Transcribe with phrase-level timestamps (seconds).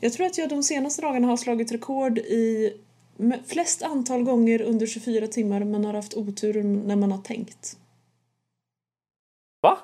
[0.00, 2.72] Jag tror att jag de senaste dagarna har slagit rekord i
[3.46, 7.76] flest antal gånger under 24 timmar men har haft otur när man har tänkt.
[9.62, 9.78] Va?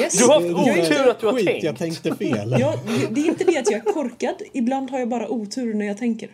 [0.00, 0.18] Yes.
[0.18, 1.64] Du har haft otur att du har Skit, tänkt.
[1.64, 2.56] jag tänkte fel.
[2.60, 2.74] Ja,
[3.10, 4.42] det är inte det att jag är korkad.
[4.52, 6.30] Ibland har jag bara otur när jag tänker.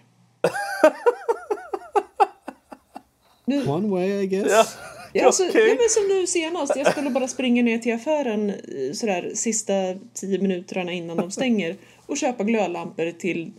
[3.44, 4.46] Nu, One way I guess.
[4.50, 4.64] Ja.
[5.12, 5.68] ja, alltså, okej.
[5.68, 6.76] ja, men som nu senast.
[6.76, 9.72] Jag skulle bara springa ner till affären eh, sådär sista
[10.14, 11.76] tio minuterna innan de stänger
[12.10, 13.52] och köpa glödlampor till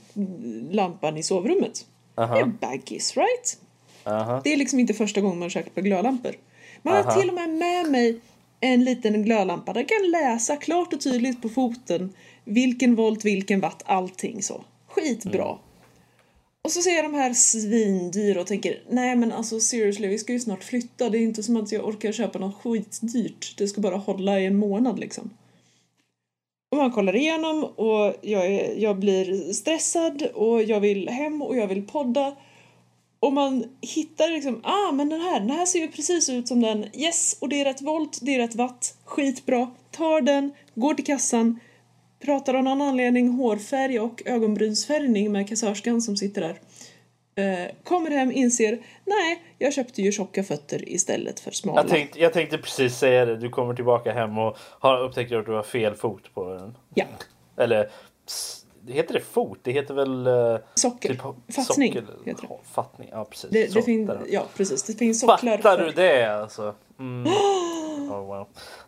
[0.71, 1.85] lampan i sovrummet.
[2.15, 3.57] Det är Aha, baggis, right?
[4.03, 4.41] aha.
[4.43, 6.35] Det är liksom inte första gången man köper glödlampor.
[6.81, 7.19] Man har Aha.
[7.19, 8.19] till och med med mig
[8.59, 12.13] en liten glödlampa där jag kan läsa klart och tydligt på foten
[12.43, 14.63] vilken volt, vilken watt, allting så.
[14.87, 15.45] Skitbra.
[15.45, 15.57] Mm.
[16.63, 20.33] Och så ser jag de här svindyra och tänker nej men alltså seriously vi ska
[20.33, 21.09] ju snart flytta.
[21.09, 23.57] Det är inte som att jag orkar köpa något skitdyrt.
[23.57, 25.29] Det ska bara hålla i en månad liksom.
[26.71, 31.57] Och man kollar igenom och jag, är, jag blir stressad och jag vill hem och
[31.57, 32.35] jag vill podda.
[33.19, 36.61] Och man hittar liksom, ah men den här, den här ser ju precis ut som
[36.61, 36.85] den.
[36.93, 38.97] Yes, och det är rätt volt, det är rätt watt.
[39.05, 39.71] Skitbra.
[39.91, 41.59] Tar den, går till kassan,
[42.19, 46.59] pratar av någon anledning hårfärg och ögonbrynsfärgning med kassörskan som sitter där.
[47.35, 51.81] Eh, kommer hem, inser, nej, jag köpte ju tjocka fötter istället för smala.
[51.81, 53.37] Jag tänkte, jag tänkte precis säga det.
[53.37, 56.77] Du kommer tillbaka hem och har upptäckt att du har fel fot på den.
[56.93, 57.05] Ja,
[57.57, 57.89] Eller
[58.87, 59.59] heter det fot?
[59.63, 60.27] Det heter väl...
[60.27, 61.09] eh, socker.
[61.09, 61.21] Typ
[61.55, 62.47] Fattning socker- heter det.
[62.49, 63.49] Ja, Fattning, ja precis.
[63.49, 65.57] Det, det finns, ja precis, det finns socklar.
[65.57, 66.75] Fattar för- du det alltså?
[66.99, 67.31] Mm.
[68.11, 68.47] Oh, wow.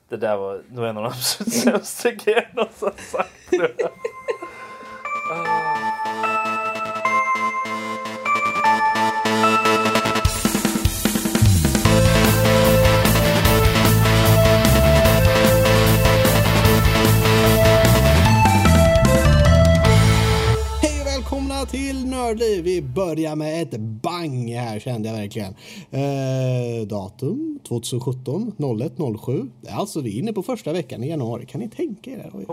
[0.09, 3.29] Det där var nog en av de absolut sämsta grejerna som sagt.
[22.33, 22.63] Nördliv!
[22.63, 25.55] Vi börjar med ett bang här kände jag verkligen.
[25.91, 28.51] Eh, datum 2017
[28.81, 28.93] 01
[29.25, 29.49] 07.
[29.69, 31.45] Alltså vi är inne på första veckan i januari.
[31.45, 32.31] Kan ni tänka er?
[32.33, 32.45] Oj.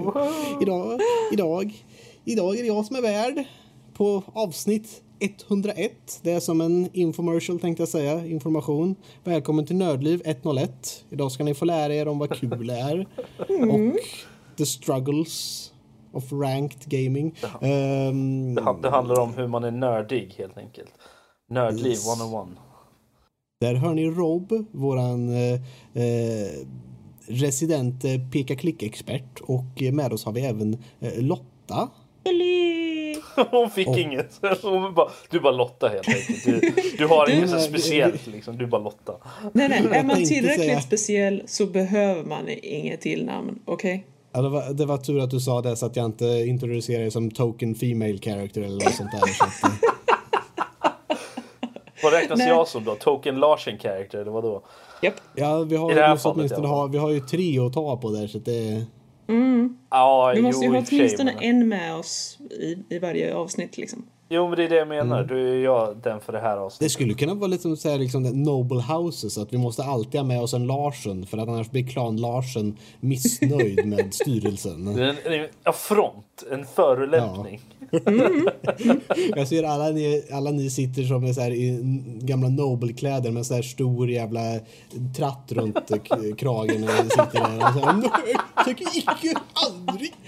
[0.62, 1.00] Idag,
[1.32, 1.84] idag,
[2.24, 3.44] idag är det jag som är värd
[3.94, 6.20] på avsnitt 101.
[6.22, 8.26] Det är som en infomercial tänkte jag säga.
[8.26, 8.94] Information.
[9.24, 11.04] Välkommen till Nördliv 101.
[11.10, 13.06] Idag ska ni få lära er om vad kul är.
[13.38, 14.00] Och
[14.56, 15.69] the struggles
[16.12, 17.34] of ranked gaming.
[17.60, 20.92] Det, han- det handlar om hur man är nördig helt enkelt.
[21.50, 22.20] Nördliv Yes.
[22.20, 22.48] 101.
[23.60, 25.52] Där hör ni Rob, våran eh,
[26.02, 26.50] eh,
[27.26, 29.40] resident eh, peka-klick-expert.
[29.42, 31.88] Och med oss har vi även eh, Lotta.
[33.50, 34.40] Hon fick inget.
[34.62, 36.44] Hon bara, du är bara Lotta helt enkelt.
[36.44, 38.58] Du, du har inget så speciellt liksom.
[38.58, 39.14] Du bara Lotta.
[39.52, 44.06] Nej, nej, är man tillräckligt speciell så behöver man inget tillnamn, okej?
[44.32, 47.00] Ja, det, var, det var tur att du sa det så att jag inte introducerar
[47.00, 49.26] dig som token female character eller något sånt där.
[49.26, 49.70] Så att, eh,
[52.02, 52.48] Vad räknas Nej.
[52.48, 52.94] jag som då?
[52.94, 54.62] Token Larsen character eller vadå?
[55.02, 55.14] Japp.
[55.34, 56.66] ja, vi har, I det här måste fallet, ja.
[56.66, 58.86] ha, vi har ju tre att ta på där så att det...
[59.90, 64.06] Ja, Vi måste jo, ju ha åtminstone en med oss i, i varje avsnitt liksom.
[64.32, 65.24] Jo men det är det jag menar.
[65.24, 66.92] Då är jag den för det här Det avsnittet.
[66.92, 70.40] skulle kunna vara lite som här, liksom, Noble Houses, att vi måste alltid ha med
[70.40, 74.94] oss en Larsen för att annars blir klan Larsen missnöjd med styrelsen.
[74.94, 77.60] Det en, en affront, en förolämpning.
[79.36, 81.80] Jag ser alla ni, alla ni sitter som är så här i
[82.20, 84.40] gamla Nobelkläder med så här stor jävla
[85.16, 85.90] tratt runt
[86.38, 90.12] kragen och sitter där och så här, tänker icke, aldrig.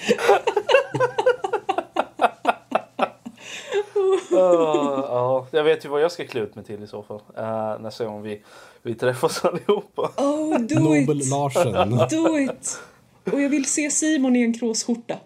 [3.97, 7.21] Uh, ja, jag vet ju vad jag ska klä ut mig till i så fall.
[7.39, 8.43] Uh, nästa gång vi,
[8.83, 10.11] vi träffas allihopa.
[10.17, 11.31] Oh, do Nobel it!
[11.31, 11.91] Larsen.
[12.11, 12.81] Do it!
[13.33, 15.19] Och jag vill se Simon i en kråsskjorta.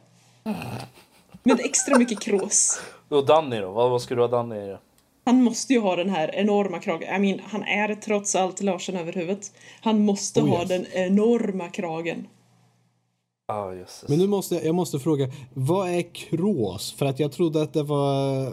[1.42, 2.80] Med extra mycket krås.
[3.08, 3.70] Och Danny då?
[3.70, 4.76] Vad, vad ska du ha Danny i?
[5.24, 7.14] Han måste ju ha den här enorma kragen.
[7.14, 9.52] I mean, han är trots allt Larsen över huvudet.
[9.80, 10.68] Han måste Oh, ha yes.
[10.68, 12.26] den enorma kragen.
[13.48, 14.08] Jösses.
[14.08, 16.94] Men nu måste jag, jag måste fråga, vad är krås?
[16.98, 18.52] För att jag trodde att det var eh,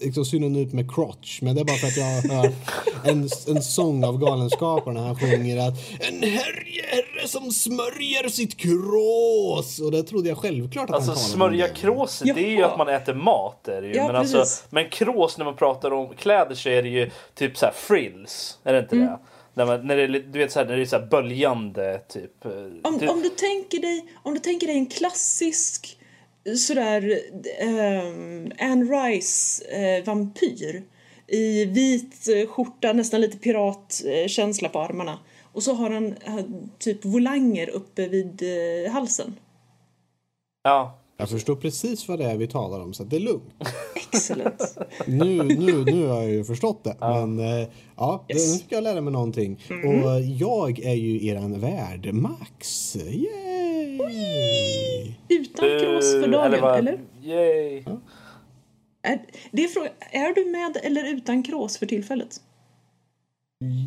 [0.00, 2.52] liksom synonymt med crotch, men det är bara för att jag har hört
[3.04, 5.00] en, en sång av Galenskaparna.
[5.00, 9.78] Han sjunger att en herre, herre som smörjer sitt krås.
[9.78, 11.74] Och det trodde jag självklart att Alltså han smörja om.
[12.34, 12.44] det.
[12.44, 13.68] är ju att man äter mat.
[13.68, 13.94] Är det ju.
[13.94, 17.56] Ja, men, alltså, men krås när man pratar om kläder så är det ju typ
[17.58, 18.58] så här frills.
[18.64, 19.08] Är det inte Mm.
[19.08, 19.18] det?
[19.56, 22.44] När, man, när det du vet så här, när det är så böljande typ.
[22.44, 22.50] eh,
[22.82, 25.98] Om, typ om, du tänker dig, om du tänker dig en klassisk
[26.56, 27.20] sådär
[27.62, 30.82] um, Anne Rice eh, vampyr
[31.26, 35.18] i vit skjorta, nästan lite piratkänsla på armarna.
[35.52, 36.14] Och så har han
[36.78, 38.42] typ volanger uppe vid
[38.92, 39.36] halsen.
[40.62, 43.54] Ja, Jag förstår precis vad det är vi talar om, så det är lugnt.
[44.12, 44.78] Excellent.
[45.06, 46.96] Nu, nu, nu har jag ju förstått det.
[47.00, 48.52] Men eh, ja, Yes.
[48.52, 49.60] nu fick jag lära mig någonting.
[49.70, 52.96] Och jag är ju eran värd, Max.
[52.96, 53.98] Yay!
[55.28, 56.60] Utan krås för dagen, eller?
[56.62, 56.78] vad?
[56.78, 56.98] eller?
[57.22, 57.84] Yay!
[59.02, 59.20] Är,
[59.52, 62.40] det är, fråga, är du med eller utan krås för tillfället?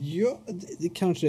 [0.02, 1.28] Ja, det, det kanske...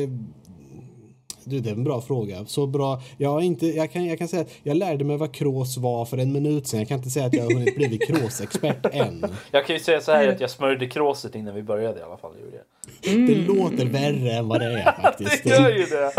[1.44, 2.44] Du, det är en bra fråga.
[2.46, 3.02] Så bra.
[3.16, 6.04] Jag, har inte, jag, kan, jag kan säga att jag lärde mig vad krås var
[6.04, 6.80] för en minut sedan.
[6.80, 9.24] Jag kan inte säga att jag har hunnit bli kråsexpert än.
[9.50, 12.16] Jag kan ju säga så här att jag smörjde kråset innan vi började i alla
[12.16, 12.32] fall.
[12.44, 13.26] Gjorde jag.
[13.26, 15.44] Det låter värre än vad det är faktiskt.
[15.44, 16.12] Det gör ju det!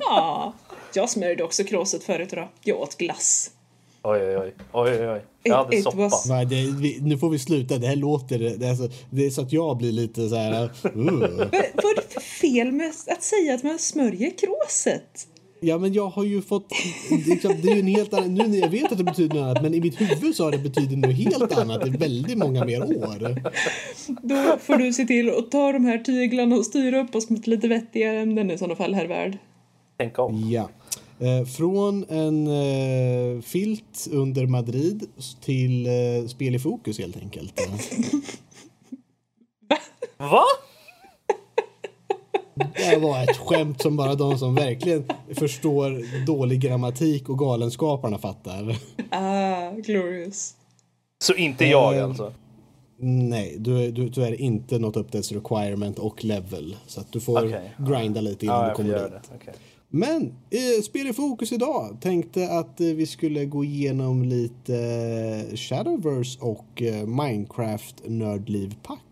[0.00, 0.52] Ja.
[0.94, 2.48] Jag smörjde också kråset förut idag.
[2.62, 3.50] Jag åt glass.
[4.08, 4.52] Oj, oj, oj.
[4.72, 5.20] oj, oj.
[5.42, 5.96] Jag hade It- it soppa.
[5.96, 7.78] was- Va, det, vi, nu får vi sluta.
[7.78, 8.38] Det här låter...
[8.38, 10.62] Det är, så, det är så att jag blir lite så här...
[10.62, 10.70] Uh.
[11.74, 15.28] Vad, är det för fel med att säga att man smörjer kråset?
[15.60, 16.66] Ja, men jag har ju fått...
[17.26, 18.34] Liksom, det är ju en helt annan...
[18.34, 20.52] Nu när jag vet att det betyder något annat, men i mitt huvud så har
[20.52, 23.42] det betydit något helt annat i väldigt många mer år.
[24.22, 27.46] Då får du se till att ta de här tyglarna och styra upp oss mot
[27.46, 29.38] lite vettigare ämnen i sådana fall, herr Värd.
[29.98, 30.50] Tänk om.
[30.50, 30.68] Ja.
[31.20, 35.06] Eh, från en eh, filt under Madrid
[35.40, 37.60] till eh, spel i fokus helt enkelt.
[40.18, 40.42] Va?
[42.76, 45.04] Det var ett skämt som bara de som verkligen
[45.34, 48.76] förstår dålig grammatik och galenskaparna fattar.
[49.10, 50.54] Ah, glorious.
[51.24, 52.32] Så inte jag Eh, alltså?
[52.98, 56.76] Nej, du, är- du, du är inte något updates requirement och level.
[56.86, 57.74] Så att du får Okej.
[57.78, 59.12] grinda lite innan Ja, du kommer dit.
[59.44, 59.52] det.
[59.90, 61.96] Men eh, spel i fokus idag.
[62.00, 64.76] Tänkte att eh, vi skulle gå igenom lite
[65.50, 69.05] eh, Shadowverse och eh, Minecraft nördliv-pack.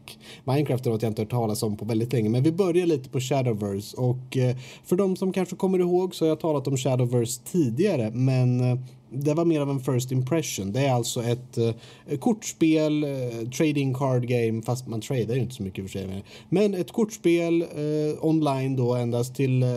[0.45, 3.09] Minecraft är något jag inte hört talas om på väldigt länge, men vi börjar lite
[3.09, 3.97] på Shadowverse.
[3.97, 8.11] Och eh, för de som kanske kommer ihåg så har jag talat om Shadowverse tidigare,
[8.11, 8.79] men eh,
[9.17, 10.73] det var mer av en first impression.
[10.73, 15.55] Det är alltså ett eh, kortspel, eh, trading card game, fast man tradar ju inte
[15.55, 16.25] så mycket för sig.
[16.49, 19.69] Men ett kortspel eh, online då endast till eh,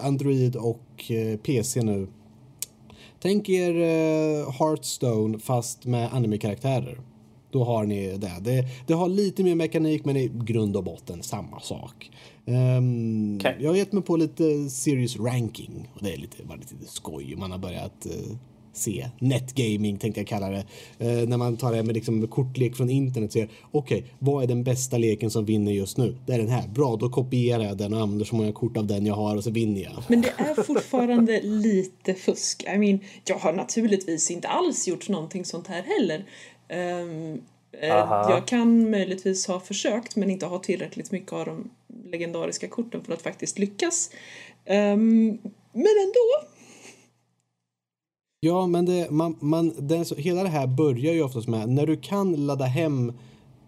[0.00, 2.06] Android och PC nu.
[3.22, 3.74] Tänk er
[4.58, 6.98] Hearthstone fast med anime-karaktärer.
[7.54, 8.32] Då har ni det.
[8.40, 8.64] det.
[8.86, 12.10] Det har lite mer mekanik men i grund och botten samma sak.
[12.46, 13.56] Ehm, Okej.
[13.60, 17.36] Jag har gett mig på lite serious ranking och det är lite, bara lite skoj.
[17.36, 18.36] Man har börjat eh,
[18.76, 20.64] se netgaming tänkte jag kalla det.
[20.98, 24.46] Eh, när man tar det med liksom kortlek från internet och ser okej, vad är
[24.46, 26.16] den bästa leken som vinner just nu?
[26.26, 26.68] Det är den här.
[26.68, 29.44] Bra, då kopierar jag den och använder så många kort av den jag har och
[29.44, 30.02] så vinner jag.
[30.08, 32.64] Men det är fortfarande lite fusk.
[32.74, 36.24] I mean, jag har naturligtvis inte alls gjort någonting sånt här heller.
[36.68, 37.40] Ehm,
[37.72, 38.30] eh, Aha.
[38.30, 41.70] jag kan möjligtvis ha försökt men inte ha tillräckligt mycket av de
[42.10, 44.10] legendariska korten för att faktiskt lyckas.
[44.64, 45.38] Ehm,
[45.72, 46.48] men ändå.
[48.40, 51.96] Ja, men det, man, man, så, hela det här börjar ju oftast med när du
[51.96, 53.12] kan ladda hem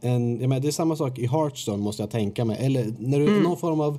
[0.00, 3.18] en, jag menar, det är samma sak i Hearthstone måste jag tänka mig, eller när
[3.18, 3.98] du, någon form av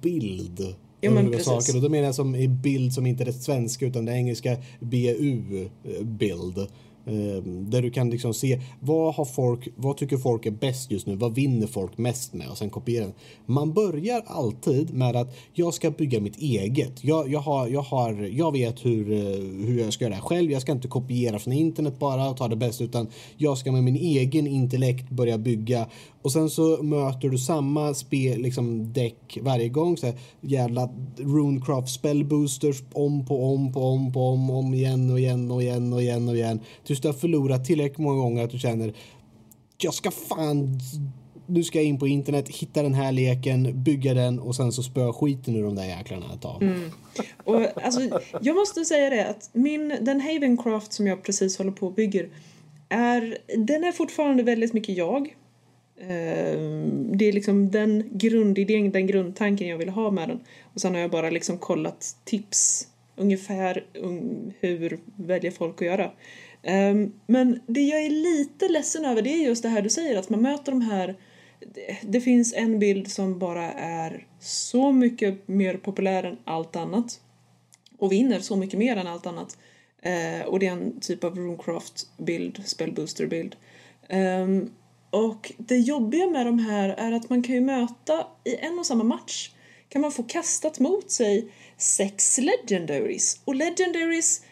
[0.00, 0.60] bild.
[0.60, 0.74] Mm.
[1.00, 3.32] Ja, över men saker, och då menar jag som i bild som inte är det
[3.32, 6.68] svenska utan det engelska BU-bild.
[7.08, 11.06] Ehm, där du kan liksom se vad, har folk, vad tycker folk är bäst just
[11.06, 13.14] nu, vad vinner folk mest med och sen kopiera den.
[13.46, 17.04] Man börjar alltid med att jag ska bygga mitt eget.
[17.04, 20.28] Jag, jag, har, jag, har, jag vet hur, eh, hur jag ska göra det här
[20.28, 20.50] själv.
[20.50, 23.06] Jag ska inte kopiera från internet bara och ta det bästa utan
[23.36, 25.86] jag ska med min egen intellekt börja bygga.
[26.22, 29.96] Och sen så möter du samma spel, liksom däck varje gång.
[29.96, 35.18] Så här, jävla Runecraft spellboosters om på om på om på om, om igen och
[35.18, 36.60] igen och igen och igen och igen.
[36.84, 38.94] Tills du har förlorat tillräckligt många gånger att du känner
[39.80, 40.80] jag ska fan
[41.48, 44.82] nu ska jag in på internet, hitta den här leken, bygga den och sen så
[44.82, 46.62] spöa skiten ur de där jäklarna ett tag.
[46.62, 46.90] Mm.
[47.44, 48.00] Och, alltså,
[48.40, 52.28] jag måste säga det att min, den Havencraft som jag precis håller på och bygger
[52.88, 55.34] är, den är fortfarande väldigt mycket jag.
[56.00, 60.40] Ehm, det är liksom den grundidén, den grundtanken jag vill ha med den.
[60.74, 66.10] Och sen har jag bara liksom kollat tips ungefär um, hur väljer folk att göra.
[66.62, 70.18] Ehm, men det jag är lite ledsen över det är just det här du säger
[70.18, 71.16] att man möter de här
[71.74, 77.20] det, det finns en bild som bara är så mycket mer populär än allt annat
[77.98, 79.58] och vinner så mycket mer än allt annat.
[80.02, 83.56] Ehm, och det är en typ av Runecraft-bild, spellbooster-bild
[85.10, 88.86] och det jobbiga med de här är att man kan ju möta i en och
[88.86, 89.50] samma match
[89.88, 93.40] kan man få kastat mot sig sex legendaries.
[93.44, 94.42] Och legendaries,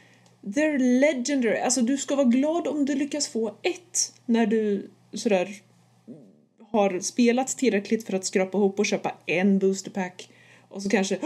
[0.43, 1.59] they're legendary.
[1.59, 5.49] Alltså du ska vara glad om du lyckas få ett när du sådär
[6.73, 10.29] har spelat tillräckligt för att skrapa ihop och köpa en boosterpack
[10.69, 11.19] och så kanske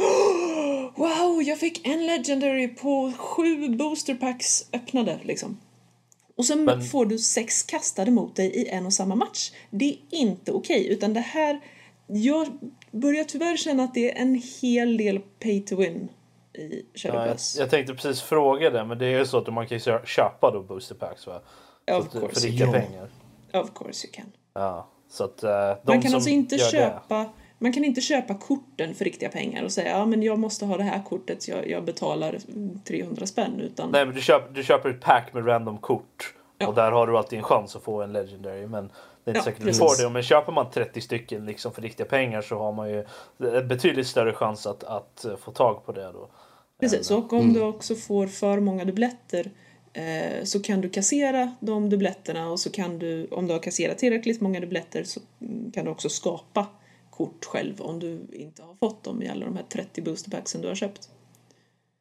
[0.97, 5.59] Wow, jag fick en legendary på sju boosterpacks öppnade liksom.
[6.41, 9.53] Och sen Men- får du sex kastade mot dig i en och samma match.
[9.71, 11.61] Det är inte okej, utan det här...
[12.07, 12.47] Jag
[12.91, 16.09] börjar tyvärr känna att det är en hel del pay to win
[16.59, 17.57] i Ja, Shadow jag, Pass.
[17.59, 20.07] jag tänkte precis fråga det, men det är ju så att man kan ju kö-
[20.07, 21.37] köpa då booster packs va?
[21.37, 21.43] Of
[21.87, 22.73] Så att- course för Ja.
[22.73, 23.09] pengar.
[23.55, 24.33] Of course you can.
[24.55, 27.31] Ja, så att de Man kan som alltså inte gör det- köpa...
[27.63, 30.77] Man kan inte köpa korten för riktiga pengar och säga ja men jag måste ha
[30.77, 32.39] det här kortet, jag, jag betalar
[32.85, 33.61] 300 spänn.
[33.61, 36.35] Utan Nej men du köper, du köper ett pack med random kort.
[36.59, 36.69] Ja.
[36.69, 38.67] Och där har du alltid en chans att få en legendary.
[38.67, 38.91] Men
[39.25, 39.81] det är inte Ja, säkert precis.
[39.81, 40.11] du får det.
[40.11, 43.05] Men köper man 30 stycken liksom för riktiga pengar så har man ju
[43.39, 46.29] en betydligt större chans att, att få tag på det då.
[46.81, 49.51] Precis, och om du också får för många dubbletter
[49.93, 53.99] eh, så kan du kassera de dubbletterna och så kan du, om du har kasserat
[53.99, 56.67] tillräckligt många dubbletter så mm, kan du också skapa
[57.21, 60.69] kort själv om du inte har fått dem i alla de här 30 boosterpacksen du
[60.69, 61.09] har köpt.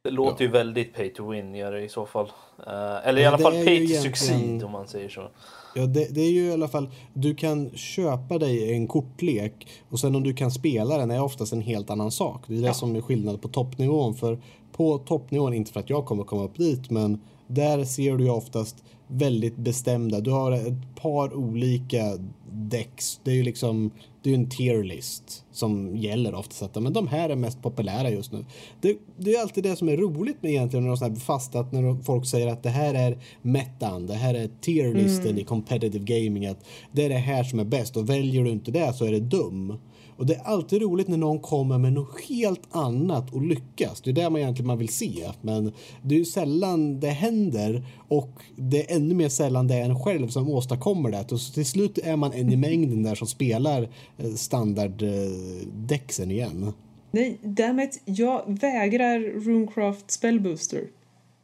[0.03, 2.25] Det låter ju väldigt pay to win gör det i så fall.
[2.67, 5.29] Eh, eller i Ja, alla fall pay to egentligen- succeed om man säger så.
[5.75, 9.99] Ja, det, det är ju i alla fall, du kan köpa dig en kortlek och
[9.99, 12.43] sen om du kan spela den är oftast en helt annan sak.
[12.47, 12.73] Det är det Ja.
[12.73, 14.15] som är skillnad på toppnivån.
[14.15, 14.39] För
[14.71, 18.29] på toppnivån, inte för att jag kommer komma upp dit, men där ser du ju
[18.29, 20.19] oftast väldigt bestämda.
[20.19, 22.03] Du har ett par olika
[22.51, 23.19] decks.
[23.23, 23.91] Det är ju liksom,
[24.23, 26.61] det är en tierlist som gäller oftast.
[26.61, 28.45] Att, men de här är mest populära just nu.
[28.81, 31.71] Det, det är alltid det som är roligt med egentligen när de här fast att
[31.71, 36.45] när folk säger att det här är metan, det här är tierlisten i competitive gaming,
[36.45, 39.11] att det är det här som är bäst och väljer du inte det så är
[39.11, 39.73] det dum.
[40.19, 44.01] Och det är alltid roligt när någon kommer med något helt annat och lyckas.
[44.01, 45.29] Det är det man egentligen man vill se.
[45.41, 49.85] Men det är ju sällan det händer och det är ännu mer sällan det är
[49.85, 51.31] en själv som åstadkommer det.
[51.31, 56.73] Och så till slut är man en i mängden där som spelar eh, standarddäcksen igen.
[57.11, 60.88] Nej, dammit, jag vägrar Runecraft Spellbooster.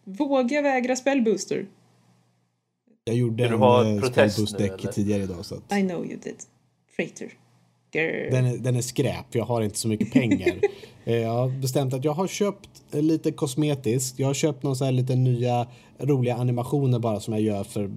[0.04, 1.68] Våga vägra Spellbooster.
[3.04, 5.46] Jag gjorde en eh, spellboost-däck tidigare idag.
[5.46, 6.36] Så att I know you did.
[6.96, 7.45] Traitor.
[8.32, 10.56] Den, är, den är skräp, jag har inte så mycket pengar.
[11.08, 14.20] Eh, jag har bestämt att jag har köpt lite kosmetiskt.
[14.20, 15.68] Jag har köpt någon så här lite nya
[16.00, 17.92] roliga animationer bara som jag gör för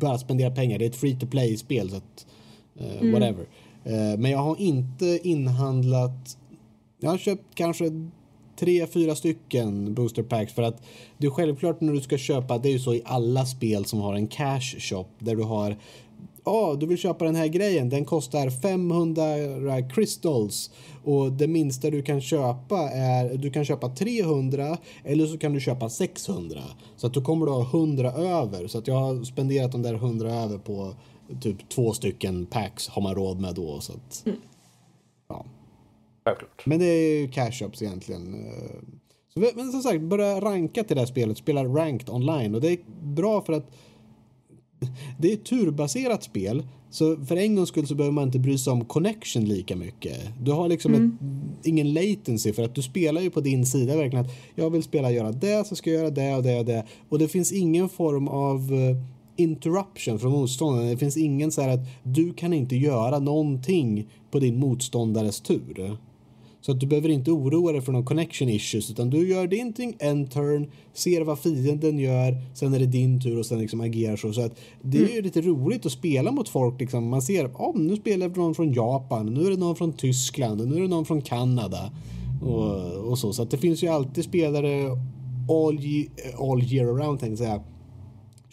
[0.00, 0.78] bara spendera pengar.
[0.78, 2.26] Det är ett free to play-spel så att
[2.80, 3.46] eh, whatever.
[3.84, 6.36] Eh, men jag har inte inhandlat
[7.00, 7.90] jag har köpt kanske
[8.58, 10.82] tre, fyra stycken booster packs för att
[11.18, 14.00] det är självklart när du ska köpa, det är ju så i alla spel som
[14.00, 15.76] har en cash shop där du har
[16.46, 17.88] Ja, du vill köpa den här grejen.
[17.88, 20.70] Den kostar 500 crystals
[21.04, 25.60] och det minsta du kan köpa är du kan köpa 300 eller så kan du
[25.60, 26.60] köpa 600
[26.96, 29.94] så att då kommer du ha 100 över så att jag har spenderat de där
[29.94, 30.94] 100 över på
[31.40, 34.24] typ två stycken packs har man råd med då så att
[35.28, 35.44] ja.
[36.24, 36.66] Självklart.
[36.66, 38.46] Men det är ju cash ups egentligen.
[39.34, 41.38] Så, men som sagt, börja ranka till det här spelet.
[41.38, 42.54] Spela ranked online.
[42.54, 43.70] Och det är bra för att
[45.18, 46.62] det är ett turbaserat spel.
[46.90, 50.16] Så för en gångs skull så behöver man inte bry sig om connection lika mycket.
[50.42, 51.10] Du har liksom ett,
[51.66, 55.10] ingen latency för att du spelar ju på din sida verkligen att jag vill spela
[55.10, 56.84] göra det så ska jag göra det och det och det.
[57.08, 58.96] Och det finns ingen form av eh,
[59.36, 60.88] interruption från motståndaren.
[60.88, 65.96] Det finns ingen så här att du kan inte göra någonting på din motståndares tur.
[66.66, 69.72] Så att du behöver inte oroa dig för någon connection issues utan du gör din
[69.72, 73.80] ting en turn, ser vad fienden gör, sen är det din tur och sen liksom
[73.80, 74.32] agerar så.
[74.32, 77.08] Så att det är ju lite roligt att spela mot folk liksom.
[77.08, 80.76] Man ser, oh, nu spelar någon från Japan, nu är det någon från Tyskland, nu
[80.76, 81.92] är det någon från Kanada
[82.42, 83.32] och, och så.
[83.32, 84.90] Så att det finns ju alltid spelare
[85.48, 86.06] all, ye,
[86.38, 87.62] all year around tänkte jag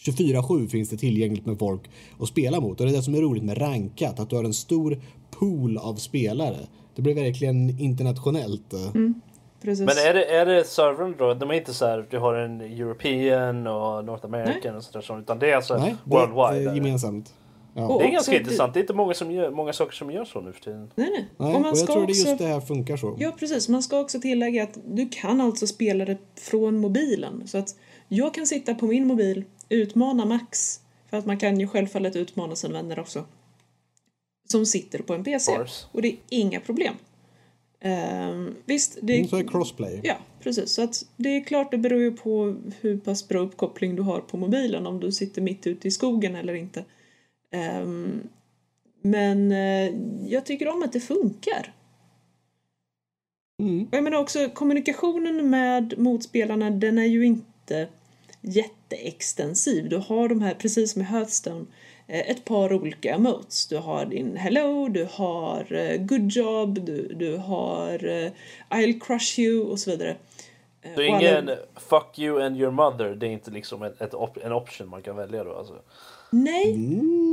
[0.06, 0.42] säga.
[0.42, 1.82] 24-7 finns det tillgängligt med folk
[2.20, 2.80] att spela mot.
[2.80, 5.02] Och det är det som är roligt med rankat, att du har en stor
[5.32, 6.58] pool av spelare.
[6.96, 8.74] Det blir verkligen internationellt.
[9.62, 9.80] Precis.
[9.86, 11.34] Men är det, är det servern då?
[11.34, 15.40] De är inte så här, du har en European och North American och sådär, utan
[15.40, 16.58] det är alltså Nej, det worldwide?
[16.58, 16.76] är eller?
[16.76, 17.34] gemensamt.
[17.76, 17.82] Ja.
[17.82, 18.74] Det är också ganska det- intressant.
[18.74, 20.92] Det är inte många, som gör, många saker som gör så nu för tiden.
[20.96, 21.28] Nej, nej.
[21.38, 22.28] Nej, och man och jag ska tror det också...
[22.28, 23.16] just det här funkar så.
[23.20, 23.70] Ja, precis.
[23.70, 27.48] Man ska också tillägga att du kan alltså spela det från mobilen.
[27.48, 27.76] Så att
[28.08, 32.56] jag kan sitta på min mobil, utmana Max, för att man kan ju självfallet utmana
[32.56, 33.24] sina vänner också,
[34.50, 35.56] som sitter på en PC.
[35.56, 35.86] course.
[35.92, 36.94] Och det är inga problem.
[37.80, 40.00] Ehm, visst, det Mm, Så är crossplay.
[40.04, 40.70] Ja, precis.
[40.74, 44.22] Så att det är klart, det beror ju på hur pass bra uppkoppling du har
[44.22, 46.86] på mobilen, om du sitter mitt ute i skogen eller inte.
[47.52, 48.22] Ehm,
[49.02, 49.94] men eh,
[50.28, 51.74] jag tycker om att det funkar.
[53.62, 53.88] Mm.
[53.92, 57.88] Och jag menar också kommunikationen med motspelarna, den är ju inte
[58.42, 59.90] jätteextensiv.
[59.90, 61.66] Du har de här, precis som i Hearthstone,
[62.20, 63.68] ett par olika emotes.
[63.68, 68.32] Du har din hello, du har eh, good job, du, du har eh,
[68.70, 70.16] I'll crush you och så vidare.
[70.84, 71.52] Så Och alla- ingen
[71.90, 75.02] fuck you and your mother, det är inte liksom ett, ett op en option man
[75.02, 75.74] kan välja då alltså?
[76.30, 76.74] Nej,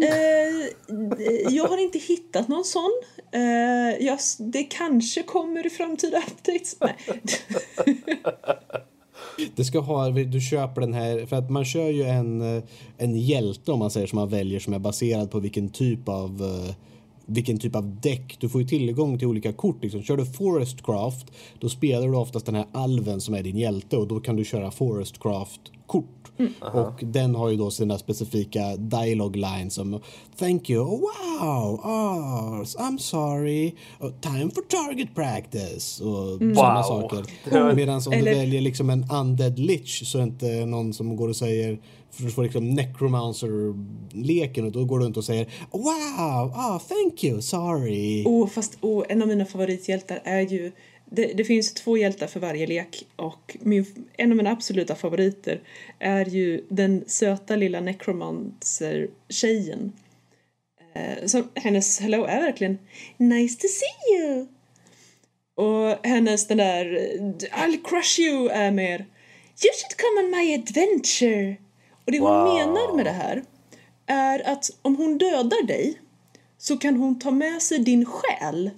[0.04, 2.90] eh, jag har inte hittat någon sån.
[3.32, 6.76] Eh, jag, det kanske kommer i framtida updates.
[6.80, 6.96] Nej.
[9.56, 12.62] Det ska ha, du köper den här, för att man kör ju en,
[12.98, 16.42] en hjälte om man säger som man väljer som är baserad på vilken typ av
[16.42, 16.74] eh,
[17.26, 18.36] vilken typ av däck.
[18.40, 19.82] Du får ju tillgång till olika kort.
[19.82, 20.02] Liksom.
[20.02, 21.26] Kör du Forestcraft
[21.60, 24.44] då spelar du oftast den här alven som är din hjälte och då kan du
[24.44, 25.60] köra forestcraft.
[25.90, 26.16] Forestcraft-kort.
[26.74, 30.00] Och den har ju då sina specifika dialogue lines som
[30.38, 36.82] Thank you, oh, wow, oh, I'm sorry, oh, time for target practice och sådana Wow.
[36.82, 37.74] saker.
[37.74, 41.16] Medan om Eller- du väljer liksom en undead lich så är det inte någon som
[41.16, 41.78] går och säger
[42.10, 47.24] för du får liksom necromancer-leken och då går du runt och säger Wow, ah, thank
[47.24, 48.24] you, sorry.
[48.26, 50.72] Oh, fast oh, en av mina favorithjältar är ju...
[51.12, 55.60] Det, det finns två hjältar för varje lek och min, en av mina absoluta favoriter
[55.98, 59.92] är ju den söta lilla necromancer-tjejen.
[60.94, 62.78] Eh, som, hennes hello är verkligen
[63.16, 64.46] Nice to see you!
[65.54, 66.84] Och hennes den där
[67.52, 69.06] I'll crush you är mer
[69.62, 71.56] You should come on my adventure!
[72.04, 72.54] Och det hon Wow.
[72.54, 73.44] menar med det här
[74.06, 76.00] är att om hon dödar dig
[76.58, 78.70] så kan hon ta med sig din själ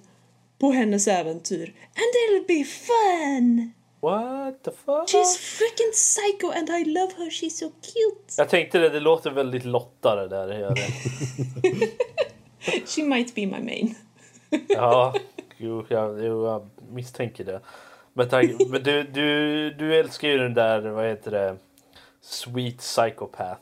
[0.62, 1.74] på hennes äventyr.
[1.94, 3.72] And it'll be fun!
[4.00, 5.08] What the fuck?
[5.08, 8.34] She's freaking psycho and I love her, she's so cute!
[8.36, 10.58] Jag tänkte det, det låter väldigt Lotta det där.
[10.58, 11.88] Gör det.
[12.86, 13.94] She might be my main.
[14.68, 15.14] Ja,
[15.58, 17.60] jo, jag, jo, jag misstänker det.
[18.12, 21.56] Men, tank, men du, du, du älskar ju den där, vad heter det,
[22.20, 23.60] Sweet Psychopath.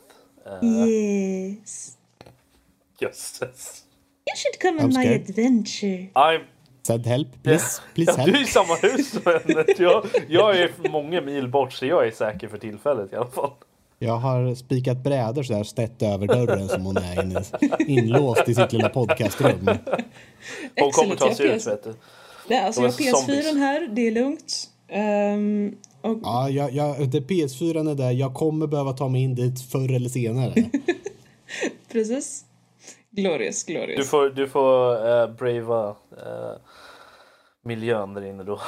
[0.63, 1.97] Uh, Yes.
[2.99, 3.83] jösses.
[4.25, 5.29] You should come on I'm my scared.
[5.29, 6.07] adventure.
[6.15, 6.41] I'm,
[6.87, 8.49] Send help, please, please ja, du är i help.
[8.49, 9.65] samma hus som henne.
[9.77, 13.51] Jag, jag är många mil bort så jag är säker för tillfället i alla fall.
[13.99, 17.43] Jag har spikat brädor så snett över dörren som hon är inne,
[17.79, 19.69] inlåst i sitt lilla podcastrum.
[20.79, 21.93] Hon kommer ta jag sig ut vet du.
[22.47, 23.45] Det är alltså jag har zombies.
[23.45, 24.69] PS4 här, det är lugnt.
[24.87, 28.11] Ehm, och Ja, jag, jag, det PS4 är där.
[28.11, 30.53] Jag kommer behöva ta mig in dit förr eller senare.
[31.91, 32.45] precis.
[33.11, 33.97] Glorious, glorious.
[33.97, 36.57] Du får, du får uh, brava uh,
[37.63, 38.59] miljön där inne då.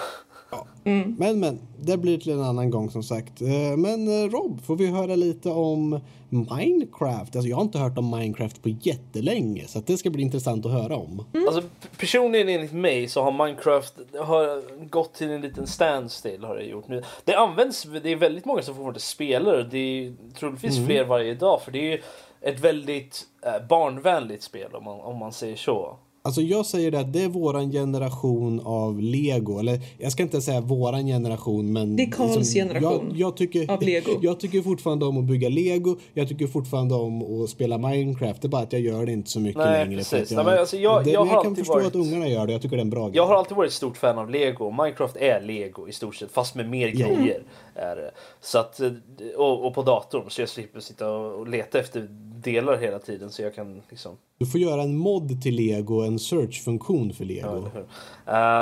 [1.17, 3.41] Men, men, det blir till en annan gång som sagt.
[3.41, 7.36] Eh, Men Rob, får vi höra lite om Minecraft?
[7.36, 10.65] Alltså, jag har inte hört om Minecraft på jättelänge, så att det ska bli intressant
[10.65, 11.25] att höra om.
[11.47, 16.56] Alltså p- personligen enligt mig så har Minecraft har gått till en liten standstill har
[16.56, 17.03] det gjort nu.
[17.25, 21.34] Det används, det är väldigt många som fortfarande spelar och det är troligtvis fler varje
[21.34, 22.01] dag för det är ju
[22.43, 25.97] ett väldigt eh, barnvänligt spel om man, om man säger så.
[26.25, 29.60] Alltså jag säger det att det är våran generation av Lego.
[29.60, 31.95] Eller jag ska inte säga våran generation men...
[31.95, 34.12] Det är Karls liksom, generation jag, jag tycker, av Lego.
[34.21, 35.95] Jag tycker fortfarande om att bygga Lego.
[36.13, 38.41] Jag tycker fortfarande om att spela Minecraft.
[38.41, 39.97] Det är bara att jag gör det inte så mycket Nej, längre.
[39.97, 40.32] precis.
[40.32, 42.53] att Nej, men alltså, jag- det, jag jag kan förstå varit- att ungarna gör det.
[42.53, 43.15] Jag tycker det är en bra grej.
[43.17, 44.71] Jag har alltid varit ett stort fan av Lego.
[44.71, 47.43] Minecraft är Lego i stort sett fast med mer grejer.
[47.75, 48.12] Är det.
[48.41, 48.91] Så att, eh,
[49.38, 52.08] och, och på datorn så jag slipper sitta och leta efter
[52.43, 54.17] delar hela tiden så jag kan liksom...
[54.39, 57.47] Du får göra en mod till Lego, en search-funktion för Lego.
[57.47, 57.86] Ja, hur?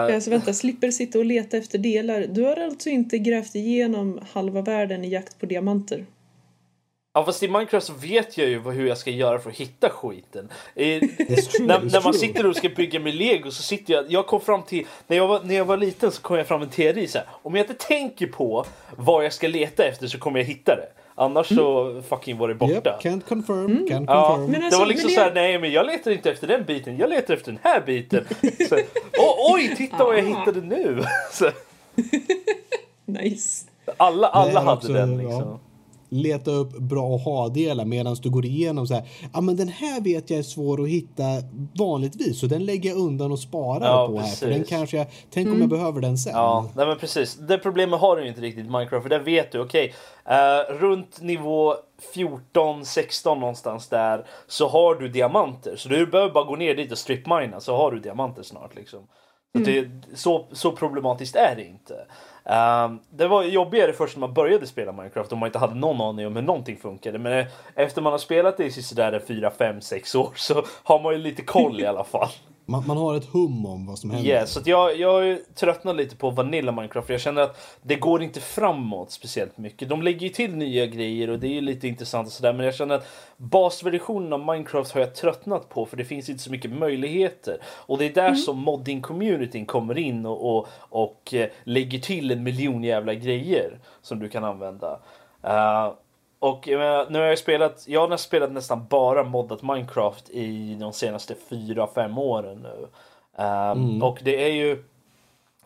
[0.09, 2.25] Eh, Alltså vänta, slipper sitta och leta efter delar.
[2.29, 6.05] Du har alltså inte grävt igenom halva världen i jakt på diamanter?
[7.13, 9.55] Ja fast i Minecraft så vet jag ju vad- hur jag ska göra för att
[9.57, 10.49] hitta skiten.
[10.75, 14.27] Eh, true, när, när man sitter och ska bygga med lego så sitter jag, jag
[14.27, 16.65] kom fram till, när jag var, när jag var liten så kom jag fram med
[16.67, 18.65] en teori så här, om jag inte tänker på
[18.97, 20.87] vad jag ska leta efter så kommer jag hitta det.
[21.15, 22.73] Annars så fucking var det borta.
[22.73, 24.51] Yep, can't confirm, can't Ja, confirm.
[24.51, 26.65] Men det alltså, var liksom men det- såhär, nej men jag letar inte efter den
[26.65, 28.25] biten, jag letar efter den här biten.
[28.69, 28.75] Så,
[29.19, 30.39] "Åh, oj, titta vad jag Ah.
[30.39, 31.03] hittade nu!
[33.05, 33.65] Nice.
[33.97, 35.59] alla Det alla är hade också, den ja.
[36.11, 39.03] Leta upp bra att ha-delar medan du går igenom så här.
[39.33, 41.23] Ja, men den här vet jag är svår att hitta
[41.79, 44.21] vanligtvis så den lägger jag undan och sparar Ja, på här.
[44.21, 44.57] För precis.
[44.57, 46.33] den kanske jag, tänk om jag behöver den sen.
[46.35, 47.35] Ja, nej men precis.
[47.35, 49.93] Det problemet har du ju inte riktigt i Minecraft för där vet du, okej,
[50.25, 51.75] eh, runt nivå
[52.13, 55.75] 14, 16 någonstans där så har du diamanter.
[55.75, 58.99] Så du behöver bara gå ner dit och stripmina så har du diamanter snart liksom.
[59.57, 61.93] Så, det, så, så problematiskt är det inte.
[62.43, 66.01] Um, det var jobbigare först när man började spela Minecraft och man inte hade någon
[66.01, 67.19] aning om hur någonting funkade.
[67.19, 71.01] Men eh, efter man har spelat det i sådär 4, 5, 6 år så har
[71.01, 72.29] man ju lite koll i alla fall.
[72.65, 74.29] Man, man har ett hum om vad som händer.
[74.29, 77.95] Yeah, så att jag, jag tröttnar lite på Vanilla Minecraft för jag känner att det
[77.95, 79.89] går inte framåt speciellt mycket.
[79.89, 82.65] De lägger ju till nya grejer och det är ju lite intressant och sådär men
[82.65, 86.51] jag känner att basversionen av Minecraft har jag tröttnat på för det finns inte så
[86.51, 87.57] mycket möjligheter.
[87.63, 92.43] Och det är där som modding-communityn kommer in och, och, och eh, lägger till en
[92.43, 94.99] miljon jävla grejer som du kan använda.
[95.43, 95.93] Uh,
[96.41, 100.77] och jag menar, nu har jag spelat, jag har spelat nästan bara moddat Minecraft i
[100.79, 102.87] de senaste 4-5 åren nu.
[103.43, 104.83] Um, Och det är ju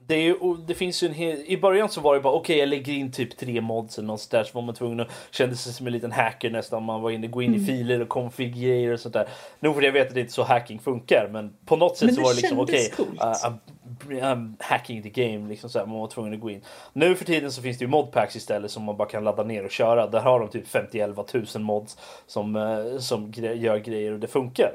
[0.08, 0.36] det, är ju,
[0.68, 2.94] det finns ju en hel, I början så var det bara okej okay, jag lägger
[2.94, 5.88] in typ tre mods eller något där så var man tvungen att kände sig som
[5.88, 6.84] en liten hacker nästan.
[6.84, 9.28] Man var inne, gå in i filer och config och sånt där.
[9.60, 12.06] Nu för jag vet att det inte är så hacking funkar men på något sätt
[12.06, 12.94] Men så var det liksom okej.
[12.98, 13.54] Okay, uh,
[14.60, 16.62] hacking the game liksom så här, man var tvungen att gå in.
[16.94, 19.64] Nu för tiden så finns det ju modpacks istället som man bara kan ladda ner
[19.66, 20.08] och köra.
[20.08, 24.28] Där har de typ 50-11 000 mods som, eh, som gre gör grejer och det
[24.28, 24.72] funkar.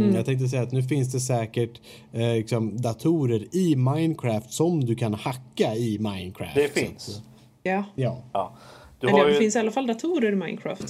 [0.00, 0.16] Mm.
[0.16, 1.80] Jag tänkte säga att nu finns det säkert
[2.12, 6.54] eh, liksom, datorer i Minecraft som du kan hacka i Minecraft.
[6.54, 7.08] Det finns.
[7.08, 7.22] att,
[7.62, 7.84] Ja.
[7.94, 8.22] ja.
[8.32, 8.56] Ja.
[9.00, 10.84] Du Eller har det ju, finns i alla fall datorer i Minecraft.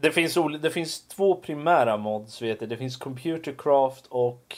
[0.00, 2.70] det, finns det finns två primära mods vet jag.
[2.70, 4.56] Det finns Computercraft och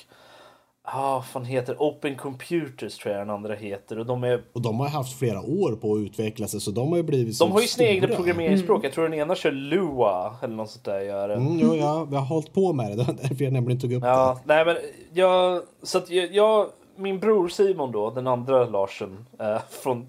[0.88, 3.99] Ah, fan heter Open Computers tror jag den andra heter.
[3.99, 6.88] Och de, är, Och de har haft flera år på att utveckla sig så de
[6.88, 8.85] har ju blivit så de har ju sina egna programmeringsspråk.
[8.85, 11.01] Jag tror den ena kör Lua eller något sånt där.
[11.01, 11.35] Gör det.
[11.35, 12.96] Mm, jo, ja, vi har hållit på med det.
[13.07, 14.77] Det därför jag nämligen tog upp Ja, nej men
[15.12, 20.07] jag, så att jag, jag, min bror Simon då, den andra Larsen, eh, från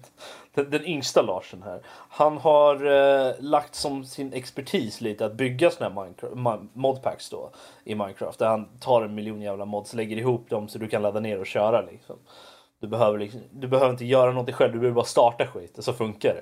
[0.62, 1.80] den, den yngsta Larsen här.
[2.08, 7.50] Han har eh, lagt som sin expertis lite att bygga såna här Minecraft, modpacks då
[7.84, 8.38] i Minecraft.
[8.38, 11.40] Där han tar en miljon jävla mods, lägger ihop dem så du kan ladda ner
[11.40, 12.16] och köra liksom.
[12.80, 15.76] Du behöver, liksom, du behöver inte göra något själv, du behöver bara starta skit.
[15.78, 16.34] Så funkar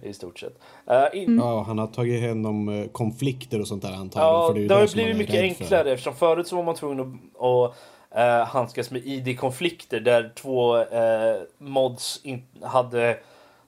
[0.00, 0.58] det i stort sett.
[0.86, 1.32] Eh, i, det.
[1.32, 4.34] Ja, han har tagit hand om eh, konflikter och sånt där antagligen.
[4.34, 5.64] Ja, för det, är det har blivit mycket rädd för.
[5.64, 7.76] enklare eftersom förut så var man tvungen att, att
[8.14, 13.18] eh, handskas med ID-konflikter där två eh, mods in, hade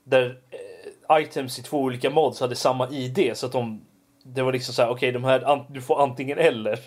[0.07, 3.87] där eh, items i två olika mods hade samma ID så att de
[4.35, 6.79] det var liksom så här okej de här du får antingen eller.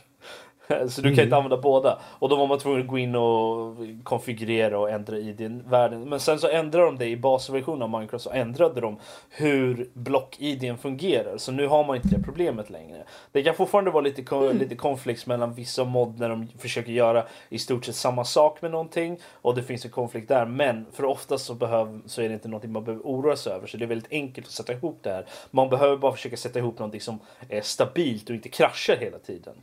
[0.89, 3.77] så du kan inte använda båda och då var man tvungen att gå in och
[4.03, 8.31] konfigurera och ändra ID-värden men sen så ändrade de det i basversionen av Minecraft så
[8.31, 8.97] ändrade de
[9.29, 13.03] hur block-IDn fungerar så nu har man inte det problemet längre.
[13.31, 17.23] Det kan fortfarande vara lite, ko- lite konflikt mellan vissa mod när de försöker göra
[17.49, 21.05] i stort sett samma sak med någonting och det finns en konflikt där men för
[21.05, 23.85] oftast så, behöv, så är det inte någonting man behöver oroa sig över så det
[23.85, 25.25] är väldigt enkelt att sätta ihop det här.
[25.51, 29.53] Man behöver bara försöka sätta ihop någonting som är stabilt och inte kraschar hela tiden.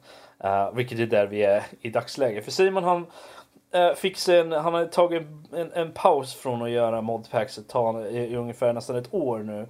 [0.45, 2.45] Uh, vilket är där vi är i dagsläget.
[2.45, 3.07] För Simon han
[3.75, 5.23] uh, fick sen, han har tagit
[5.53, 9.39] en, en paus från att göra modpacks ett tag, i, i ungefär nästan ett år
[9.39, 9.67] nu.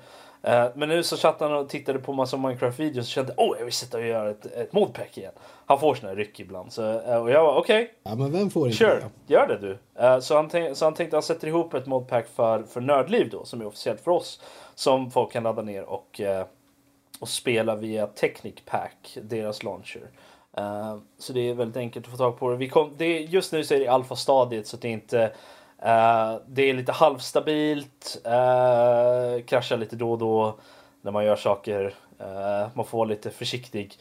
[0.46, 3.64] Eh, men nu så satt han och tittade på massa Minecraft-videos och kände åh jag
[3.64, 5.32] vill sitta och göra ett, ett modpack igen.
[5.66, 6.72] Han får såna ryck ibland.
[6.72, 9.34] Så, eh, och jag var okej, Ja, men vem får inte Sure, det?
[9.34, 9.78] gör det du.
[10.20, 13.30] Så, han tänk, så han tänkte att han sätter ihop ett modpack för, för Nördliv
[13.30, 14.40] då, som är officiellt för oss.
[14.74, 16.20] Som folk kan ladda ner och,
[17.20, 20.10] och spela via Technic Pack, deras launcher.
[20.56, 22.56] Eh, så det är väldigt enkelt att få tag på det.
[22.56, 25.22] Vi kom, det just nu så är det i alfastadiet så det är inte
[25.78, 30.58] eh, det är lite halvstabilt, uh, kraschar lite då och då
[31.02, 31.94] när man gör saker.
[32.74, 33.94] Man får vara lite försiktig,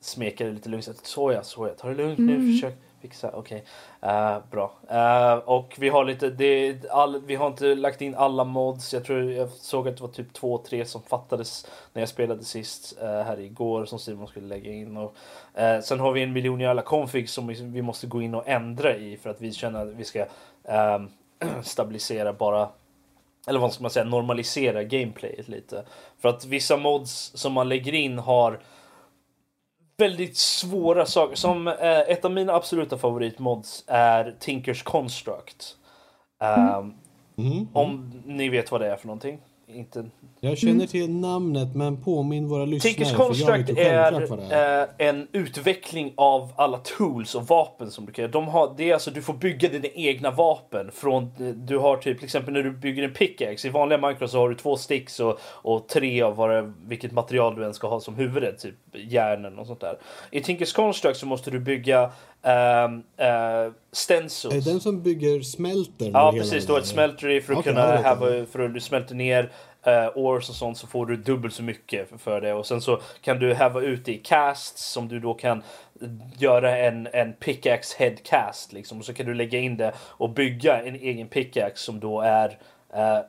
[0.00, 1.00] smeka det lite lugnt.
[1.02, 3.30] Såja, såja, ta det lugnt nu, försök fixa.
[3.34, 3.64] Okej,
[4.06, 4.72] Eh, bra.
[4.92, 8.94] Uh, och vi har lite, det, all, vi har inte lagt in alla mods.
[8.94, 12.44] Jag tror jag såg att det var typ två, tre som fattades när jag spelade
[12.44, 14.96] sist uh, här igår som Simon skulle lägga in.
[14.96, 15.14] Och,
[15.54, 18.48] eh, sen har vi en miljon jävla config som vi, vi måste gå in och
[18.48, 20.26] ändra i för att vi känner att vi ska
[20.64, 21.08] ehm,
[21.62, 22.68] stabilisera bara
[23.46, 25.84] eller vad ska man säga, normalisera gameplayet lite.
[26.18, 28.60] För att vissa mods som man lägger in har
[29.98, 31.36] väldigt svåra saker.
[31.36, 35.76] Som eh, ett av mina absoluta favoritmods är Tinkers Construct.
[36.40, 36.94] Ehm,
[37.38, 37.68] Mm.
[37.72, 39.40] Om ni vet vad det är för någonting.
[39.68, 40.04] Inte...
[40.40, 42.94] Jag känner till namnet men påminn våra lyssnare.
[42.94, 44.52] Tinkers för jag vet Construct är.
[44.52, 48.32] är eh, en utveckling av alla tools och vapen som du kan göra.
[48.32, 50.90] De har, det är alltså, du får bygga dina egna vapen.
[50.92, 51.32] Från,
[51.66, 53.68] du har typ, till exempel när du bygger en pickaxe.
[53.68, 57.56] I vanliga Minecraft så har du två sticks och, och tre av vad vilket material
[57.56, 58.58] du än ska ha som huvudet.
[58.58, 59.98] Typ järnen och sånt där.
[60.30, 62.10] I Tinkers Construct så måste du bygga
[62.46, 64.54] uh, stencils.
[64.54, 66.10] Är det den som bygger smälter?
[66.12, 69.14] Ja precis, du har ett smeltery för att Okej, kunna häva, för att du smälter
[69.14, 69.52] ner
[69.86, 72.80] uh, ores och sånt så får du dubbelt så mycket för, för det och sen
[72.80, 75.62] så kan du häva ut det i casts som du då kan
[76.38, 80.30] göra en, en pickaxe head cast liksom och så kan du lägga in det och
[80.30, 82.48] bygga en egen pickaxe som då är
[82.94, 83.20] uh,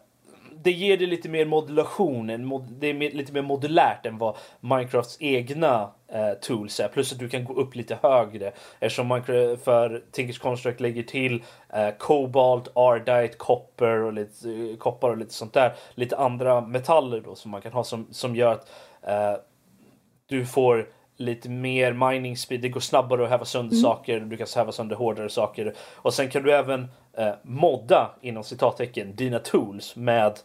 [0.64, 4.36] det ger det lite mer modulation, mod, det är mer, lite mer modulärt än vad
[4.60, 6.88] Minecrafts egna eh, tools är.
[6.88, 11.44] Plus att du kan gå upp lite högre eftersom Minecraft för Tinkers Construct lägger till
[11.74, 15.76] eh, Cobalt, Ardite, Copper och lite, eh, koppar och lite sånt där.
[15.96, 18.70] Lite andra metaller då som man kan ha som, som gör att
[19.02, 19.42] eh,
[20.28, 23.84] du får lite mer mining speed, det går snabbare att häva sönder mm.
[23.84, 25.74] saker, du kan häva sönder hårdare saker.
[25.96, 30.40] Och sen kan du även eh, modda inom citattecken dina tools med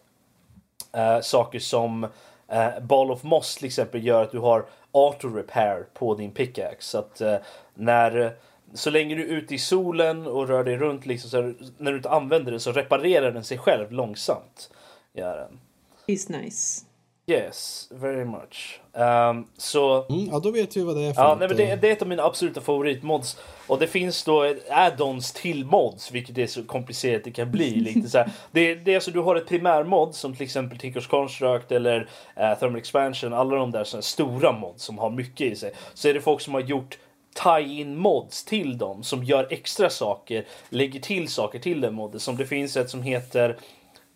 [0.92, 2.04] eh, saker som
[2.48, 6.90] eh, Ball of Moss till exempel gör att du har auto repair på din pickaxe.
[6.90, 7.37] Så att eh,
[7.74, 8.37] när
[8.74, 11.96] så länge du är ute i solen och rör dig runt liksom, så när du
[11.96, 14.70] inte använder den så reparerar den sig själv långsamt.
[15.12, 15.61] Gör den.
[16.06, 16.85] It's nice.
[17.26, 18.80] Yes, very much.
[18.92, 20.06] Um, så...
[20.08, 21.92] Mm, ja, då vet vi vad det är för ja, nej, men det, det, är
[21.92, 23.37] ett av mina absoluta favoritmods.
[23.66, 27.70] Och det finns då add-ons till mods, vilket är så komplicerat det kan bli.
[27.94, 28.30] lite så här.
[28.50, 32.58] Det, det är alltså, du har ett primärmod som till exempel Tinkers Construct eller uh,
[32.61, 35.72] Thermal Expansion, alla de där såna stora mods som har mycket i sig.
[35.94, 36.98] Så är det folk som har gjort
[37.35, 42.20] tie-in mods till dem som gör extra saker, lägger till saker till den modden.
[42.20, 43.58] Som det finns ett som heter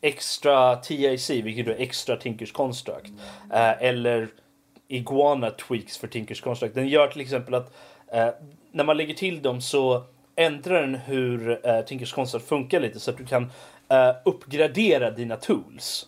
[0.07, 3.13] extra TIC, vilket är extra Tinkers Construct.
[3.53, 4.29] Eh, eller
[4.89, 6.75] Iguana Tweaks för Tinkers Construct.
[6.75, 7.77] Den gör till exempel att
[8.13, 8.29] eh,
[8.73, 10.03] när man lägger till dem så
[10.37, 13.43] ändrar den hur eh, Tinkers Construct funkar lite så att du kan
[13.89, 16.07] eh, uppgradera dina tools.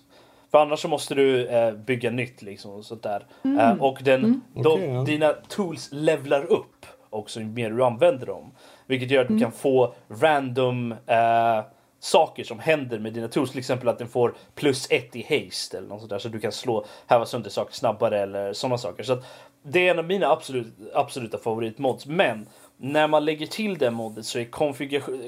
[0.50, 3.26] För annars så måste du eh, bygga nytt liksom och sånt där.
[3.44, 3.58] Mm.
[3.58, 4.40] Eh, och den, mm.
[4.54, 5.02] de, okay, ja.
[5.02, 8.52] dina tools levlar upp också ju mer du använder dem.
[8.86, 9.38] Vilket gör att mm.
[9.38, 11.62] du kan få random eh,
[12.00, 13.50] saker som händer med dina tools.
[13.50, 16.18] Till exempel att den får plus ett i haste eller något sånt där.
[16.18, 19.02] Så du kan slå, häva sönder saker snabbare eller sådana saker.
[19.02, 19.22] Så
[19.62, 22.06] det är en av mina absolut, absoluta favoritmods.
[22.06, 24.44] Men när man lägger till den modet så är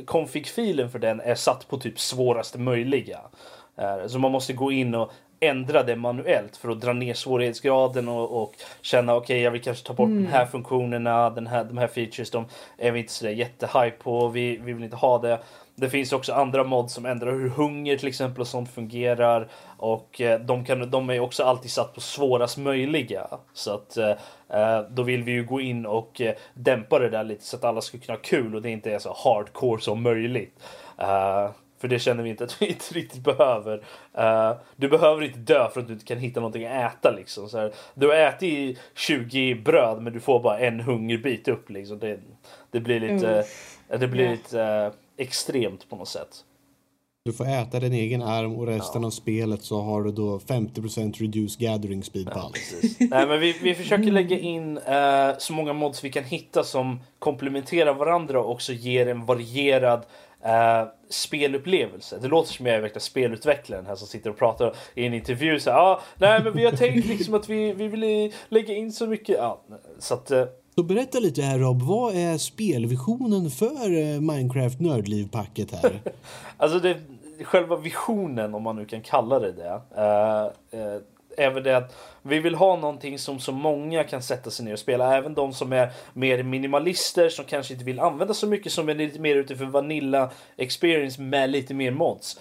[0.04, 3.20] config-filen för den är satt på typ svåraste möjliga.
[3.76, 8.09] Eh, så man måste gå in och ändra det manuellt för att dra ner svårighetsgraden
[8.09, 10.24] och, och känna okej okay, jag vill kanske ta bort mm.
[10.24, 12.44] de här funktionerna, den här, de här features, de
[12.78, 15.38] är vi inte sådär jättehype på, vi, vi vill inte ha det.
[15.74, 19.48] Det finns också andra mods som ändrar hur hunger till exempel och sånt fungerar.
[19.76, 23.26] Och eh, de, kan, de är också alltid satt på svårast möjliga.
[23.52, 24.11] Så att eh,
[24.48, 26.20] eh, då vill vi ju gå in och
[26.54, 28.98] dämpa det där lite så att alla ska kunna ha kul och det inte är
[28.98, 30.59] så hardcore som möjligt.
[31.80, 33.78] För det känner vi inte att vi inte riktigt behöver.
[34.18, 37.48] Uh, du behöver inte dö för att du inte kan hitta någonting att äta liksom.
[37.48, 41.98] Så här, du har ätit 20 bröd men du får bara en hungerbit upp liksom.
[41.98, 42.20] Det,
[42.70, 44.00] det blir lite, mm.
[44.00, 46.44] det blir lite uh, extremt på något sätt.
[47.24, 49.06] Du får äta din egen arm och resten ja.
[49.06, 52.74] av spelet så har du då 50% reduced gathering speed på ja, allt.
[53.11, 57.00] Nej, men vi, vi försöker lägga in uh, så många mods vi kan hitta som
[57.18, 60.06] komplementerar varandra och också ger en varierad
[60.44, 62.18] Uh, spelupplevelse.
[62.22, 65.61] Det låter som jag är verkligen spelutvecklaren här som sitter och pratar i en intervju.
[65.61, 69.06] Så, ah, nej, men vi har tänkt liksom att vi, vi vill lägga in så
[69.06, 69.37] mycket.
[69.38, 69.62] Ja,
[69.98, 70.44] så att, uh,
[70.81, 76.01] så berätta lite här Rob, vad är spelvisionen för eh, Minecraft Nördliv-packet här?
[76.57, 76.97] alltså det,
[77.43, 79.81] själva visionen om man nu kan kalla det det.
[79.97, 81.01] Eh, eh,
[81.37, 84.73] är är det att vi vill ha någonting som så många kan sätta sig ner
[84.73, 85.16] och spela.
[85.16, 88.95] Även de som är mer minimalister som kanske inte vill använda så mycket som är
[88.95, 92.40] lite mer utifrån Vanilla experience med lite mer mods.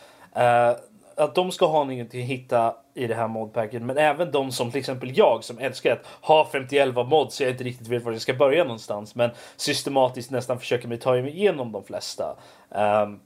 [1.16, 3.82] Att de ska ha någonting att hitta i det här modpacket.
[3.82, 7.52] Men även de som till exempel jag som älskar att ha 51 mods så jag
[7.52, 9.16] inte riktigt vet var jag ska börja någonstans.
[9.16, 12.38] Men systematiskt nästan försöker mig ta mig igenom de flesta.
[12.70, 13.20] Um,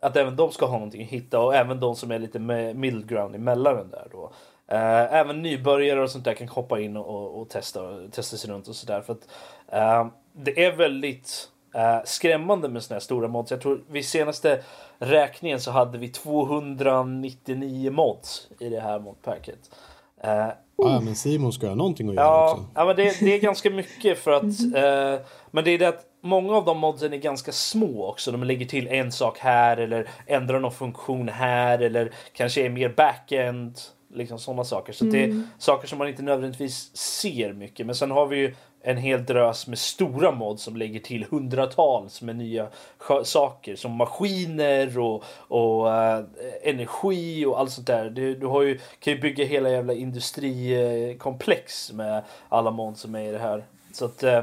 [0.00, 2.38] att även de ska ha någonting att hitta och även de som är lite
[2.74, 4.32] middle ground emellan den där då.
[4.72, 8.68] Uh, även nybörjare och sånt där kan hoppa in och, och testa, testa sig runt
[8.68, 9.00] och sådär.
[9.00, 9.28] För att
[10.04, 13.50] uh, det är väldigt uh, skrämmande med såna här stora mods.
[13.50, 14.62] Jag tror vid senaste
[14.98, 19.58] räkningen så hade vi 299 mods i det här modpacket.
[20.24, 20.48] Uh,
[20.80, 22.64] Ja, men Simon ska ha någonting att göra ja, också.
[22.74, 24.44] Ja, men det, det är ganska mycket för att...
[24.44, 28.32] Uh, men det är det att många av de modsen är ganska små också.
[28.32, 32.88] De lägger till en sak här eller ändrar någon funktion här eller kanske är mer
[32.88, 33.78] backend
[34.14, 34.92] Liksom sådana saker.
[34.92, 35.12] Så mm.
[35.12, 35.48] det är mm.
[35.58, 37.86] saker som man inte nödvändigtvis ser mycket.
[37.86, 38.54] Men sen har vi ju
[38.88, 42.66] en hel drös med stora mods som lägger till hundratals med nya
[43.24, 46.24] saker som maskiner och, och uh,
[46.62, 48.10] energi och allt sånt där.
[48.10, 53.28] Du, du har ju, kan ju bygga hela jävla industrikomplex med alla mods som är
[53.28, 53.64] i det här.
[53.92, 54.40] Så att uh,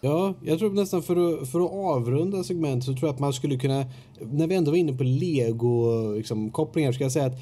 [0.00, 3.32] Ja, jag tror nästan för att, för att avrunda segmentet så tror jag att man
[3.32, 3.84] skulle kunna,
[4.20, 7.38] när vi ändå var inne på lego-kopplingar, liksom, ska jag säga att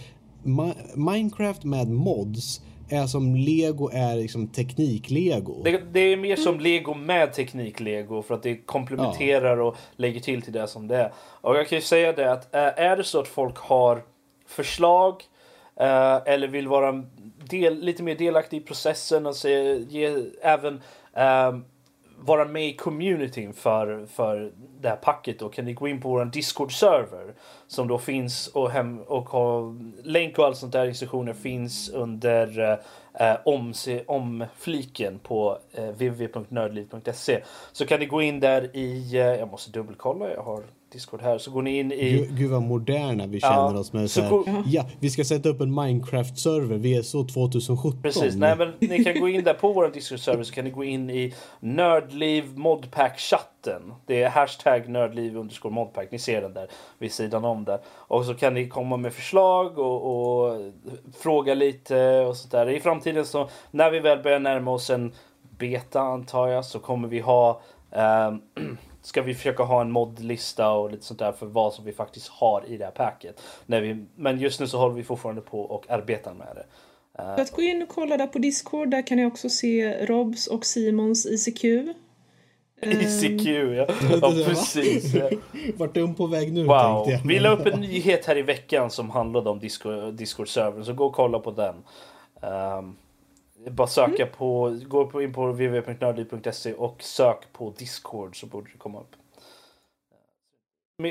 [0.94, 5.62] Minecraft med mods är som lego är liksom teknik-lego.
[5.64, 9.62] Det, det, är mer som lego med teknik-lego för att det komplementerar ja.
[9.62, 11.12] och lägger till till det som det är.
[11.18, 14.02] Och jag kan ju säga det att är det så att folk har
[14.46, 15.22] förslag
[15.80, 17.04] eh, eller vill vara
[17.50, 21.56] del, lite mer delaktig i processen och se, ge, även eh,
[22.18, 25.48] vara med i communityn för, för det här packet då.
[25.48, 27.34] Kan ni gå in på vår Discord-server
[27.66, 32.60] som då finns och, hem, och har länk och allt sånt där instruktioner finns under
[32.60, 33.36] eh, eh
[34.06, 39.70] om, fliken på eh, www.nördliv.se så kan ni gå in där i, eh, jag måste
[39.70, 40.62] dubbelkolla, jag har
[40.96, 41.38] Discord här.
[41.38, 42.10] Så går ni in i...
[42.10, 44.10] Gud, gud vad moderna vi känner Ja, oss med.
[44.10, 47.00] så Så här, Ja, vi ska sätta upp en Minecraft-server.
[47.00, 48.02] VSO 2017.
[48.02, 50.84] Precis, nej men ni kan gå in där på vår Discord-server så kan ni gå
[50.84, 53.94] in i Nördliv Modpack-chatten.
[54.06, 56.10] Det är hashtag nördliv underscore modpack.
[56.10, 57.78] Ni ser den där vid sidan om där.
[57.86, 60.02] Och så kan ni komma med förslag och,
[60.46, 60.72] och
[61.20, 62.70] fråga lite och sånt där.
[62.70, 65.12] I framtiden så när vi väl börjar närma oss en
[65.58, 68.40] beta antar jag så kommer vi ha ehm,
[69.06, 72.28] Ska vi försöka ha en modlista och lite sånt där för vad som vi faktiskt
[72.28, 73.42] har i det här packet.
[73.66, 76.66] När vi, men just nu så håller vi fortfarande på och arbetar med det.
[77.16, 80.46] För att gå in och kolla där på Discord, där kan ni också se Robs
[80.46, 81.64] och Simons ICQ.
[82.82, 83.86] ICQ ja.
[84.20, 85.14] ja precis.
[85.14, 85.30] ja.
[85.76, 87.10] Vart är hon på väg nu Wow.
[87.10, 87.20] jag.
[87.24, 91.06] Vi la upp en nyhet här i veckan som handlade om Discord- Discord-servern så gå
[91.06, 91.74] och kolla på den.
[92.52, 92.96] Um,
[93.70, 98.78] bara söka på, gå på in på www.nördliv.se och sök på Discord så borde det
[98.78, 99.16] komma upp.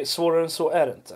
[0.05, 1.15] Svårare än så är det inte.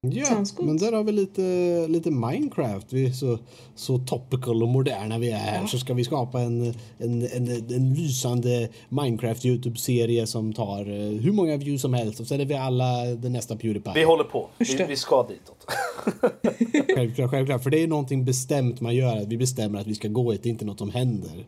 [0.00, 1.42] Ja, men där har vi lite,
[1.88, 2.92] lite Minecraft.
[2.92, 3.38] Vi är så,
[3.74, 5.66] så topical och moderna vi är här.
[5.66, 11.32] Så ska vi skapa en, en, en, en lysande Minecraft Youtube-serie som tar eh, hur
[11.32, 12.20] många views som helst.
[12.20, 13.92] Och sen är vi alla den nästa Pewdiepie.
[13.94, 14.48] Vi håller på.
[14.58, 15.66] Vi, vi ska ditåt.
[16.94, 17.62] Självklart, självklart.
[17.62, 19.16] För det är någonting bestämt man gör.
[19.16, 20.42] Att vi bestämmer att vi ska gå hit.
[20.42, 21.46] Det är inte något som händer.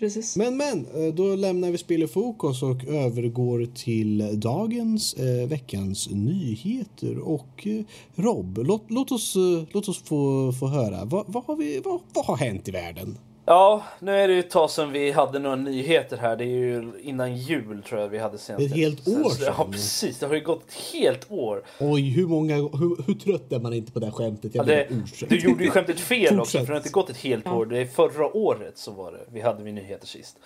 [0.00, 0.36] Precis.
[0.36, 6.10] Men men, eh, då lämnar vi spel i fokus och övergår till dagens, eh, veckans
[6.10, 7.18] nyheter.
[7.18, 11.04] Och eh, Rob, låt, låt oss, eh, låt oss få, få höra.
[11.04, 13.18] Vad, vad, har vi, vad, vad har hänt i världen?
[13.50, 16.36] Ja, nu är det ju ett tag sedan vi hade några nyheter här.
[16.36, 18.66] Det är ju innan jul tror jag vi hade senast.
[18.66, 19.72] Ett helt år Ja, sedan.
[19.72, 20.18] precis.
[20.18, 21.62] Det har ju gått ett helt år.
[21.80, 24.54] Oj, hur många, hur, hur trött är man inte på det här skämtet?
[24.54, 25.30] Ja, Jag det, om ursäkt.
[25.30, 27.66] du gjorde ju skämtet fel också, för det har inte gått ett helt år.
[27.66, 29.20] Det är förra året så var det.
[29.28, 30.36] Vi hade vi nyheter sist.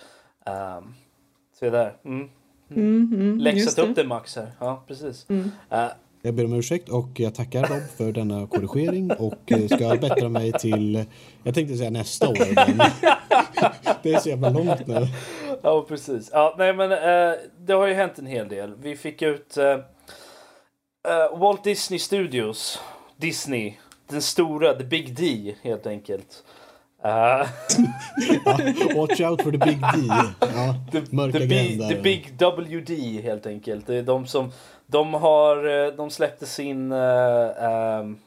[0.45, 0.93] Um,
[1.59, 1.93] så det är där.
[2.05, 2.29] Mm.
[2.71, 4.51] Mm, mm, Läxat upp det Max här.
[4.59, 5.25] Ja, precis.
[5.69, 5.85] Eh,
[6.25, 10.29] Jag ber om ursäkt och jag tackar Rob för denna korrigering och eh, ska bättra
[10.29, 11.05] mig till,
[11.43, 12.77] jag tänkte säga nästa år, men
[14.03, 15.07] det är så jävla långt nu.
[15.61, 16.29] ja, precis.
[16.33, 18.75] Ja, nej, men eh, det har ju hänt en hel del.
[18.81, 22.79] Vi fick ut eh, eh, Walt Disney Studios.
[23.17, 23.73] Disney.
[24.09, 26.43] Den stora, the big D helt enkelt.
[27.03, 27.47] Eh,
[28.95, 30.07] Watch out for the big D.
[30.39, 30.75] Ja,
[31.09, 31.95] mörka the, big, gränder.
[31.95, 33.87] the Big WD helt enkelt.
[33.87, 34.51] Det är de som
[34.87, 38.19] de har, eh, de släppte sin uh, um,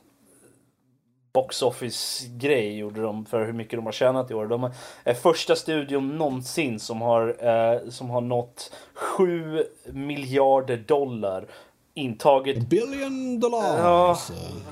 [1.33, 4.47] box office grej gjorde de för hur mycket de har tjänat i år.
[4.47, 4.71] De
[5.05, 11.47] är första studion någonsin som har, eh, som har nått 7 miljarder dollar
[11.95, 13.79] intaget Billion dollars.
[13.79, 14.19] Ja.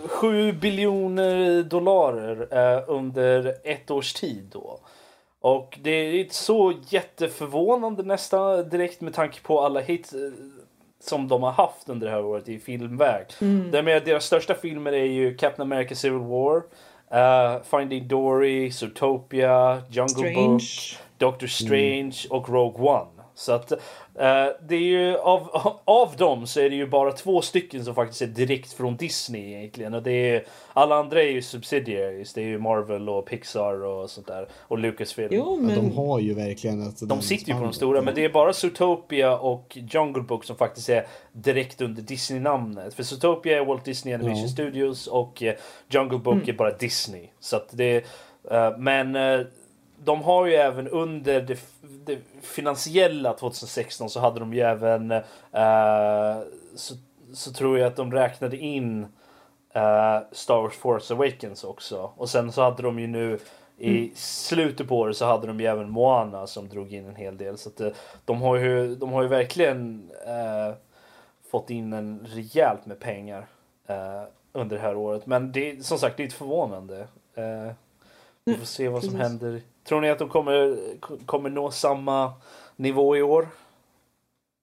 [0.09, 4.79] 7 biljoner dollar eh, under ett års tid då.
[5.41, 10.21] Och det är inte så jätteförvånande nästan direkt med tanke på alla hits eh,
[11.01, 13.27] som de har haft under det här året i filmväg.
[13.73, 16.63] Det med deras största filmer är ju Captain America Civil War,
[17.11, 20.49] eh, Finding Dory, Zootopia, Jungle Strange.
[20.49, 20.63] Book,
[21.19, 23.11] Doctor Strange och Rogue One.
[23.35, 23.73] Så att
[24.61, 28.23] det är ju av, av dem så är det ju bara två stycken som faktiskt
[28.23, 29.95] är direkt från Disney egentligen.
[29.95, 32.33] Och det är, alla andra är ju subsidiaries.
[32.33, 34.49] Det är ju Marvel och Pixar och sånt där.
[34.59, 35.29] Och Lucasfilm.
[35.31, 35.77] Jo, Ja, men...
[35.77, 36.83] de har ju verkligen...
[36.83, 40.45] Alltså, De sitter ju på de stora, men det är bara Zootopia och Jungle Book
[40.45, 42.95] som faktiskt är direkt under Disney-namnet.
[42.95, 44.49] För Zootopia är Walt Disney Animation Ja.
[44.49, 45.55] Studios och eh,
[45.89, 47.29] Jungle Book är bara Disney.
[47.41, 47.97] Så att det,
[48.51, 49.41] eh, men eh,
[50.07, 56.39] de har ju även under det, det finansiella 2016 så hade de ju även eh,
[56.75, 56.95] så,
[57.33, 59.03] så tror jag att de räknade in
[59.73, 62.11] eh, Star Wars Force Awakens också.
[62.17, 63.39] Och sen så hade de ju nu
[63.79, 67.37] i slutet på året så hade de ju även Moana som drog in en hel
[67.37, 67.59] del.
[67.59, 67.93] Så att, eh,
[68.25, 70.75] de, har ju, de har ju verkligen eh,
[71.51, 73.47] fått in en rejält med pengar
[73.87, 75.27] eh, under det här året.
[75.27, 77.07] Men det är som sagt det är inte förvånande.
[78.51, 79.29] Vi får se vad som precis.
[79.29, 79.61] händer.
[79.89, 80.77] Tror ni att de kommer,
[81.27, 82.33] kommer nå samma
[82.77, 83.49] nivå i år?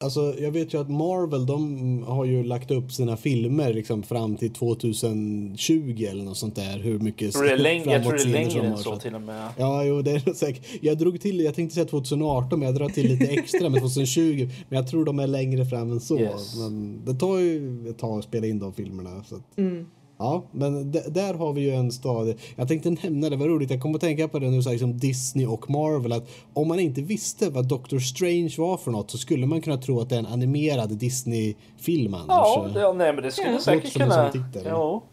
[0.04, 4.38] Alltså, jag vet ju att Marvel, de har ju lagt upp sina filmer liksom fram
[4.38, 6.80] till 2020 eller något sånt där.
[6.80, 9.16] Hur mycket Jag tror det är längre, jag tror det är längre än så till
[9.16, 9.50] och med.
[9.58, 10.66] Ja, jo, det är säkert.
[10.82, 14.50] Jag drog till, jag tänkte säga 2018, men jag drar till lite extra med 2020.
[14.70, 16.20] Men jag tror de är längre fram än så.
[16.20, 16.56] Yes.
[16.60, 19.24] Men det tar ju ett tag att spela in de filmerna.
[19.24, 19.86] Så att, Mm.
[20.24, 22.34] Ja, men där har vi ju en stad.
[22.56, 23.72] Jag tänkte nämna det, var roligt.
[23.72, 26.12] Jag kom att tänka på det nu, så här, liksom Disney och Marvel.
[26.12, 29.78] Att om man inte visste vad Doctor Strange var för något så skulle man kunna
[29.78, 32.28] tro att det är en animerad Disney-film annars.
[32.30, 33.60] Ja, det, ja, nej, men det skulle Ja.
[33.60, 34.32] säkert kunna...
[34.66, 35.04] Ja.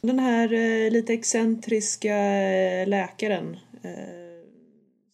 [0.00, 3.90] Den här eh, lite excentriska eh, läkaren eh,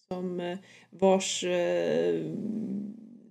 [0.09, 0.59] som eh,
[0.91, 2.21] vars eh,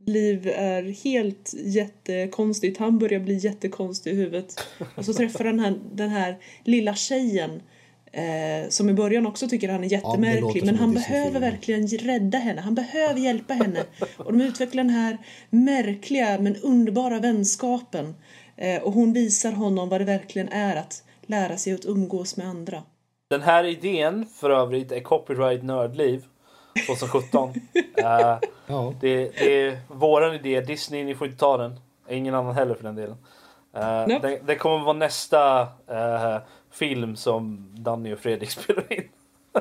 [0.09, 2.79] liv är helt jättekonstigt.
[2.79, 4.67] Han börjar bli jättekonstig i huvudet.
[4.95, 7.61] Och så träffar han den här, den här lilla tjejen
[8.11, 11.87] eh, som i början också tycker han är jättemärklig som men en han behöver verkligen
[11.87, 12.61] rädda henne.
[12.61, 13.83] Han behöver hjälpa henne.
[14.17, 15.17] Och de utvecklar den här
[15.49, 18.15] märkliga men underbara vänskapen.
[18.57, 22.47] Eh, och hon visar honom vad det verkligen är att lära sig att umgås med
[22.47, 22.83] andra.
[23.29, 26.23] Den här idén för övrigt är copyright nördliv
[26.87, 27.53] 2017.
[27.97, 28.93] Eh, Ja.
[29.01, 30.61] det, det är våran idé.
[30.61, 31.79] Disney, ni får inte ta den.
[32.09, 33.17] Ingen annan heller för den delen.
[33.77, 34.27] Uh, Nope.
[34.27, 36.37] det, det kommer vara nästa eh,
[36.71, 39.03] film som Danny och Fredrik spelar in.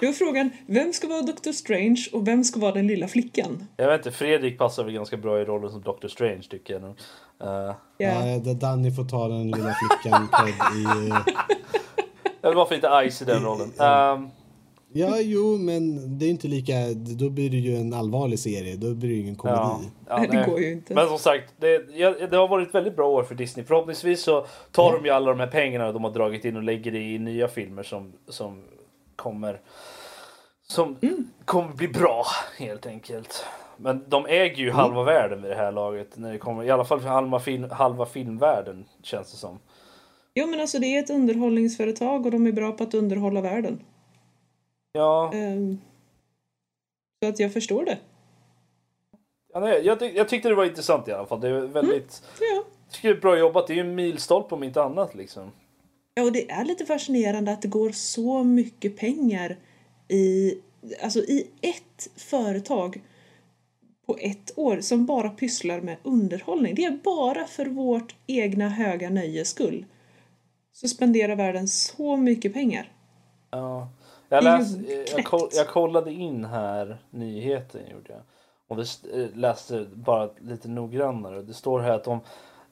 [0.00, 3.68] Då är frågan, vem ska vara Doctor Strange och vem ska vara den lilla flickan?
[3.76, 6.82] Jag vet inte, Fredrik passar väl ganska bra i rollen som Doctor Strange tycker jag
[6.82, 6.98] nog.
[7.42, 8.38] Eh, Ja.
[8.54, 10.28] Danny får ta den lilla flickan
[10.76, 11.12] i...
[12.44, 13.72] eller varför inte Ice i den rollen?
[13.80, 14.30] Ehm,
[14.96, 16.72] Ja, jo, men det är inte lika...
[16.94, 18.76] Då blir det ju en allvarlig serie.
[18.76, 19.58] Då blir det ju ingen komedi.
[19.58, 20.94] ja, ja, Nej, det går ju inte.
[20.94, 23.66] Men som sagt, det, ja, det har varit ett väldigt bra år för Disney.
[23.66, 26.90] Förhoppningsvis så tar de ju alla de här pengarna de har dragit in och lägger
[26.90, 28.62] det i nya filmer som, som
[29.16, 29.60] kommer
[30.66, 30.96] som
[31.44, 32.24] kommer bli bra
[32.58, 33.44] helt enkelt.
[33.76, 36.16] Men de äger ju halva världen vid det här laget.
[36.16, 39.58] När det kommer, I alla fall för halva, film, halva filmvärlden känns det som.
[40.34, 43.80] Jo men alltså det är ett underhållningsföretag och de är bra på att underhålla världen.
[44.92, 45.78] Ja, Ehm,
[47.22, 47.98] så att jag förstår det.
[49.52, 51.40] ja nej, jag, tyck, jag tyckte det var intressant i alla fall.
[51.40, 52.22] Det är väldigt...
[52.40, 52.64] Ja.
[52.86, 53.66] Jag tycker det är bra jobbat.
[53.66, 55.50] Det är ju en milstolpe om inte annat liksom.
[56.14, 59.56] Ja, och det är lite fascinerande att det går så mycket pengar
[60.08, 60.54] i,
[61.02, 63.02] alltså i ett företag
[64.06, 66.74] på ett år som bara pysslar med underhållning.
[66.74, 69.84] Det är bara för vårt egna höga nöjes skull.
[70.74, 72.92] Så spenderar världen så mycket pengar.
[73.50, 73.88] Ja.
[74.28, 78.22] Jag, läs, ju jag, koll, jag kollade in här nyheten gjorde jag.
[78.68, 81.42] Och det eh, läste bara lite noggrannare.
[81.42, 82.20] Det står här att de,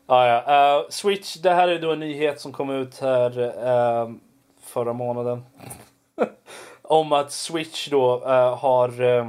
[0.06, 0.78] Ja, ja.
[0.78, 4.10] Eh, Switch, det här är då en nyhet som kom ut här eh,
[4.62, 5.42] förra månaden.
[6.82, 9.02] Om att Switch då eh, har...
[9.02, 9.26] eh,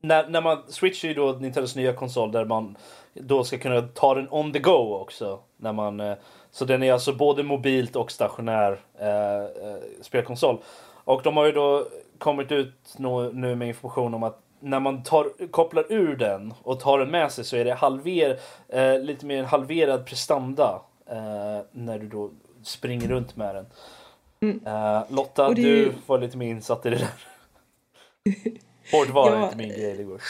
[0.00, 2.76] när, när man, Switch är ju då Nintendos nya konsol där man
[3.14, 5.38] då ska kunna ta den on the go också.
[5.56, 6.14] När man, eh,
[6.50, 8.80] så den är alltså både mobilt och stationär
[10.02, 10.58] spelkonsol.
[11.04, 11.86] Och de har ju då
[12.18, 12.94] kommit ut
[13.32, 17.32] nu med information om att när man tar, kopplar ur den och tar den med
[17.32, 18.38] sig så är det halver,
[18.68, 22.30] eh, lite mer halverad prestanda eh, när du då
[22.62, 23.66] springer runt med den.
[24.66, 27.08] Eh, Lotta, är du ju- var lite mer insatt i det där.
[28.92, 30.20] Hårdvara är Ja, inte min grej, det går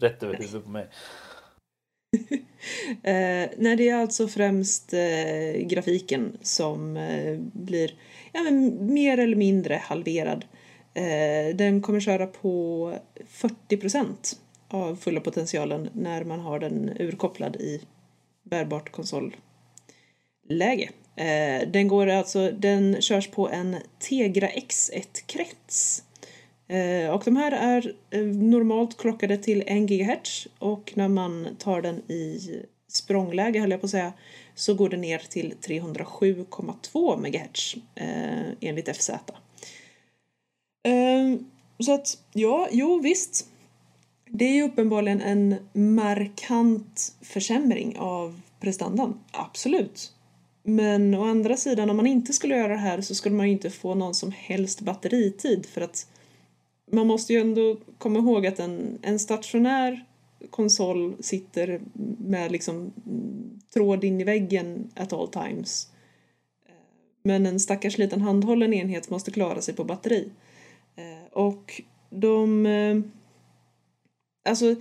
[0.00, 0.86] rätt över huvudet på mig.
[3.02, 7.94] Eh, nej, det är alltså främst eh, grafiken som eh, blir
[8.32, 10.44] ja, men, mer eller mindre halverad.
[10.94, 12.92] Eh, den kommer köra på
[13.26, 17.80] 40 procent av fulla potentialen när man har den urkopplad i
[18.42, 20.90] bärbart konsolläge.
[21.16, 26.02] Eh, den går alltså, den körs på en Tegra X1-krets.
[26.68, 31.82] Eh, och de här är eh, normalt klockade till 1 GHz och när man tar
[31.82, 32.40] den i
[32.88, 34.12] språngläge höll jag på att säga,
[34.54, 39.10] så går det ner till 307,2 MHz eh, enligt FZ.
[40.84, 41.44] Ehm,
[41.78, 43.48] så att ja, jo visst.
[44.30, 50.12] Det är ju uppenbarligen en markant försämring av prestandan, absolut.
[50.62, 53.52] Men å andra sidan, om man inte skulle göra det här så skulle man ju
[53.52, 56.06] inte få någon som helst batteritid för att
[56.92, 60.04] man måste ju ändå komma ihåg att en, en stationär
[60.50, 61.80] konsol sitter
[62.18, 65.88] med liksom mm, tråd in i väggen at all times.
[66.68, 66.74] Ehm,
[67.22, 70.30] men en stackars liten handhållen enhet måste klara sig på batteri.
[71.34, 72.66] Och de...
[72.66, 73.00] Eh,
[74.50, 74.76] alltså,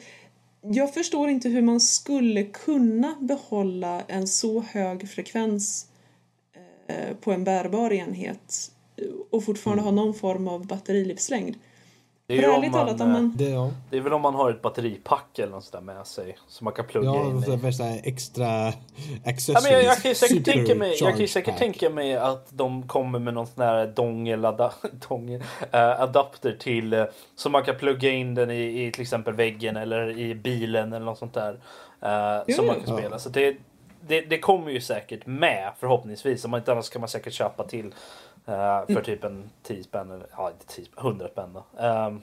[0.61, 5.87] jag förstår inte hur man skulle kunna behålla en så hög frekvens
[6.87, 8.71] eh, på en bärbar enhet
[9.31, 9.95] och fortfarande Mm.
[9.95, 11.55] ha någon form av batterilivslängd.
[12.27, 13.33] Det är, ju om talat, om man, man...
[13.37, 13.69] Det, ja.
[13.89, 16.73] det är väl om man har ett batteripack eller något där med sig som man
[16.73, 17.55] kan plugga Ja, in så i.
[17.55, 18.73] värsta extra Ja,
[19.25, 19.63] accessories.
[19.63, 21.59] men jag, jag kan ju säkert, tänka mig, jag kan säkert pack.
[21.59, 24.73] tänka mig att de kommer med någon sån här dongeladda,
[25.09, 27.05] dongel, eh, adapter till eh,
[27.35, 31.05] så man kan plugga in den i, i till exempel väggen eller i bilen eller
[31.05, 31.59] något sånt där.
[32.47, 32.97] Jo, som man kan Ja.
[32.99, 33.19] spela.
[33.19, 33.55] Så det,
[34.07, 36.45] det, det kommer ju säkert med förhoppningsvis.
[36.45, 37.93] Om man inte annars kan man säkert köpa till
[38.45, 41.83] för typ en 10 spänn ja, inte 10 spänn, 100 spänn då.
[41.85, 42.21] Um,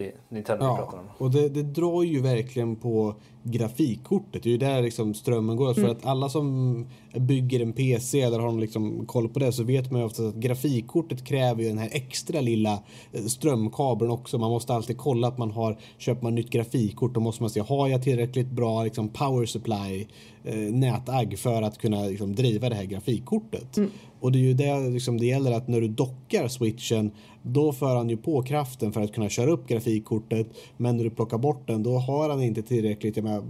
[0.00, 1.24] det är Nintendo vi pratar Ja, om.
[1.26, 4.42] och det, det drar ju verkligen på grafikkortet.
[4.42, 5.74] Det är ju där liksom strömmen går.
[5.74, 9.62] För att alla som bygger en PC eller har någon liksom koll på det så
[9.64, 14.38] vet man ju ofta att grafikkortet kräver ju den här extra lilla eh, strömkabeln också.
[14.38, 17.60] Man måste alltid kolla att man har, köper man nytt grafikkort då måste man se,
[17.60, 20.06] har jag tillräckligt bra liksom power supply
[20.44, 23.78] eh, nätagg för att kunna liksom, driva det här grafikkortet.
[24.20, 27.10] Och det är ju det liksom, det gäller att när du dockar switchen
[27.42, 30.46] då för han ju på kraften för att kunna köra upp grafikkortet.
[30.76, 33.16] Men när du plockar bort den då har han inte tillräckligt.
[33.16, 33.42] Jag menar,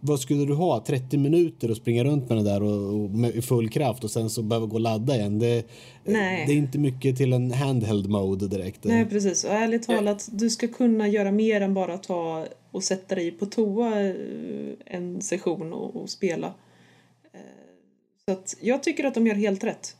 [0.00, 0.84] vad skulle du ha?
[0.86, 4.30] 30 minuter att springa runt med den där och, och med full kraft och sen
[4.30, 5.38] så behöva gå och ladda igen.
[5.38, 5.66] Det,
[6.04, 6.44] Nej.
[6.46, 8.84] det är inte mycket till en handheld mode direkt.
[8.84, 13.14] Nej precis, och ärligt talat, du ska kunna göra mer än bara ta och sätta
[13.14, 14.14] dig på toa eh,
[14.86, 16.46] en session och, och spela.
[17.32, 17.40] Eh,
[18.26, 19.96] Så att jag tycker att de gör helt rätt.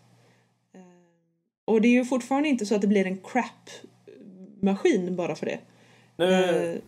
[1.68, 5.58] Och det är ju fortfarande inte så att det blir en crap-maskin bara för det.
[6.16, 6.78] Nu, Eh,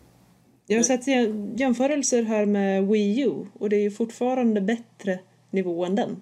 [0.67, 5.19] Jag har sett jä- jämförelser här med Wii U och det är ju fortfarande bättre
[5.51, 6.21] nivå än den.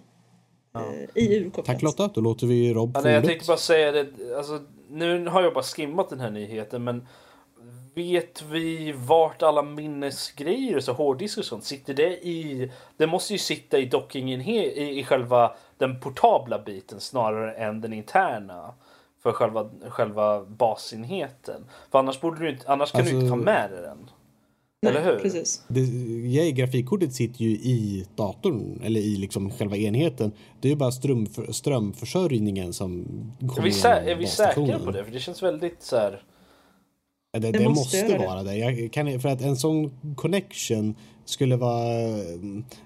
[0.76, 1.66] eh, I urkopplat.
[1.66, 4.08] Tack Lotta, då låter vi Rob Ja, nej, jag tänkte bara säga det.
[4.38, 7.08] Alltså, nu har jag bara skimmat den här nyheten, men
[8.00, 12.72] vet vi vart alla minnesgrejer, så hårddisk och sånt, sitter det i?
[12.98, 17.94] Det måste ju sitta i dockingen i, i själva den portabla biten snarare än den
[17.94, 18.74] interna
[19.24, 21.66] för själva, själva basenheten.
[21.92, 24.10] För annars borde du inte, annars kan du inte ta Alltså- med dig den.
[24.82, 25.20] Nej, Eller hur?
[25.20, 25.64] Precis.
[25.68, 25.80] Det,
[26.30, 30.32] ja, grafikkortet sitter ju i datorn eller i liksom själva enheten.
[30.62, 33.02] Det är ju bara strömför, strömförsörjningen som
[33.42, 35.04] Är kommer vi, sä- är vi säkra på det?
[35.04, 36.24] För det känns väldigt så här.
[37.32, 38.56] Det, Det det, måste vara det.
[38.56, 42.16] Jag kan, för att en sån connection skulle vara...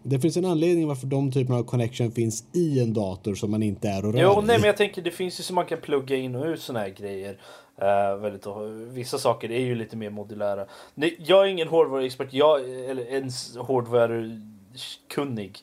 [0.03, 3.63] Det finns en anledning varför de typerna av connection finns i en dator som man
[3.63, 4.35] inte är och rör Jo, i.
[4.45, 6.79] nej, men jag tänker det finns ju så man kan plugga in och ut såna
[6.79, 7.37] här grejer.
[7.81, 8.45] Uh, väldigt,
[8.91, 10.65] vissa saker är ju lite mer modulära.
[10.95, 15.57] Nej, jag är ingen hårdvaruexpert, jag eller ens hårdvarukunnig.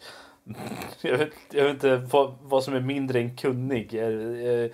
[1.00, 3.94] jag, vet, jag vet inte vad, vad som är mindre än kunnig.
[3.94, 4.70] Eh, eh,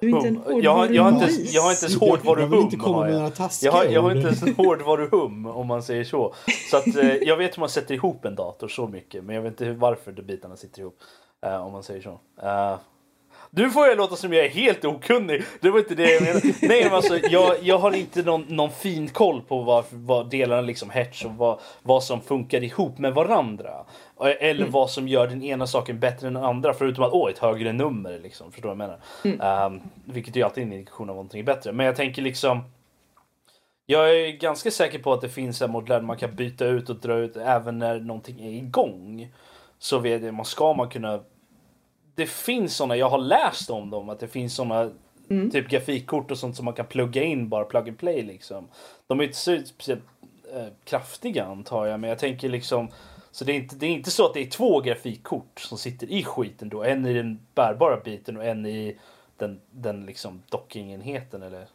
[0.00, 2.16] Du är inte en jag, har- jag, har inte, jag har inte ens Jag- jag
[2.16, 2.60] vill hårdvaruhum.
[2.60, 3.18] inte komma har med jag.
[3.18, 4.16] några taskiga Jag har, jag har ord.
[4.16, 6.34] inte ens en hårdvaruhum om man säger så.
[6.70, 9.24] Så att, eh, jag vet hur man sätter ihop en dator så mycket.
[9.24, 10.98] Men jag vet inte varför de bitarna sitter ihop.
[11.46, 12.18] eh, om man säger så.
[12.42, 12.76] Eh,
[13.56, 15.42] nu får jag låta som jag är helt okunnig.
[15.60, 16.54] Det var inte det jag menade.
[16.62, 20.60] Nej men alltså jag, jag har inte någon, någon fin koll på vad, vad delarna
[20.60, 23.84] liksom hertz och vad, vad som funkar ihop med varandra.
[24.40, 26.74] Eller vad som gör den ena saken bättre än den andra.
[26.74, 28.52] Förutom att åh ett högre nummer liksom.
[28.52, 29.66] Förstår du vad jag menar?
[29.66, 31.72] Um, vilket är ju alltid en indikation av någonting är bättre.
[31.72, 32.60] Men jag tänker liksom.
[33.86, 36.96] Jag är ganska säker på att det finns en modell man kan byta ut och
[36.96, 39.32] dra ut även när någonting är igång.
[39.78, 41.20] Så vet jag, man ska man kunna
[42.16, 44.90] det finns såna, jag har läst om dem, att det finns såna
[45.52, 48.68] typ grafikkort och sånt som man kan plugga in bara plug and play liksom.
[49.06, 50.02] De är inte så speciellt
[50.54, 52.88] eh, kraftiga antar jag, men jag tänker liksom
[53.30, 56.10] så det är, inte, det är inte så att det är två grafikkort som sitter
[56.10, 56.84] i skiten då.
[56.84, 58.98] En i den bärbara biten och en i
[59.36, 61.66] den, den liksom dockingenheten eller?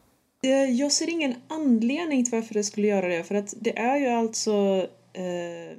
[0.44, 3.98] Eh, Jag ser ingen anledning till varför det skulle göra det för att det är
[3.98, 5.78] ju alltså eh,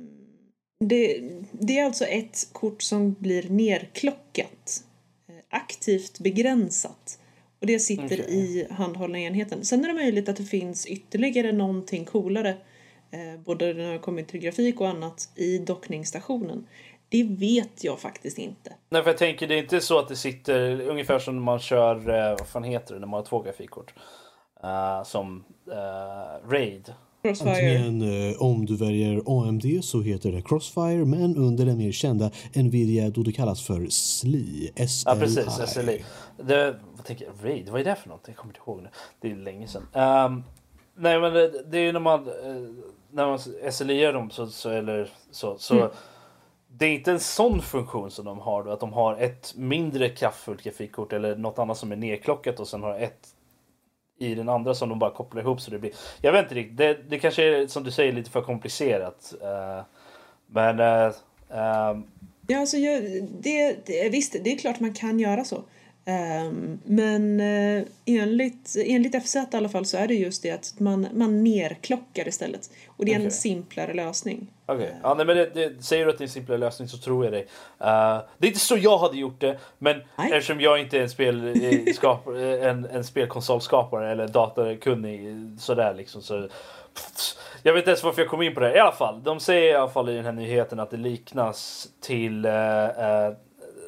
[0.89, 1.21] det,
[1.53, 4.85] det är alltså ett kort som blir nerklockat
[5.29, 7.19] eh, aktivt begränsat
[7.61, 8.35] och det sitter Okej.
[8.35, 9.65] i handhållna enheten.
[9.65, 12.57] Sen är det möjligt att det finns ytterligare någonting coolare
[13.11, 16.67] eh, både när det kommer till grafik och annat i dockningsstationen.
[17.09, 18.73] Det vet jag faktiskt inte.
[18.91, 21.59] Nej, för jag tänker det är inte så att det sitter ungefär som när man
[21.59, 23.95] kör, eh, vad fan heter det, när man har två grafikkort.
[24.65, 26.95] Uh, som uh, RAID.
[27.23, 27.51] Crossfire.
[27.51, 32.31] Antingen eh, om du väljer AMD så heter det Crossfire men under den mer kända
[32.55, 34.73] Nvidia då det kallas för SLI.
[34.77, 35.03] SLI.
[35.07, 36.05] Ja precis, SLI.
[36.37, 37.51] Det, vad tänker jag?
[37.51, 38.21] RAID, vad är det för något?
[38.27, 38.89] Jag kommer inte ihåg nu.
[39.21, 39.83] Det är länge sedan.
[40.27, 40.45] Um,
[40.97, 42.35] nej men det, det är ju när man, eh,
[43.11, 43.39] när man
[43.73, 45.89] SLI dem så, så, eller så, så Mm.
[46.79, 50.09] det är inte en sån funktion som de har då, att de har ett mindre
[50.09, 53.29] kraftfullt grafikkort eller något annat som är nedklockat och sen har ett
[54.19, 55.93] i den andra som de bara kopplar ihop så det blir.
[56.21, 56.77] Jag vet inte riktigt.
[56.77, 59.35] Det, det kanske är som du säger lite för komplicerat.
[59.43, 59.85] Eh,
[60.47, 61.13] men eh,
[61.51, 62.05] ehm,
[62.47, 63.03] Ja, alltså, jag,
[63.41, 65.63] det, det, visst, det är klart man kan göra så.
[66.05, 70.81] Ehm, men uh, enligt, enligt FZ i alla fall så är det just det att
[70.81, 72.71] man, man nerklockar istället.
[72.87, 73.31] Och det är en Okej.
[73.31, 74.47] simplare lösning.
[74.75, 76.99] Okej, ja, nej, men det, det, säger du att det är en simplare lösning så
[76.99, 77.47] tror jag dig.
[77.79, 80.33] Eh, det är inte så jag hade gjort det, men Nej.
[80.33, 85.95] eftersom jag inte är en, spel, eh, skap, eh, en, en spelkonsolskapare eller datakunnig sådär
[85.95, 86.49] liksom så
[87.63, 88.77] jag vet inte ens varför jag kom in på det.
[88.77, 91.89] I alla fall, de säger i alla fall i den här nyheten att det liknas
[92.01, 93.33] till eh, eh,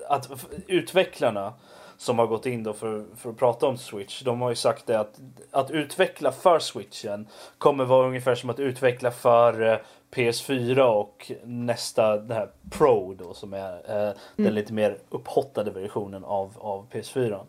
[0.08, 0.28] att
[0.66, 1.52] utvecklarna
[1.96, 4.22] som har gått in då för, för att prata om Switch.
[4.22, 5.20] De har ju sagt det att,
[5.50, 7.28] att utveckla för Switchen
[7.58, 9.82] kommer vara ungefär som att utveckla för
[10.14, 13.72] PS4 och nästa det här Pro då som är
[14.08, 17.40] eh, den lite mer upphottade versionen av, av PS4.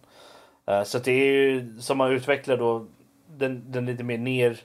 [0.66, 2.86] Eh, så det är ju som man utvecklar då
[3.28, 4.60] den, den lite mer ner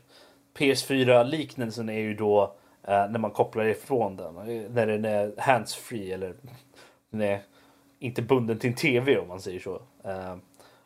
[0.59, 2.42] PS4-liknelsen är ju då
[2.82, 4.34] eh, när man kopplar ifrån den.
[4.74, 6.34] När den är hands-free eller
[7.11, 7.40] den är
[7.98, 9.82] inte bunden till en TV om man säger så.
[10.05, 10.36] Eh,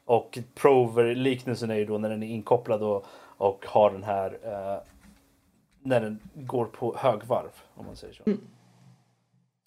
[0.04, 3.06] och Prover-liknelsen är ju då när den är inkopplad och,
[3.36, 4.93] och har den här eh,
[5.84, 8.22] när den går på högvarv om man säger så.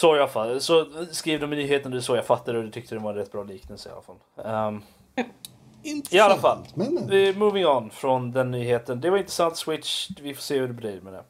[0.01, 0.61] Så i alla fall.
[0.61, 3.11] Så skrev de i nyheten, det är så jag fattade och det tyckte det var
[3.11, 4.15] en rätt bra liknelse i alla fall.
[4.67, 4.83] Um,
[5.83, 6.13] Intressant.
[6.13, 6.67] I alla fall.
[6.75, 7.07] Men, men.
[7.07, 9.01] vi moving on från den nyheten.
[9.01, 10.09] Det var intressant Switch.
[10.21, 11.23] Vi får se hur det blir med det.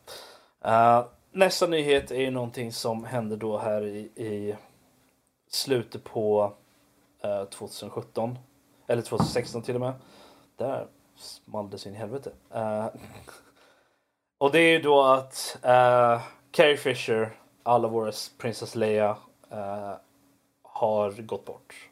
[0.69, 4.55] Uh, nästa nyhet är ju någonting som hände då här i, i
[5.49, 6.53] slutet på
[7.25, 8.37] uh, 2017.
[8.87, 9.93] Eller 2016 till och med.
[10.57, 12.31] Där small det sin helvete.
[12.55, 12.87] Uh,
[14.37, 16.21] och det är ju då att uh,
[16.51, 17.31] Carrie Fisher,
[17.63, 19.17] alla våra Princess Leia,
[19.51, 19.93] uh,
[20.63, 21.89] har gått bort.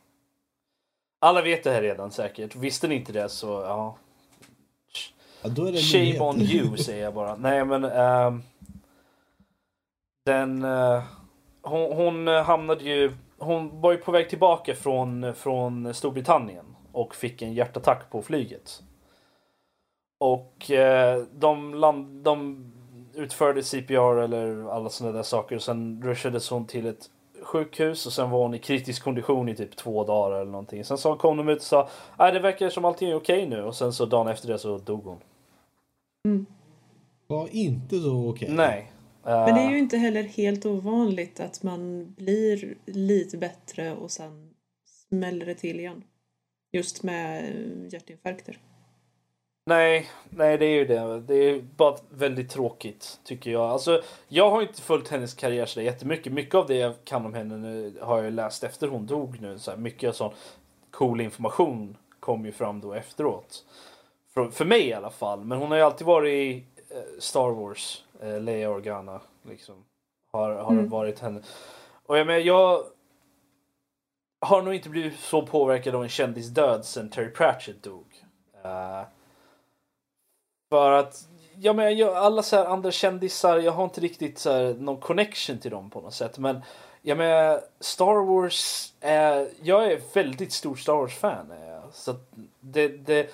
[1.20, 2.56] Alla vet det här redan säkert.
[2.56, 3.98] Visste ni inte det så ja.
[5.42, 7.36] Ja, då är det Shame on you säger jag bara.
[7.36, 8.44] Nej men ehm,
[10.26, 11.04] den eh,
[11.62, 17.42] hon, hon hamnade ju hon var ju på väg tillbaka från, från Storbritannien och fick
[17.42, 18.84] en hjärtattack på flyget.
[20.26, 22.66] Och eh, de, land, de
[23.14, 27.10] utförde CPR eller alla sådana där saker och sen rushades hon till ett
[27.42, 30.86] sjukhus och sen var hon i kritisk kondition i typ två dagar eller någonting.
[30.86, 33.64] Sen så kom de ut och sa nej det verkar som allting är okej nu
[33.64, 35.20] och sen så dagen efter det så dog hon.
[37.28, 38.50] Var inte så okej.
[38.52, 38.92] Nej.
[39.24, 44.12] Men det är Eh, ju inte heller helt ovanligt att man blir lite bättre och
[44.12, 44.50] sen
[45.10, 46.04] smäller det till igen.
[46.72, 48.58] Just med eh, hjärtinfarkter.
[49.70, 51.20] Nej, nej det är ju det.
[51.20, 53.62] Det är bara väldigt tråkigt tycker jag.
[53.62, 56.34] Alltså, jag har inte följt hennes karriär så jättemycket.
[56.34, 59.60] Mycket av det jag kan om henne nu har jag läst efter hon dog nu.
[59.60, 60.34] Så här, mycket av sån
[60.92, 63.66] cool information kom ju fram då efteråt.
[64.34, 65.44] För, för mig i alla fall.
[65.46, 68.04] Men hon har ju alltid varit i eh, Star Wars.
[68.22, 69.84] Eh, Leia Organa liksom.
[70.32, 70.90] Har, har Mm.
[70.90, 71.42] varit henne.
[72.06, 72.84] Och jag menar, jag
[74.40, 78.06] har nog inte blivit så påverkad av en kändis död sen Terry Pratchett dog.
[78.64, 79.02] Eh,
[80.70, 81.28] för att
[81.60, 84.98] ja, men jag, alla så här andra kändisar, jag har inte riktigt så här, någon
[84.98, 86.38] connection till dem på något sätt.
[86.38, 86.62] Men
[87.02, 91.52] jag menar, Star Wars, är, jag är väldigt stor Star Wars-fan.
[91.52, 93.30] Eh, så att det, det,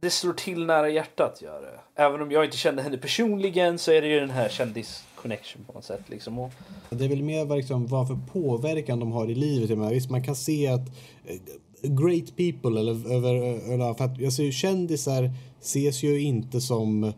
[0.00, 2.02] det slår till nära hjärtat gör det.
[2.02, 5.72] Även om jag inte kände henne personligen så är det ju den här kändis-connection på
[5.72, 6.08] något sätt.
[6.08, 6.38] Liksom.
[6.38, 6.52] Och,
[6.90, 9.70] Det är väl mer vad liksom, vad för påverkan de har i livet.
[9.70, 10.88] Jag menar, visst, man kan se att
[11.24, 11.36] eh,
[11.82, 13.34] great people eller, över,
[13.72, 17.12] eller för att alltså, kändisar ses ju inte som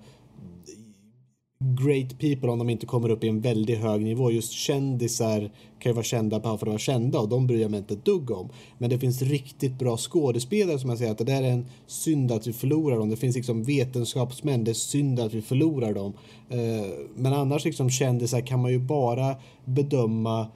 [1.60, 4.30] great people om de inte kommer upp i en väldigt hög nivå.
[4.30, 7.70] Just kändisar kan ju vara kända bara för att vara kända och de bryr jag
[7.70, 8.48] mig inte ett dugg om.
[8.78, 12.32] Men det finns riktigt bra skådespelare som jag säger att det där är en synd
[12.32, 13.08] att vi förlorar dem.
[13.08, 16.12] Det finns liksom vetenskapsmän, det är synd att vi förlorar dem.
[16.48, 20.46] Eh, men annars liksom kändisar kan man ju bara bedöma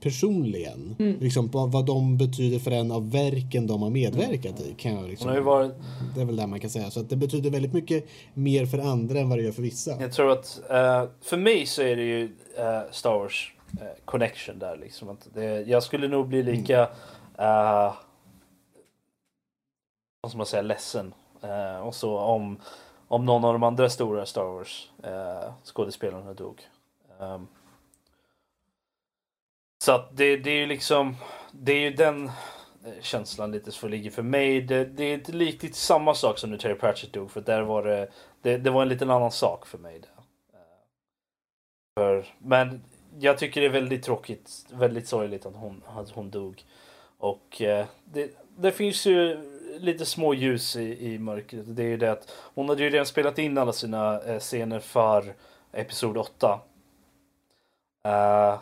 [0.00, 0.96] personligen.
[1.20, 4.74] Liksom vad, vad de betyder för en av verken de har medverkat i.
[4.78, 5.72] Kan jag liksom, Hon har ju varit,
[6.14, 6.90] Det är väl det man kan säga.
[6.90, 10.00] Så att det betyder väldigt mycket mer för andra än vad det gör för vissa.
[10.00, 12.24] jag tror att eh, för mig så är det ju
[12.58, 15.08] eh, Star Wars eh, connection där liksom.
[15.08, 17.94] Att det, jag skulle nog bli lika uh,
[20.20, 21.14] vad ska man säga, ledsen.
[21.82, 22.58] Och så om,
[23.08, 26.62] om någon av de andra stora Star Wars uh, skådespelarna dog.
[27.20, 27.46] Um,
[29.86, 31.16] så att det, det är ju liksom,
[31.52, 32.26] det är ju den
[32.84, 34.60] eh, känslan lite som ligger för mig.
[34.60, 37.82] Det, det är inte riktigt samma sak som när Terry Pratchett dog för där var
[37.82, 38.08] det,
[38.42, 40.00] det, det var en liten annan sak för mig.
[40.00, 40.08] Där.
[40.58, 40.64] Eh,
[41.96, 42.82] för, men
[43.18, 46.64] jag tycker det är väldigt tråkigt, väldigt sorgligt att hon, att hon dog.
[47.18, 49.38] Och eh, det, det finns ju
[49.78, 51.76] lite små ljus i, i mörkret.
[51.76, 54.80] Det är ju det att hon hade ju redan spelat in alla sina eh, scener
[54.80, 55.34] för
[55.72, 56.60] Episod 8.
[58.06, 58.58] Uh,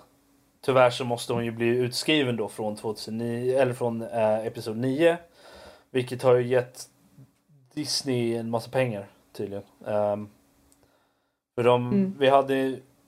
[0.65, 5.17] tyvärr så måste hon ju bli utskriven då från 2009 eller från uh, Episod 9.
[5.91, 6.83] Vilket har ju gett
[7.75, 9.07] Disney en massa pengar
[9.37, 9.65] tydligen.
[9.85, 10.29] Um,
[11.55, 12.15] för de, Mm.
[12.19, 12.55] vi hade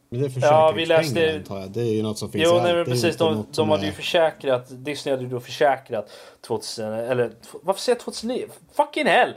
[0.09, 1.71] Men det är Ja, vi läste- försäkringspengar antar jag.
[1.71, 3.17] Det är ju något som finns Jo, nej, men precis.
[3.17, 6.11] De, de som hade ju försäkrat, Disney hade ju då försäkrat
[6.47, 7.31] 2000, eller
[7.63, 8.47] varför säger jag 2009?
[8.73, 9.35] Fucking hell!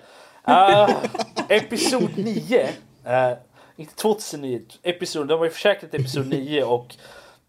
[0.47, 0.89] Uh,
[1.49, 3.37] episod 9, uh,
[3.75, 6.95] inte 2009, episod, de har ju försäkrat episod 9 och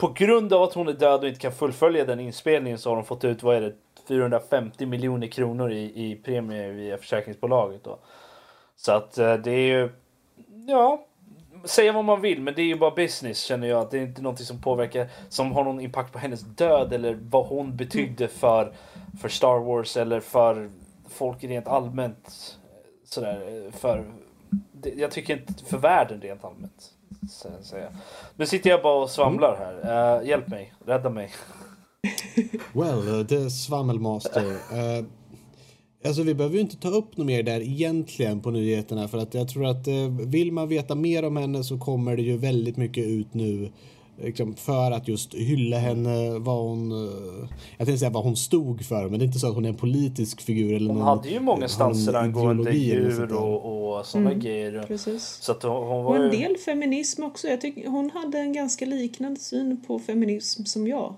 [0.00, 2.96] på grund av att hon är död och inte kan fullfölja den inspelningen så har
[2.96, 3.74] de fått ut, vad är det,
[4.08, 7.98] 450 miljoner kronor i, i premie via försäkringsbolaget då.
[8.76, 9.90] Så att eh, det är ju,
[10.66, 11.06] ja,
[11.64, 13.90] säga vad man vill, men det är ju bara business känner jag.
[13.90, 17.46] Det är inte någonting som påverkar, som har någon impact på hennes död eller vad
[17.46, 18.72] hon betydde för,
[19.20, 20.70] för Star Wars eller för
[21.08, 22.58] folk rent allmänt.
[22.64, 24.12] Eh, sådär, eh, för,
[24.96, 26.94] jag tycker inte för världen rent allmänt
[27.28, 27.88] sen säga.
[28.36, 30.18] Nu sitter jag bara och svamlar här.
[30.20, 31.30] Uh, hjälp mig, rädda mig.
[32.72, 34.44] Well, eh, the svammelmaster.
[34.46, 35.04] Uh,
[36.04, 39.34] alltså vi behöver ju inte ta upp något mer där egentligen på nyheterna för att
[39.34, 42.76] jag tror att uh, vill man veta mer om henne så kommer det ju väldigt
[42.76, 43.70] mycket ut nu
[44.24, 46.92] liksom, för att just hylla henne, vad hon...
[46.92, 47.48] Uh,
[47.78, 49.68] jag tänkte säga vad hon stod för, men det är inte så att hon är
[49.68, 54.06] en politisk figur eller Hon någon, hade ju många har stanser angående djur och, och
[54.06, 54.40] sådana Mm.
[54.40, 54.82] grejer.
[54.86, 55.22] Precis.
[55.22, 56.38] Så att hon, hon Och var en ju...
[56.40, 57.48] del feminism också.
[57.48, 61.14] Jag tycker hon hade en ganska liknande syn på feminism som jag.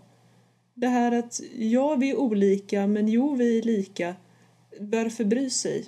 [0.75, 4.15] Det här att ja, vi är olika, men jo, vi är lika.
[4.81, 5.85] Varför bry sig?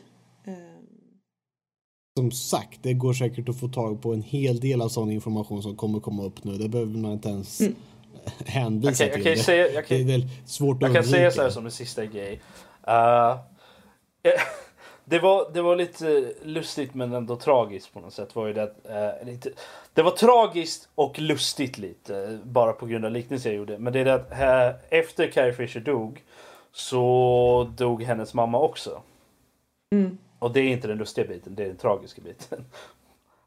[2.18, 5.62] Som sagt, det går säkert att få tag på en hel del av sån information
[5.62, 6.52] som kommer komma upp nu.
[6.58, 7.74] Det behöver man inte ens Mm.
[8.46, 9.26] hänvisa Jag jag till.
[9.26, 11.50] ju det, säga- jag kan- det är väl svårt att Jag kan säga så här
[11.50, 12.40] som en sista grej.
[12.88, 13.36] Uh,
[15.04, 18.36] det, var, det var lite lustigt men ändå tragiskt på något sätt.
[18.36, 18.74] Var ju det,
[19.20, 19.50] eh, lite,
[19.94, 23.78] det var tragiskt och lustigt lite bara på grund av liknelsen jag gjorde.
[23.78, 26.22] Men det är det att eh, efter Carrie Fisher dog
[26.72, 29.02] så dog hennes mamma också.
[29.92, 30.18] mm.
[30.44, 32.64] Och det är inte den lustiga biten, det är den tragiska biten.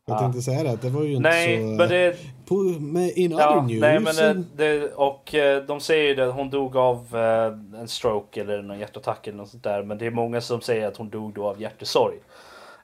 [0.05, 1.63] Jag tänkte säga det, att det var ju inte Nej, så...
[1.63, 3.81] men det, På, med, in Ja, other news...
[3.81, 8.41] nej, men det, och eh, de säger ju det, hon dog av eh, en stroke
[8.41, 9.83] eller någon hjärtattack eller något sånt där.
[9.83, 12.17] Men det är många som säger att hon dog då av hjärtesorg.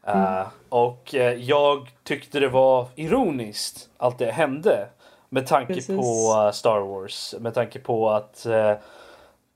[0.07, 4.88] Eh, och eh, jag tyckte det var ironiskt att det hände.
[5.30, 5.97] Med tanke Precis.
[5.97, 7.36] på Star Wars.
[7.39, 8.74] Med tanke på att eh,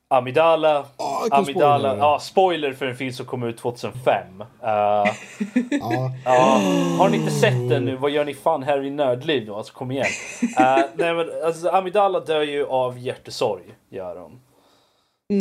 [0.10, 0.86] Amidala,
[1.22, 1.98] vilken Amidala, spoiler.
[1.98, 4.42] ja spoiler för en film som kom ut 2005.
[4.42, 4.48] Eh,
[5.72, 6.62] ja, Ja,
[6.98, 9.56] har ni inte sett den nu, vad gör ni fan här i Nördliv då?
[9.56, 10.06] Alltså kom igen.
[10.60, 14.40] Uh, nej men alltså Amidala dör ju av hjärtesorg, gör hon.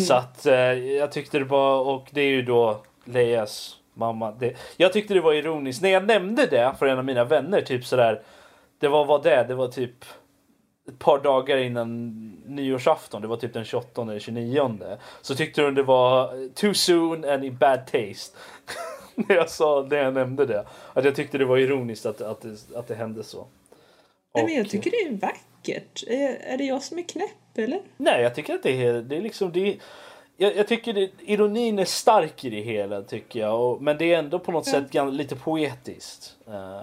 [0.00, 4.30] Så att eh, jag tyckte det var, och det är ju då Leias mamma.
[4.30, 7.60] Det, jag tyckte det var ironiskt när jag nämnde det för en av mina vänner,
[7.60, 8.22] typ sådär.
[8.80, 10.04] Det var vad det, det var typ
[10.88, 12.12] ett par dagar innan
[12.46, 14.78] nyårsafton, det var typ den 28 eller 29.
[15.22, 18.36] Så tyckte hon det var too soon and in bad taste.
[19.14, 20.66] när jag sa det jag nämnde det.
[20.92, 23.46] Att jag tyckte det var ironiskt att, att, det, att det hände så.
[24.34, 26.04] Nej, men jag tycker det är vackert.
[26.06, 27.80] Är, är det jag som är knäpp, eller?
[27.96, 29.52] Nej, jag tycker att det är, det är liksom...
[29.52, 29.76] Det är,
[30.36, 33.60] jag, jag tycker det, ironin är stark i det hela tycker jag.
[33.60, 34.72] Och, men det är ändå på något Ja.
[34.72, 36.36] sätt lite poetiskt.
[36.46, 36.80] Eh,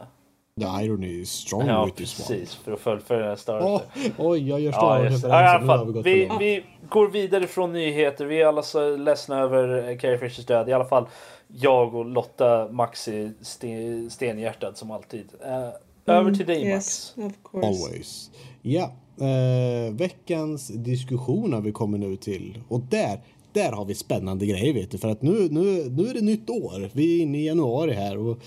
[0.59, 2.27] the irony is strong ja, with this one.
[2.39, 2.55] precis.
[2.55, 3.81] För att fullfölja den Åh, Wars.
[4.17, 7.73] oj, jag gör Ja, Wars ja, i alla Nu har vi Vi, går vidare från
[7.73, 8.25] nyheter.
[8.25, 10.69] Vi är alla så ledsna över eh, Carrie Fishers död.
[10.69, 11.05] I alla fall
[11.47, 15.25] jag och Lotta Maxi sten, stenhjärtad som alltid.
[15.45, 15.69] Eh,
[16.15, 17.13] över till dig Max.
[17.17, 17.67] Mm, Yes, of course.
[17.67, 18.31] Always.
[18.61, 22.59] Ja, eh, veckans diskussion har vi kommit nu till.
[22.67, 23.19] Och där,
[23.53, 24.97] där har vi spännande grejer vet du.
[24.97, 26.89] För att nu, nu, nu är det nytt år.
[26.93, 28.17] Vi är inne i januari här.
[28.17, 28.37] Och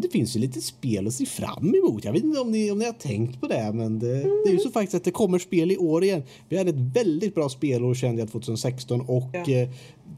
[0.00, 2.04] det finns ju lite spel att se fram emot.
[2.04, 4.52] Jag vet inte om ni, om ni har tänkt på det, men det, det är
[4.52, 6.22] ju så faktiskt att det kommer spel i år igen.
[6.48, 9.50] Vi hade ett väldigt bra spelår kände jag 2016 och Ja.
[9.52, 9.68] eh,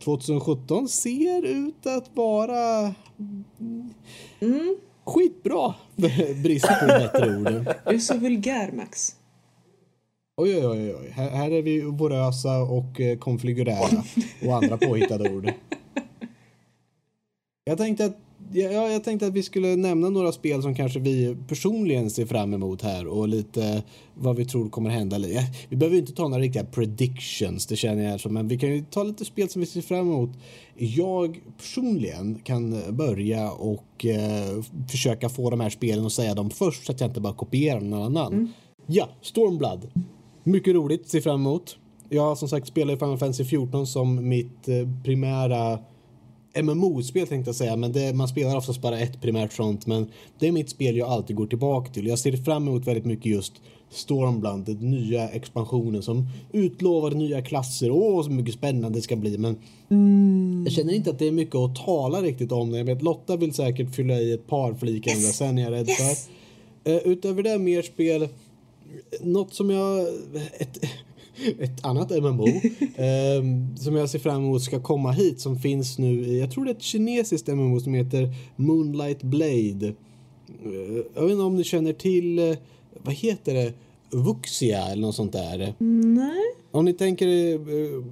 [0.05, 2.95] 2017 ser ut att vara
[5.07, 5.74] skitbra.
[6.43, 7.47] Brist på bättre ord.
[7.87, 9.14] Du är så vulgär, Max.
[10.37, 11.11] Oj, oj, oj, oj.
[11.11, 14.03] Här, här är vi vorösa och eh, konfigurära
[14.47, 15.51] och andra påhittade ord.
[17.64, 18.16] Jag tänkte, att,
[18.53, 22.55] ja, jag tänkte att vi skulle nämna några spel som kanske vi personligen ser fram
[22.55, 23.82] emot här och lite
[24.14, 25.18] vad vi tror kommer hända.
[25.68, 28.68] Vi behöver ju inte ta några riktiga predictions, det känner jag som, men vi kan
[28.68, 30.30] ju ta lite spel som vi ser fram emot.
[30.76, 36.86] Jag personligen kan börja och eh, försöka få de här spelen och säga dem först
[36.86, 38.53] så att jag inte bara kopierar någon annan.
[38.86, 39.90] Ja, Stormblood.
[40.44, 41.76] Mycket roligt, ser fram emot.
[42.09, 44.74] Jag som sagt spelar i Final Fantasy 14 som mitt eh,
[45.05, 45.78] primära
[46.55, 50.07] MMO-spel tänkte jag säga, men det, man spelar oftast bara ett primärt front, men
[50.38, 52.07] det är mitt spel jag alltid går tillbaka till.
[52.07, 53.53] Jag ser fram emot väldigt mycket just
[53.90, 57.90] Stormblood, den nya expansionen som utlovar nya klasser.
[57.90, 59.57] Åh, så mycket spännande det ska bli, men
[60.64, 62.74] jag känner inte att det är mycket att tala riktigt om.
[62.74, 65.36] Jag vet Lotta vill säkert fylla i ett par flikar yes.
[65.36, 66.28] sen är jag rädd Yes.
[66.84, 66.92] för.
[66.92, 68.28] Eh, utöver det mer spel,
[69.20, 70.09] något som jag...
[70.59, 70.78] Ett,
[71.59, 72.47] ett annat MMO
[72.97, 76.64] ehm, som jag ser fram emot ska komma hit som finns nu i, jag tror
[76.64, 79.86] det är ett kinesiskt MMO som heter Moonlight Blade.
[80.64, 82.57] Eh, jag vet inte om ni känner till, eh,
[83.03, 83.72] vad heter det,
[84.11, 85.74] Vuxia eller något sånt där.
[85.78, 86.43] Nej.
[86.70, 88.05] Om ni tänker, eh,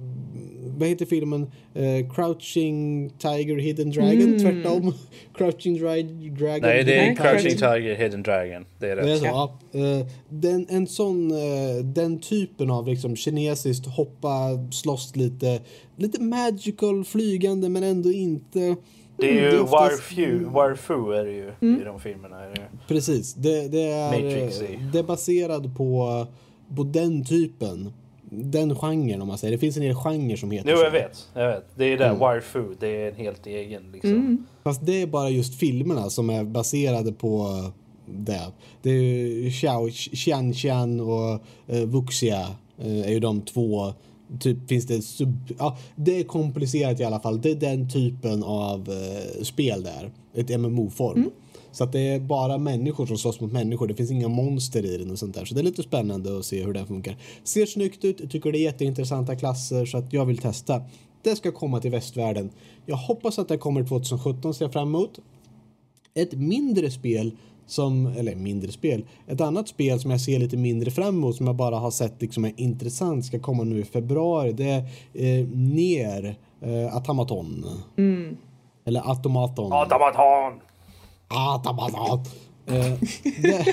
[0.77, 1.51] vad heter filmen?
[1.73, 4.93] Eh, Crouching Tiger Hidden Dragon, tvärtom.
[5.37, 6.61] Crouching Dra- Dragon.
[6.61, 8.65] Nej, det är Crouching Tiger, Hidden Dragon.
[8.79, 9.19] Det är Det är rätt.
[9.19, 9.59] så, ja.
[9.71, 15.61] Eh, den, en sån, eh, den typen av liksom kinesiskt hoppa, slåss lite,
[15.95, 18.75] lite magical, flygande men ändå inte.
[19.19, 22.39] Det är ju Mm, är oftast- Warfu, Warfu är det ju i de filmerna.
[22.43, 22.55] Är det.
[22.61, 22.65] ju.
[22.87, 26.27] Precis, det, det är, det är baserad på,
[26.75, 27.93] på den typen.
[28.29, 29.51] Den genren om man säger.
[29.51, 30.83] Det finns en hel genre som heter Jo, så.
[30.83, 31.27] jag vet.
[31.33, 31.65] Jag vet.
[31.75, 32.05] Det är det.
[32.05, 32.19] Mm.
[32.19, 32.63] Warfu.
[32.79, 34.11] Det är en helt egen liksom.
[34.11, 34.45] Mm.
[34.63, 37.63] Fast det är bara just filmerna som är baserade på
[38.05, 38.51] det.
[38.81, 42.47] Det är Xiao, Xian Xian och eh, Vuxia
[42.77, 43.93] eh, är ju de två.
[44.39, 45.53] Typ finns det sub...
[45.59, 47.41] Ja, det är komplicerat i alla fall.
[47.41, 50.11] Det är den typen av eh, spel där.
[50.33, 51.29] Ett MMO-form.
[51.77, 53.87] Så att det är bara människor som slåss mot människor.
[53.87, 55.45] Det finns inga monster i den och sånt där.
[55.45, 57.17] Så det är lite spännande att se hur det funkar.
[57.43, 58.19] Ser snyggt ut.
[58.19, 60.81] Jag tycker det är jätteintressanta klasser så att jag vill testa.
[61.21, 62.49] Det ska komma till västvärlden.
[62.85, 65.19] Jag hoppas att det kommer 2017 ser jag fram emot.
[66.13, 67.31] Ett mindre spel
[67.65, 71.47] som, eller mindre spel, ett annat spel som jag ser lite mindre fram emot som
[71.47, 74.51] jag bara har sett liksom är intressant ska komma nu i februari.
[74.51, 77.65] Det är eh, Ner eh, Automaton.
[78.85, 79.73] Eller Automaton.
[79.73, 80.66] Automaton!
[81.27, 82.19] Automaton.
[82.65, 82.93] Eh,
[83.41, 83.65] det...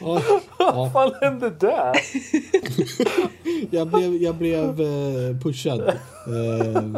[0.00, 0.20] ja,
[0.58, 1.92] Vad fan hände där?
[3.70, 5.80] jag blev, jag blev eh, pushad.
[5.80, 5.94] Eh,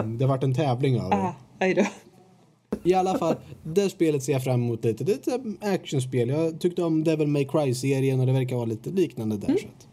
[0.05, 1.17] det har varit en tävling av det.
[1.17, 1.85] Ah, aj då.
[2.83, 5.05] I alla fall, det spelet ser jag fram emot lite.
[5.05, 6.29] Det är ett actionspel.
[6.29, 9.47] Jag tyckte om Devil May Cry-serien och det verkar vara lite liknande där.
[9.47, 9.89] Så att.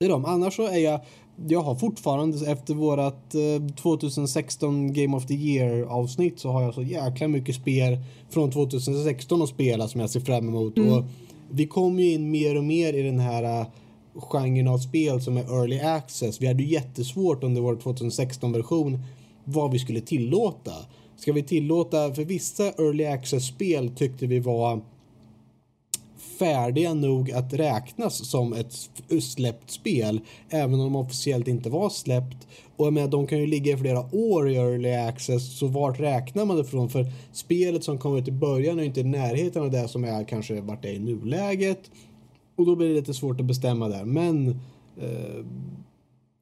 [0.00, 0.24] Det är de.
[0.24, 1.00] Annars så är jag,
[1.46, 6.74] jag har fortfarande efter vårat eh, 2016 Game of the Year avsnitt så har jag
[6.74, 7.98] så jäkla mycket spel
[8.30, 10.78] från 2016 att spela som jag ser fram emot.
[10.78, 11.04] Och
[11.50, 13.66] vi kommer ju in mer och mer i den här uh,
[14.14, 16.40] genren av spel som är early access.
[16.40, 19.02] Vi hade ju jättesvårt under vår 2016-version
[19.44, 20.72] vad vi skulle tillåta.
[21.16, 24.80] Ska vi tillåta, för vissa early access-spel tyckte vi var
[26.38, 28.72] färdiga nog att räknas som ett
[29.22, 30.20] släppt spel
[30.50, 32.46] även om de officiellt inte var släppt.
[32.76, 36.44] Och med de kan ju ligga i flera år i early access så vart räknar
[36.44, 36.88] man det från?
[36.88, 40.04] För spelet som kom ut i början är ju inte i närheten av det som
[40.04, 41.90] är kanske vart det är i nuläget.
[42.56, 44.04] Och då blir det lite svårt att bestämma där.
[44.04, 44.48] Men
[45.00, 45.44] eh,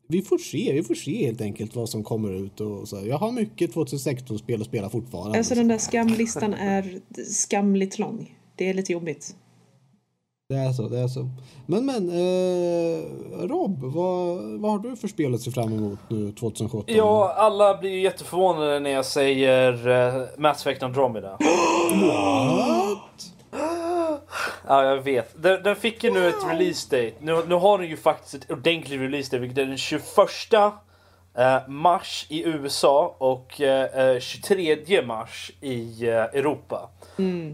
[0.09, 2.61] vi får se, vi får se helt enkelt vad som kommer ut.
[2.61, 3.07] Och så.
[3.07, 5.39] Jag har mycket 2016-spel att spela fortfarande.
[5.39, 8.35] Alltså den där skamlistan är skamligt lång.
[8.57, 9.37] Det är lite jobbigt.
[10.49, 11.29] Det är så, det är så.
[11.67, 13.03] Men men, eh,
[13.49, 16.95] Rob, vad, vad har du för spel att se fram emot nu 2017?
[16.97, 21.31] Ja, alla blir ju jätteförvånade när jag säger uh, Mass Effect Andromeda.
[21.93, 23.33] What?
[24.67, 25.43] Ja, jag vet.
[25.43, 27.17] Den, den fick ju nu ett release date.
[27.21, 30.03] Nu, nu har den ju faktiskt ett ordentligt release date, vilket är den 21
[31.37, 36.89] eh, mars i USA och eh, 23 mars i eh, Europa.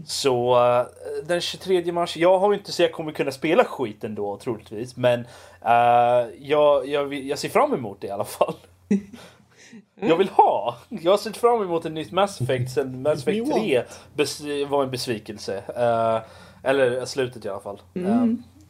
[0.05, 0.85] Så eh,
[1.23, 4.95] den 23 mars, jag har ju inte så jag kommer kunna spela skiten då troligtvis,
[4.97, 5.19] men
[5.65, 8.55] eh, jag, jag, jag ser fram emot det i alla fall.
[9.95, 10.77] jag vill ha.
[10.89, 13.83] Jag har sett fram emot ett nytt Mass Effect sen Mass Effect 3
[14.15, 15.63] bes- var en besvikelse.
[15.75, 16.21] Eh,
[16.69, 17.81] eller slutet i alla fall.
[17.95, 18.25] Eh,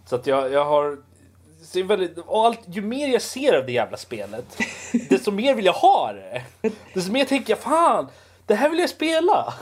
[0.06, 0.98] så att jag, jag har...
[1.74, 4.58] Det är väldigt, allt, ju mer jag ser av det jävla spelet,
[5.10, 6.42] desto mer vill jag ha det.
[6.94, 8.08] Desto mer tänker jag fan,
[8.46, 9.54] det här vill jag spela.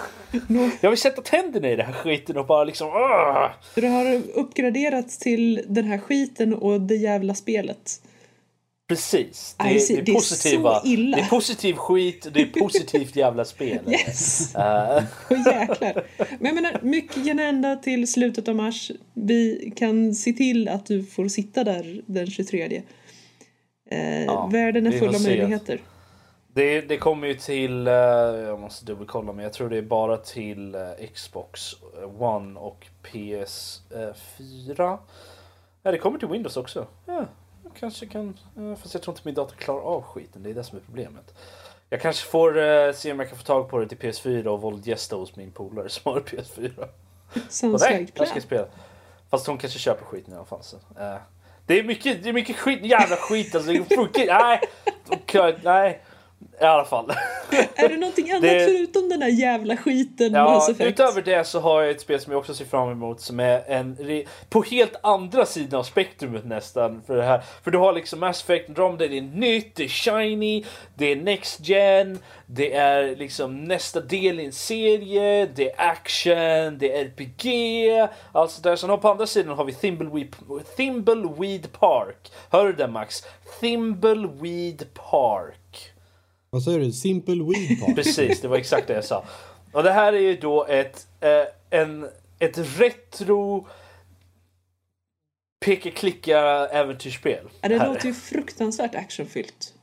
[0.81, 2.89] Jag vill sätta tänderna i den här skiten och bara liksom...
[3.75, 8.01] Så det har uppgraderats till den här skiten och det jävla spelet.
[8.95, 9.55] Precis.
[9.59, 9.95] Det, see.
[9.95, 10.79] det är Det är positiva.
[10.81, 11.17] så illa.
[11.17, 13.79] Det är positiv skit och det är positivt jävla spel.
[13.87, 14.55] Yes!
[15.29, 16.03] Och jäklar.
[16.39, 18.91] Men jag menar, mycket kan hända till slutet av mars.
[19.13, 22.81] Vi kan se till att du får sitta där den 23.
[23.91, 25.81] Eh, Ja, världen är full av möjligheter.
[26.53, 30.17] det, det kommer ju till, eh, jag måste dubbelkolla men jag tror det är bara
[30.17, 30.75] till
[31.13, 31.73] Xbox
[32.19, 34.97] One och PS4.
[35.83, 36.87] Ja det kommer till Windows också.
[37.05, 37.27] Ja, jag
[37.79, 40.63] kanske kan, eh, fast jag tror inte min dator klarar av skiten, det är det
[40.63, 41.33] som är problemet.
[41.89, 44.61] Jag kanske får eh, se om jag kan få tag på det till PS4 och
[44.61, 46.87] våldgästa hos min polare som har PS4.
[47.49, 48.67] Sounds like jag ska spela.
[49.29, 50.63] Fast hon kanske köper skiten i alla fall.
[50.63, 50.75] Så.
[50.75, 51.15] eh,
[51.65, 53.71] det, är mycket, det är mycket skit, jävla skit alltså.
[53.71, 54.25] Det funkar
[55.33, 56.01] Nej, nej.
[56.61, 57.09] I alla fall.
[57.75, 61.81] Är det någonting annat Det- förutom den där jävla skiten Ja, utöver det så har
[61.81, 63.97] jag ett spel som jag också ser fram emot som är en
[64.49, 67.41] på helt andra sidan av spektrumet nästan för det här.
[67.63, 70.65] För du har liksom Mass Effect Andromeda, det är nytt, det är shiny,
[70.95, 76.77] det är Next Gen, det är liksom nästa del i en serie, det är action,
[76.77, 77.45] det är RPG,
[78.31, 78.75] alltså där.
[78.75, 80.35] Sen har på andra sidan har vi Thimbleweed,
[80.77, 82.31] Thimbleweed Park.
[82.49, 83.23] Hör du det Max?
[83.59, 85.60] Thimbleweed Park.
[86.53, 86.91] Vad säger du?
[86.91, 87.95] Simple Weed Park?
[87.95, 89.23] Precis, det var exakt det jag sa.
[89.71, 92.07] Och det här är ju då ett, eh, en,
[92.39, 93.67] ett retro
[95.65, 97.47] peka-klicka äventyrsspel.
[97.61, 97.87] Ja, det Här.
[97.87, 99.73] låter ju fruktansvärt actionfyllt.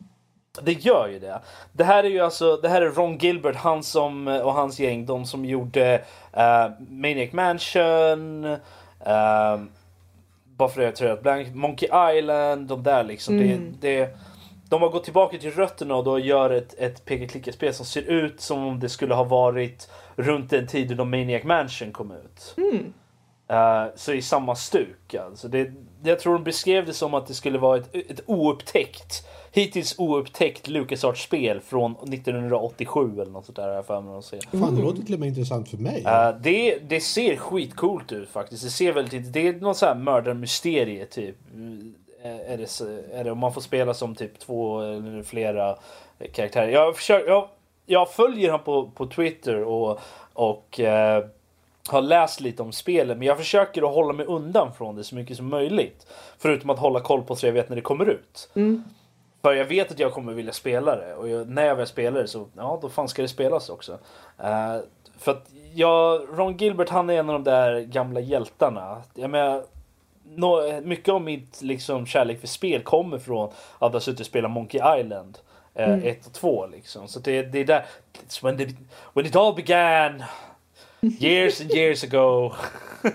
[0.62, 1.40] Det gör ju det.
[1.72, 5.06] Det här är ju alltså, det här är Ron Gilbert, han som, och hans gäng,
[5.06, 6.04] de som gjorde
[6.36, 8.58] uh, Maniac Mansion, uh,
[10.44, 11.88] bara för det jag tror att blank, Monkey
[12.18, 13.38] Island, de där liksom.
[13.38, 13.74] Mm.
[13.80, 14.18] Det, det,
[14.68, 18.40] de har gått tillbaka till rötterna och då gör ett, ett peka-klicka-spel som ser ut
[18.40, 22.54] som om det skulle ha varit runt den tiden då Maniac Mansion kom ut.
[22.56, 22.92] Mm.
[23.48, 25.48] Eh, så i samma stuk alltså.
[25.48, 29.98] Det, jag tror de beskrev det som att det skulle vara ett, ett oupptäckt, hittills
[29.98, 34.40] oupptäckt LucasArts-spel från 1987 eller något sånt där har jag för mig att se.
[34.40, 36.04] Fan, det låter till och med intressant för mig.
[36.06, 38.64] Eh, det, det ser skitcoolt ut faktiskt.
[38.64, 41.36] Det ser väldigt, det är något sånt här mördarmysterie typ.
[42.22, 42.80] Eh, Är det,
[43.12, 45.76] är det om man får spela som typ två eller flera
[46.32, 46.68] karaktärer.
[46.68, 47.48] Jag, försöker, jag,
[47.86, 50.00] jag följer han på, på Twitter och,
[50.32, 51.24] och eh,
[51.88, 55.14] har läst lite om spelet men jag försöker att hålla mig undan från det så
[55.14, 56.06] mycket som möjligt.
[56.38, 58.50] Förutom att hålla koll på så jag vet när det kommer ut.
[58.54, 58.84] Mm.
[59.42, 62.20] För jag vet att jag kommer vilja spela det och jag, när jag väl spelar
[62.22, 63.98] det så ja, då fan ska det spelas också.
[64.38, 64.76] Eh,
[65.18, 69.02] för att jag, Ron Gilbert han är en av de där gamla hjältarna.
[69.14, 69.62] Jag menar,
[70.36, 74.50] nå- mycket av mitt liksom, kärlek för spel kommer från att ha suttit och spelat
[74.50, 75.38] Monkey Island
[75.74, 77.08] 1 och 2 liksom.
[77.08, 77.86] Så det, det är där,
[78.26, 78.66] it's when, the,
[79.14, 80.22] when it all began.
[81.00, 82.52] Years and years ago.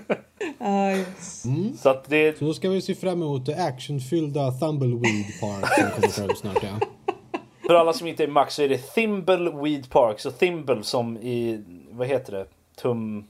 [0.59, 1.43] Ah, yes.
[1.77, 5.91] Så att det, Så då ska vi se fram emot det actionfyllda Thumbleweed Park som
[5.91, 6.63] kommer fram snart.
[6.63, 6.79] Ja.
[7.67, 10.19] För alla som inte är Max så är det Thimbleweed Park.
[10.19, 12.45] Så Thimble som i, vad heter det?
[12.75, 13.27] Tum...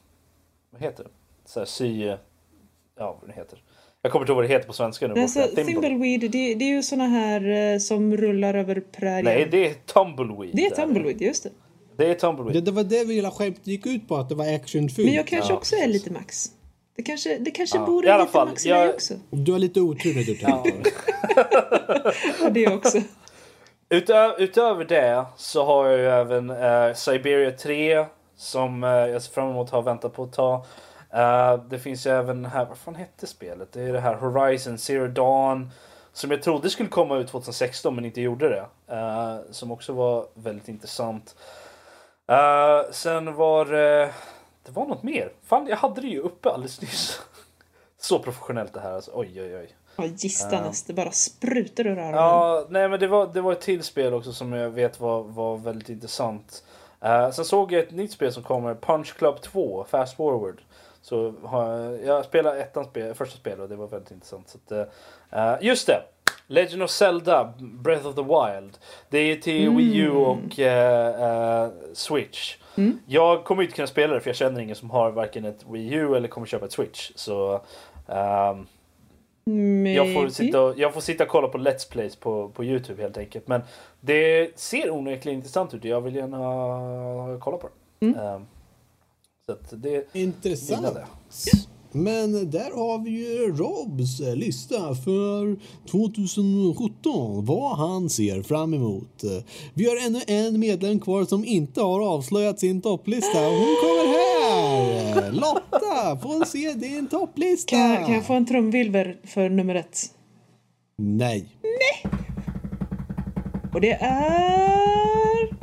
[0.70, 1.10] Vad heter det?
[1.46, 2.04] Så här, sy...
[2.06, 3.60] Ja, vad det heter.
[4.06, 5.22] Jag kommer inte ihåg vad det heter på svenska nu.
[5.22, 5.42] Alltså.
[5.56, 9.26] Thimbleweed, det, det är ju såna här eh, som rullar över prärien.
[9.26, 10.50] Nej, det är Tumbleweed.
[10.56, 10.76] det är där.
[10.76, 11.50] Tumbleweed, just det.
[11.98, 12.54] Det är Tumbleweed.
[12.54, 15.06] Det, det var det vi hela skämtet gick ut på, att det var actionfyllt.
[15.08, 15.94] Men jag kanske Ja, också är precis.
[15.94, 16.46] lite max.
[16.96, 19.14] Det kanske, det kanske Ja, bor i liten fall, max i jag- mig också.
[19.30, 20.42] Du har lite otur med det.
[20.42, 20.64] Ja.
[22.42, 22.98] Ja, det också.
[23.90, 28.06] Utö- utöver det så har jag ju även eh, Siberia 3
[28.38, 30.66] som eh, jag ser fram emot att ha väntat på ett tag.
[31.14, 33.72] Eh, det finns ju även här, vad fan hette spelet?
[33.72, 35.72] Det är det här Horizon Zero Dawn
[36.14, 38.96] som jag trodde skulle komma ut 2016 men inte gjorde det.
[38.96, 41.36] Eh, som också var väldigt intressant.
[42.28, 44.14] Eh, sen var det,
[44.64, 45.32] det var något mer.
[45.46, 47.22] Fan, jag hade det ju uppe alldeles nyss.
[47.98, 49.12] Så professionellt det här alltså.
[49.14, 49.76] Oj, oj, oj.
[49.96, 50.84] Ja, gistanes.
[50.84, 52.14] Det bara sprutar ur öronen.
[52.14, 55.24] Ja, nej men det var, det var ett till spel också som jag vet var,
[55.24, 56.64] var väldigt intressant.
[57.06, 60.62] Uh, sen såg jag ett nytt spel som kommer, Punch Club 2, Fast Forward.
[61.04, 64.50] Så jag, jag spelade ettan spel, första spelet och det var väldigt intressant.
[64.50, 64.90] Så att,
[65.32, 66.04] eh, just det!
[66.48, 68.78] Legend of Zelda, Breath of the Wild.
[69.10, 72.58] Det är till Wii U och eh, eh, Switch.
[72.76, 73.00] Mm.
[73.06, 75.94] Jag kommer inte kunna spela det för jag känner ingen som har varken ett Wii
[75.94, 77.12] U eller kommer köpa ett Switch.
[77.16, 77.62] Så
[78.08, 78.68] ehm,
[79.88, 83.02] Jag får, sitta och, jag får sitta och kolla på Let's Plays på, på Youtube
[83.02, 83.48] helt enkelt.
[83.48, 83.62] Men
[84.00, 85.84] det ser onekligen intressant ut.
[85.84, 88.06] Jag vill gärna kolla på det.
[88.06, 88.20] Mm.
[88.20, 88.48] Um,
[89.46, 90.82] så att det Intressant.
[90.82, 91.06] gillade.
[91.92, 95.58] Men där har vi ju Robs lista för
[95.92, 97.46] 2017.
[97.46, 99.24] Vad han ser fram emot.
[99.74, 103.40] Vi har ännu en medlem kvar som inte har avslöjat sin topplista.
[103.40, 105.32] Hon kommer här!
[105.32, 107.70] Lotta, får se din topplista.
[107.70, 109.98] Kan, jag- kan jag få en trumvirvel för nummer ett?
[110.98, 111.48] Nej.
[113.74, 115.54] Och det är...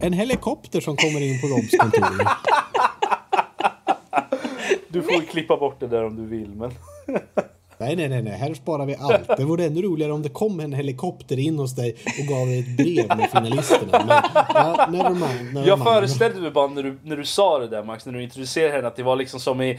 [0.00, 2.28] En helikopter som kommer in på Robs kontor.
[4.98, 6.50] Du får klippa bort det där om du vill.
[6.50, 6.70] Men...
[7.80, 9.36] Nej, nej, nej, nej, här sparar vi allt.
[9.36, 12.58] Det vore ännu roligare om det kom en helikopter in hos dig och gav dig
[12.58, 14.04] ett brev med finalisterna.
[14.06, 14.22] Men,
[14.54, 15.88] ja, never mind, never Jag mind.
[15.88, 18.88] föreställde mig bara när du, när du sa det där Max, när du introducerade henne
[18.88, 19.78] att det var liksom som i eh,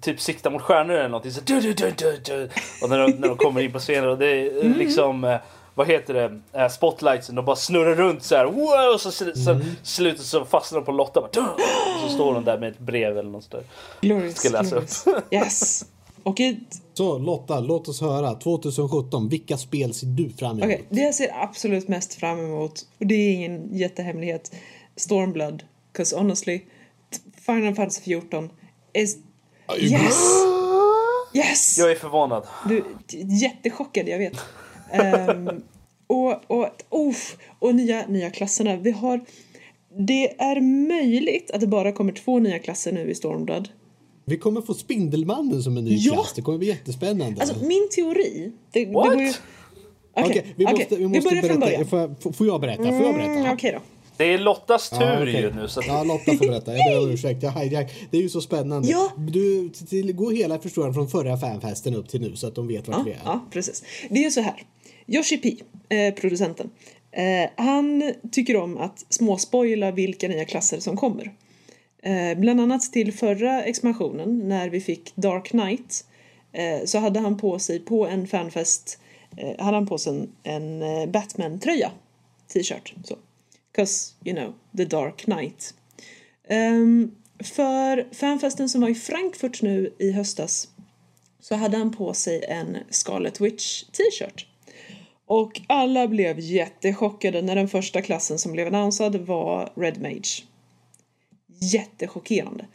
[0.00, 1.32] typ Sikta mot stjärnor eller någonting.
[1.32, 2.48] Så, du, du, du, du, du.
[2.82, 5.36] Och när de, när de kommer in på scenen och det är eh, liksom eh,
[5.78, 8.44] vad heter det, eh, spotlightsen, de bara snurrar runt så här.
[8.44, 8.94] Wow!
[8.94, 11.20] Och så, så, så slutet så fastnar de på Lotta.
[11.20, 13.64] Bara, och så står hon där med ett brev eller något sådär.
[14.00, 14.36] Glorious.
[14.36, 15.04] Ska läsa glorious.
[15.30, 15.84] Yes.
[16.22, 16.56] Och ett,
[16.94, 18.34] Så Lotta, låt oss höra.
[18.34, 20.64] 2017, vilka spel ser du fram emot?
[20.64, 24.52] Okej, det jag ser absolut mest fram emot, och det är ingen jättehemlighet,
[24.96, 25.62] Stormblood.
[25.92, 26.60] 'Cause honestly,
[27.46, 28.50] Final Fantasy 14
[28.92, 29.16] is...
[29.78, 30.18] Yes!
[31.34, 31.78] Yes!
[31.78, 32.46] Jag är förvånad.
[32.68, 32.84] Du,
[33.40, 34.32] jättechockad, jag vet.
[34.92, 35.50] Ehm,
[36.06, 36.68] och, och,
[37.08, 38.76] uff, och nya, nya klasserna.
[38.76, 39.20] Vi har...
[39.98, 43.68] Det är möjligt att det bara kommer två nya klasser nu i Stormblood.
[44.24, 46.12] Vi kommer få Spindelmannen som en ny Ja!
[46.14, 46.32] klass.
[46.36, 47.40] Det kommer bli jättespännande.
[47.40, 48.52] Alltså min teori...
[48.72, 49.06] Det, det What?
[49.12, 49.28] går ju...
[50.14, 51.66] Okej, Okej, vi måste, okej, vi måste börjar från berätta.
[51.66, 51.86] början.
[51.86, 52.82] Får, jag, får jag berätta?
[52.82, 53.30] Får jag berätta?
[53.32, 53.78] Mm, Okej då.
[54.16, 55.40] Det är Lottas tur Ja, okej.
[55.40, 55.68] ju nu.
[55.68, 55.86] Så att...
[55.86, 56.76] Ja, Lotta får berätta.
[56.76, 57.42] Jag ber om ursäkt.
[57.42, 57.94] Jag hijack.
[58.10, 58.88] Det är ju så spännande.
[58.88, 59.12] Ja.
[59.16, 62.68] Du, till, till, gå hela förståelsen från förra fanfesten upp till nu så att de
[62.68, 63.18] vet vart Ja, vi är.
[63.24, 63.84] ja, precis.
[64.10, 64.62] Det är så här.
[65.08, 65.56] Yoshi P,
[65.88, 66.70] eh, producenten,
[67.10, 71.34] eh, han tycker om att småspoila vilka nya klasser som kommer.
[72.02, 76.04] Eh, bland annat till förra expansionen när vi fick Dark Knight
[76.52, 78.98] eh, så hade han på sig på en fanfest
[79.36, 81.90] eh, hade han på sig en, en eh, Batman-tröja,
[82.52, 82.94] t-shirt.
[83.04, 83.16] Så.
[83.76, 85.74] 'Cause, you know, the Dark Knight.
[86.50, 90.68] Um, för fanfesten som var i Frankfurt nu i höstas
[91.40, 94.46] så hade han på sig en Scarlet Witch t-shirt.
[95.28, 100.42] Och alla blev jättechockade när den första klassen som blev annonsad var Red Mage.
[101.60, 102.66] Jättechockerande.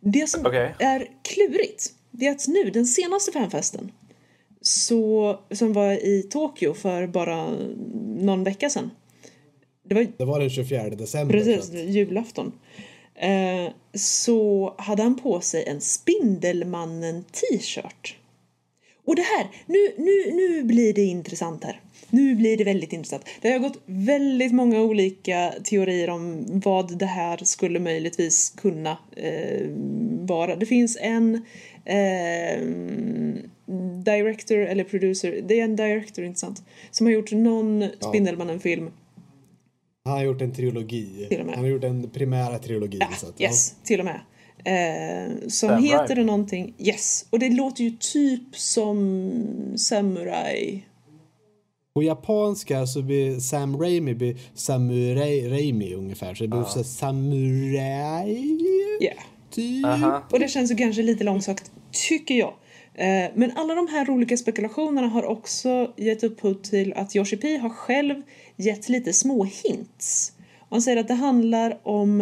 [0.00, 0.74] Det som Okej.
[0.78, 3.92] är klurigt, det är att nu, den senaste fanfesten,
[4.60, 7.50] så, som var i Tokyo för bara
[8.16, 8.90] någon vecka sedan.
[9.84, 11.34] Det var Det var den 24 december.
[11.34, 12.52] Precis, att- julafton.
[13.14, 18.16] Eh, så hade han på sig en Spindelmannen t-shirt.
[19.04, 21.80] Och det här, nu, nu, nu blir det intressant här.
[22.12, 23.24] Nu blir det väldigt intressant.
[23.40, 29.68] Det har gått väldigt många olika teorier om vad det här skulle möjligtvis kunna eh,
[30.20, 30.56] vara.
[30.56, 31.34] Det finns en
[31.84, 32.60] eh,
[34.04, 38.90] director eller producer, det är en director inte sant, som har gjort någon Spindelmannen-film
[40.04, 41.26] Han har gjort en trilogi.
[41.28, 41.54] Till och med.
[41.54, 42.98] Han har gjort en primära trilogi.
[43.00, 43.48] Ja, så att, ja.
[43.48, 44.20] yes, till och med.
[44.64, 47.26] Eh, som Sam heter det någonting, yes.
[47.30, 49.32] Och det låter ju typ som
[49.76, 50.84] Samurai.
[51.94, 56.34] På japanska så blir Sam Raimi blir Samurai Raimi ungefär.
[56.34, 58.58] Så det blir också Samurai.
[59.00, 59.12] Ja.
[59.50, 59.86] Typ.
[59.86, 60.22] Aha.
[60.30, 61.72] Och det känns ju kanske lite långsökt,
[62.08, 62.54] tycker jag.
[62.94, 67.56] Eh, men alla de här olika spekulationerna har också gett upphov till att Yoshi P
[67.56, 68.22] har själv
[68.56, 70.32] gett lite små hints.
[70.70, 72.20] Han säger att det handlar om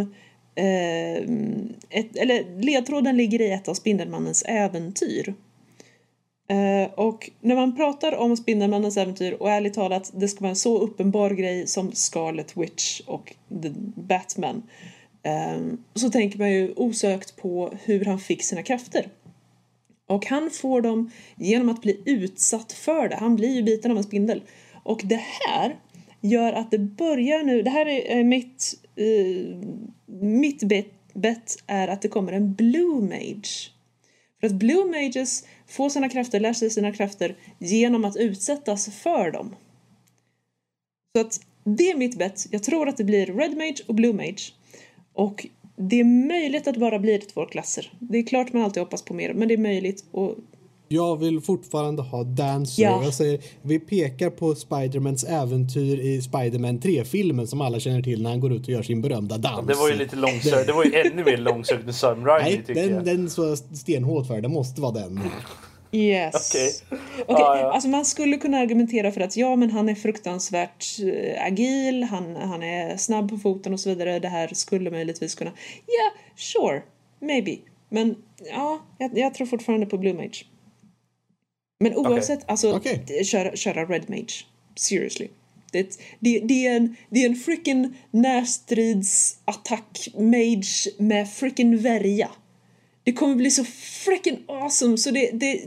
[0.55, 1.17] eh,
[1.91, 5.35] ett, eller ledtråden ligger i ett av Spindelmannens äventyr.
[6.51, 10.57] Eh, och när man pratar om Spindelmannens äventyr och ärligt talat det ska vara en
[10.57, 14.63] så uppenbar grej som Scarlet Witch och The Batman
[15.23, 19.09] ehm, så tänker man ju osökt på hur han fick sina krafter.
[20.07, 23.17] Och han får dem genom att bli utsatt för det.
[23.17, 24.43] Han blir ju biten av en spindel.
[24.83, 25.77] Och det här
[26.21, 29.57] gör att det börjar nu, det här är mitt, uh,
[30.23, 33.71] mitt bet, bet är att det kommer en Blue Mage.
[34.41, 39.31] För att Blue Mages få sina krafter, lär sig sina krafter genom att utsättas för
[39.31, 39.57] dem.
[41.17, 44.13] Så att det är mitt bett, Jag tror att det blir Red Mage och Blue
[44.13, 44.53] Mage.
[45.13, 47.93] Och det är möjligt att det bara blir två klasser.
[47.99, 50.05] Det är klart man alltid hoppas på mer, men det är möjligt.
[50.11, 50.37] Och
[50.93, 52.83] jag vill fortfarande ha Dancer.
[52.83, 53.05] Ja.
[53.05, 58.31] Jag säger, vi pekar på Spidermans äventyr i Spiderman 3-filmen som alla känner till när
[58.31, 59.67] han går ut och gör sin berömda dans.
[59.67, 60.67] Det var ju lite långsökt.
[60.67, 63.05] Det var ju ännu mer långsökt med Sam Raimi Nej, tycker den, jag.
[63.05, 64.41] den så stenhårt för.
[64.41, 65.21] Det måste vara den.
[65.93, 66.35] Yes.
[66.55, 66.73] Okej.
[66.91, 67.73] Okej, Ja, ja.
[67.73, 72.37] Alltså man skulle kunna argumentera för att ja, men han är fruktansvärt eh, agil, han,
[72.37, 74.19] han är snabb på foten och så vidare.
[74.19, 75.51] Det här skulle möjligtvis kunna...
[75.87, 76.83] Ja, sure,
[77.21, 77.57] maybe.
[77.89, 78.15] Men
[78.51, 80.45] ja, jag, jag tror fortfarande på Blue Mage.
[81.81, 83.05] Men oavsett, alltså Okej.
[83.07, 84.45] det- köra, köra Red Mage.
[84.77, 85.29] Seriously.
[85.73, 92.31] Det, det, det, är en, det är en freaking närstridsattack mage med freaking värja.
[93.05, 93.65] Det kommer bli så
[94.05, 95.61] freaking awesome så det, det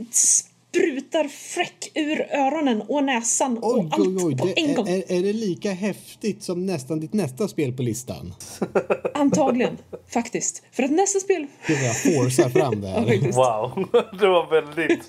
[0.74, 4.36] sprutar fräck ur öronen och näsan och Oj, allt oj, oj.
[4.36, 4.88] på Det, en gång.
[4.88, 8.34] är, är det lika häftigt som nästan ditt nästa spel på listan?
[9.14, 9.78] Antagligen,
[10.08, 10.62] faktiskt.
[10.72, 11.46] För att nästa spel...
[11.66, 13.06] Gud jag forcar fram det Ja, här.
[13.06, 13.38] faktiskt.
[13.38, 13.88] Wow,
[14.20, 15.08] det var väldigt...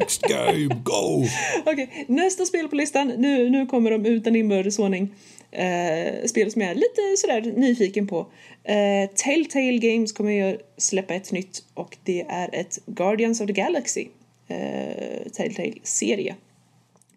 [0.00, 1.24] Next game, go!
[1.66, 3.08] Okej, nästa spel på listan.
[3.16, 5.14] Nu, nu kommer de utan inbördes ordning.
[5.50, 8.26] Eh, spel som jag är lite sådär nyfiken på.
[8.64, 13.52] Eh, Telltale Games kommer ju släppa ett nytt och det är ett Guardians of the
[13.52, 14.06] Galaxy
[14.48, 16.36] eh, Telltale-serie.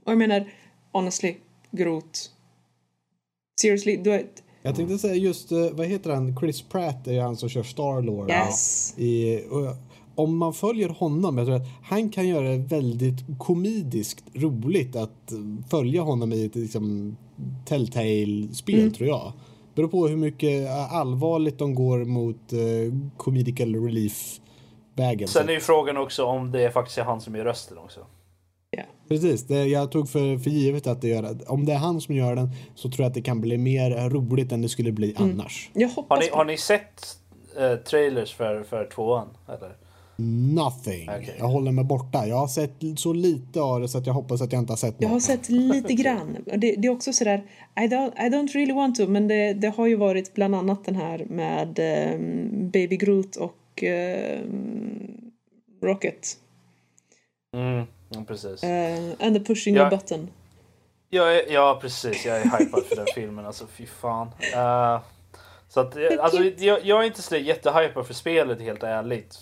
[0.05, 0.49] Och jag menar,
[0.91, 1.35] honestly,
[1.71, 2.31] Groot.
[3.61, 4.25] Seriously, du är...
[4.61, 7.63] Jag tänkte säga just, eh, vad heter han, Chris Pratt är ju han som kör
[7.63, 8.29] Star-Lord.
[8.29, 8.93] Yes.
[8.97, 9.75] I, och
[10.15, 15.33] om man följer honom, jag tror att han kan göra det väldigt komediskt roligt att
[15.69, 17.17] följa honom i ett liksom,
[17.65, 18.93] Telltale-spel Mm.
[18.93, 19.33] tror jag.
[19.75, 23.75] Beror på hur mycket eh, allvarligt de går mot uh, comedical
[24.97, 25.27] relief-vägen.
[25.27, 27.99] Sen är ju frågan också om det faktiskt är han som gör rösten också.
[28.71, 28.83] Ja.
[29.09, 32.15] Precis, det, jag tog för, för givet att det gör Om det är han som
[32.15, 35.15] gör den så tror jag att det kan bli mer roligt än det skulle bli
[35.19, 35.31] Mm.
[35.31, 35.69] annars.
[35.73, 37.17] Jag Har hoppas ni, på har ni sett
[37.57, 39.27] eh, trailers för, för tvåan?
[39.47, 39.75] Eller?
[40.19, 41.09] Nothing.
[41.09, 41.35] Okej.
[41.39, 42.27] Jag håller mig borta.
[42.27, 44.77] Jag har sett så lite av det så att jag hoppas att jag inte har
[44.77, 45.23] sett Jag har något.
[45.23, 46.37] sett lite grann.
[46.45, 47.43] Det, det är också sådär,
[47.79, 50.85] I don't, I don't really want to, men det, det har ju varit bland annat
[50.85, 55.31] den här med ehm, Baby Groot och ehm,
[55.81, 56.37] Rocket.
[57.55, 57.85] Mm,
[58.27, 58.63] precis.
[58.63, 59.89] Eh, and the pushing Ja.
[59.89, 60.29] the button.
[61.09, 62.25] Jag är, ja, precis.
[62.25, 63.45] Jag är hypad för den filmen.
[63.45, 64.27] Alltså, fy fan.
[64.55, 65.01] Eh,
[65.69, 69.37] så att, eh, alltså, jag, jag är inte så jättehypad för spelet, helt ärligt.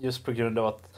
[0.00, 0.90] Just på grund av att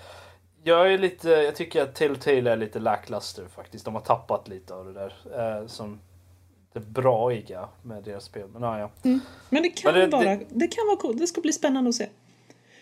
[0.65, 3.85] jag är lite, jag tycker att Telltale är lite lackluster faktiskt.
[3.85, 5.15] De har tappat lite av det där
[5.61, 6.01] eh, som
[6.73, 8.49] det braiga med deras spel.
[8.53, 8.91] Men ja, ja.
[9.49, 11.19] Men det kan Men det- vara, det- det, kan vara coolt.
[11.19, 12.09] Det ska bli spännande att se.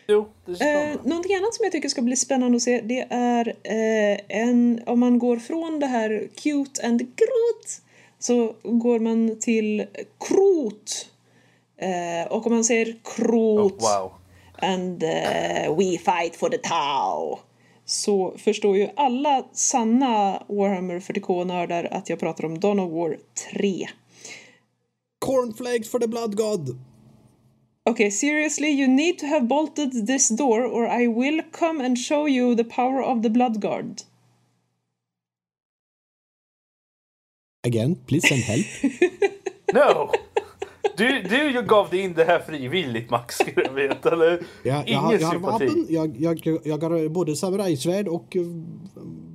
[0.06, 4.20] Jo, Eh, någonting annat som jag tycker ska bli spännande att se det är eh,
[4.28, 7.82] en, om man går från det här cute and Groot
[8.18, 9.86] så går man till
[10.20, 11.08] Krot.
[11.76, 14.12] Eh, och om man säger Oh, Krot wow.
[14.58, 17.38] and eh, we fight for the Tau
[17.84, 23.18] så förstår ju alla sanna Warhammer 40K-nördar att jag pratar om Dawn of War
[23.52, 23.88] 3.
[25.18, 26.78] Cornflakes for the blood god!
[27.86, 32.24] Okay, seriously, you need to have bolted this door or I will come and show
[32.24, 34.04] you the power of the Blood Guard.
[37.64, 38.66] Again, please send help.
[39.72, 40.12] No!
[40.96, 44.12] Du, du gav dig in det här frivilligt Max, ska du veta.
[44.12, 44.40] Eller?
[44.62, 48.36] Jag, jag, Ingen har, jag har vapen, jag, jag, jag, jag har både samurajsvärd och
[48.36, 48.42] eh,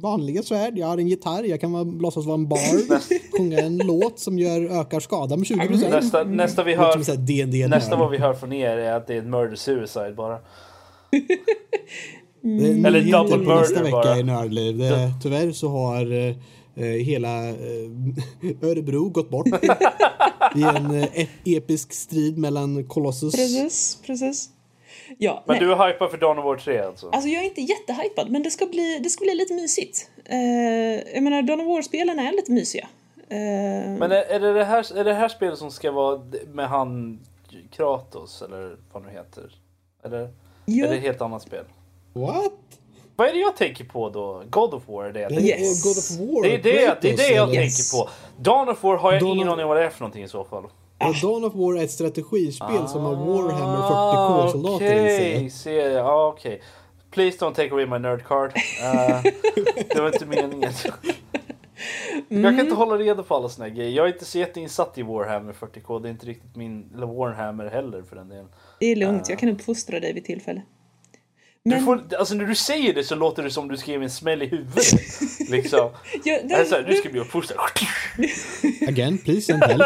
[0.01, 0.77] vanliga svärd.
[0.77, 2.59] Jag har en gitarr, jag kan vara, låtsas vara en bard.
[3.37, 5.91] sjunga en låt som gör, ökar skada med 20 procent.
[5.91, 7.03] Nästa, nästa vi hör...
[7.03, 10.13] såhär D&D Nästa vad vi hör från er är att det är ett murder suicide
[10.13, 10.39] bara.
[12.85, 14.17] Eller double på nästa murder vecka bara.
[14.17, 14.81] i Nördliv.
[15.23, 16.35] Tyvärr så har eh,
[16.85, 17.55] hela eh,
[18.69, 19.47] Örebro gått bort
[20.55, 23.35] i en eh, episk strid mellan Colossus.
[23.35, 24.49] Precis, precis.
[25.17, 25.65] Ja, Men nej.
[25.65, 27.09] du är hypad för Dawn of War 3 alltså?
[27.09, 30.09] Alltså jag är inte jättehypad, men det ska bli, det ska bli lite mysigt.
[30.25, 30.37] Eh,
[31.13, 32.87] jag menar, Dawn of War-spelen är lite mysiga.
[33.29, 33.37] Eh,
[33.99, 36.21] Men är, är, det det här, är det här spelet som ska vara
[36.53, 37.19] med han
[37.71, 39.55] Kratos eller vad nu heter?
[40.03, 40.29] Eller
[40.65, 40.85] Ja.
[40.85, 41.65] är det ett helt annat spel?
[42.13, 42.78] What?
[43.19, 44.43] Vad är det jag tänker på då?
[44.49, 45.83] God of War är det jag Det tänker är Yes.
[45.83, 46.43] God of War.
[46.43, 47.61] Det är det, det, är Kratos, det jag eller?
[47.61, 48.09] tänker på.
[48.37, 50.27] Dawn of War har jag Dawn ingen aning om vad det är för någonting i
[50.27, 50.63] så fall.
[50.99, 55.75] Ja, Dawn of War är ett strategispel som har Warhammer 40k-soldater i Ah, Okej, sig.
[55.75, 56.61] Ja, okej.
[57.11, 58.51] Please don't take away my nerd card.
[58.83, 59.21] Eh,
[59.95, 60.71] det var inte meningen.
[62.27, 63.91] Jag kan inte hålla reda på alla såna här grejer.
[63.91, 66.01] Jag är inte så jätteinsatt i Warhammer 40k.
[66.01, 66.91] Det är inte riktigt min...
[66.95, 68.47] Eller Warhammer heller för den delen.
[68.79, 70.61] det är lugnt, jag kan uppfostra dig vid tillfälle.
[71.69, 74.09] Du Men- får, alltså när du säger det så låter det som du skrev en
[74.09, 74.85] smäll i huvudet.
[75.49, 75.89] liksom.
[76.23, 77.59] Ja, det, Alltså, du ska bli uppfostrad.
[78.87, 79.81] Again, please send help.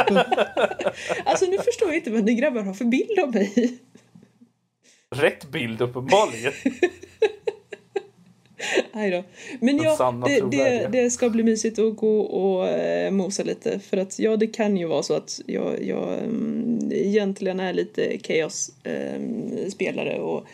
[1.26, 3.77] alltså nu förstår jag inte vad ni grabbar har för bild av mig.
[5.15, 6.53] Rätt bild uppenbarligen.
[8.93, 9.23] Nej då.
[9.60, 13.80] Men ja, det, det, det ska bli mysigt att gå och eh, mosa lite.
[13.80, 18.18] För att ja, det kan ju vara så att jag, jag mm, egentligen är lite
[18.23, 20.19] chaos-spelare.
[20.19, 20.45] och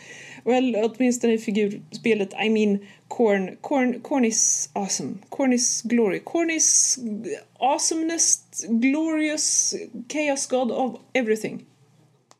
[0.44, 5.14] well, åtminstone i figurspelet, I mean, Corn, Corn, Corn is awesome.
[5.28, 6.20] Corn is glory.
[6.20, 6.98] Corn is
[7.58, 9.74] awesomeness, glorious,
[10.12, 11.64] chaos god of everything.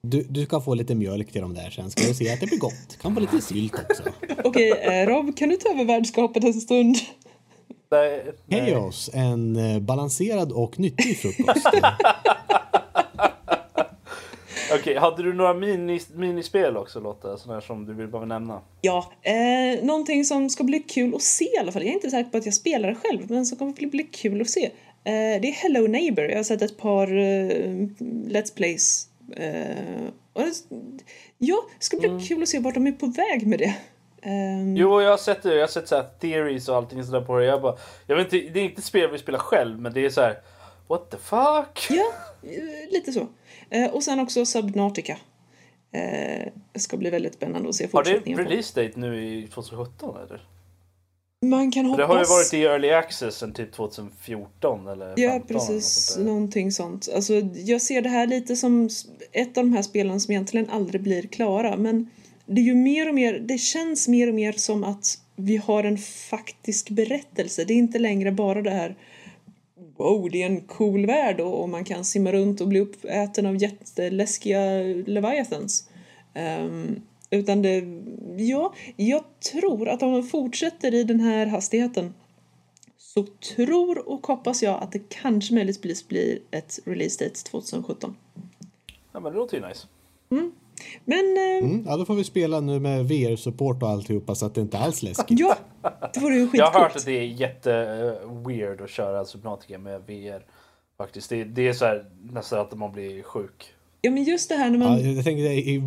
[0.02, 1.90] Du, du ska få lite mjölk till dem där sen.
[1.90, 2.98] Ska du se att det blir gott.
[3.02, 4.02] Kan få lite sylt också.
[4.44, 6.97] Okej, eh, Rob, kan du ta över värdskapet en stund?
[7.90, 8.72] Nej, nej.
[8.72, 11.66] Chaos, en eh, balanserad och nyttig frukost.
[14.74, 17.36] Okej, hade du några mini, minispel också Lotta?
[17.36, 18.60] Sådana som du vill bara nämna?
[18.80, 21.82] Ja, eh, någonting som ska bli kul att se i alla fall.
[21.82, 24.02] Jag är inte säker på att jag spelar det själv, men som kommer bli, bli
[24.02, 24.64] kul att se.
[24.64, 24.70] Eh,
[25.42, 26.24] det är Hello Neighbor.
[26.24, 27.51] Jag har sett ett par eh,
[28.28, 29.09] Let's Plays.
[29.36, 30.52] Eh, och det,
[31.38, 33.74] ja, det ska bli kul att se vart de är på väg med det.
[34.22, 35.55] Ehm, Jo, jag har sett det.
[35.55, 37.44] Jag har sett så här theories och allting sådär på det.
[37.44, 37.76] Jag bara,
[38.06, 40.20] jag vet inte, det är inte ett spel vi spelar själv, men det är så
[40.20, 40.38] här.
[40.88, 41.86] What the fuck?
[41.90, 43.26] Ja, eh, lite så.
[43.70, 45.16] Eh, och sen också Subnautica.
[45.92, 49.48] Eh, det ska bli väldigt spännande att se Har det fortsättningen release date nu i
[49.48, 50.40] 2017 eller?
[51.47, 51.98] Man kan hoppas.
[51.98, 55.94] det har ju varit i early access sen typ 2014 eller 15 Ja, precis.
[55.94, 56.26] sånt.
[56.26, 57.09] Någonting sånt.
[57.14, 58.88] Alltså, jag ser det här lite som
[59.32, 61.76] ett av de här spelen som egentligen aldrig blir klara.
[61.76, 62.10] Men
[62.47, 65.84] det är ju mer och mer, det känns mer och mer som att vi har
[65.84, 67.64] en faktisk berättelse.
[67.64, 68.97] Det är inte längre bara det här
[70.01, 73.47] Wow, det är en cool värld och och man kan simma runt och bli uppäten
[73.47, 75.90] av jätteläskiga leviathans.
[76.35, 77.01] Ehm,
[77.31, 77.85] utan det,
[78.36, 82.14] ja, jag tror att om de fortsätter i den här hastigheten
[82.97, 88.16] så tror och hoppas jag att det kanske möjligtvis blir ett release date 2017.
[89.12, 89.86] Ja, men det låter ju nice.
[91.05, 94.55] Men eh, Mm, ja, då får vi spela nu med VR-support och alltihopa så att
[94.55, 95.40] det inte alls är läskigt.
[95.40, 95.57] ja,
[96.15, 97.07] det vore ju Jag har hört att skitcoolt.
[97.07, 100.43] det är jätte eh, weird att köra Subnautica med VR.
[100.98, 101.31] Faktiskt.
[101.31, 103.65] Det, det är så här nästan att man blir sjuk.
[104.02, 105.15] Ja, men just det här när Ja, man...
[105.15, 105.82] jag tänker i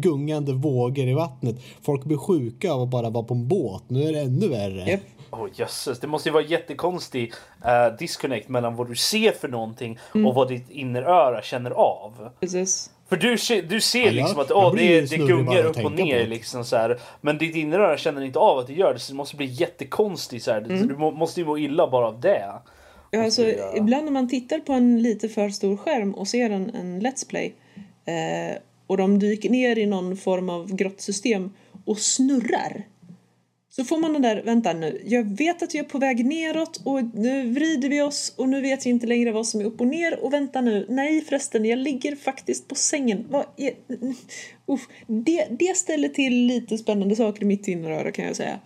[0.00, 1.56] gungande vågor i vattnet.
[1.82, 3.82] Folk blir sjuka av att bara vara på en båt.
[3.88, 4.90] Nu är det ännu värre.
[4.90, 5.00] Japp.
[5.30, 7.32] Åh jösses, det måste ju vara jättekonstig
[7.64, 10.26] uh, disconnect mellan vad du ser för någonting Mm.
[10.26, 12.30] och vad ditt inneröra känner av.
[12.40, 12.90] Precis.
[13.08, 16.26] För du, ser- du ser Ja, liksom att blir det, det gungar upp och ner
[16.26, 17.00] liksom så här.
[17.20, 20.44] Men ditt inneröra känner inte av att det gör det så det måste bli jättekonstigt
[20.44, 20.58] så här.
[20.62, 20.88] Mm.
[20.88, 22.52] Du må, måste ju må illa bara av det.
[23.10, 26.50] Ja, alltså, jag- ibland när man tittar på en lite för stor skärm och ser
[26.50, 27.54] en, en Let's Play
[28.04, 28.56] eh,
[28.86, 31.52] och de dyker ner i någon form av grottsystem
[31.84, 32.82] och snurrar.
[33.76, 36.80] Så får man den där, vänta nu, jag vet att jag är på väg neråt
[36.84, 39.80] och nu vrider vi oss och nu vet jag inte längre vad som är upp
[39.80, 43.26] och ner och vänta nu, nej förresten, jag ligger faktiskt på sängen.
[43.30, 43.72] Vad är...
[44.66, 48.60] Uff, det, det ställer till lite spännande saker i mitt inneröra kan jag säga.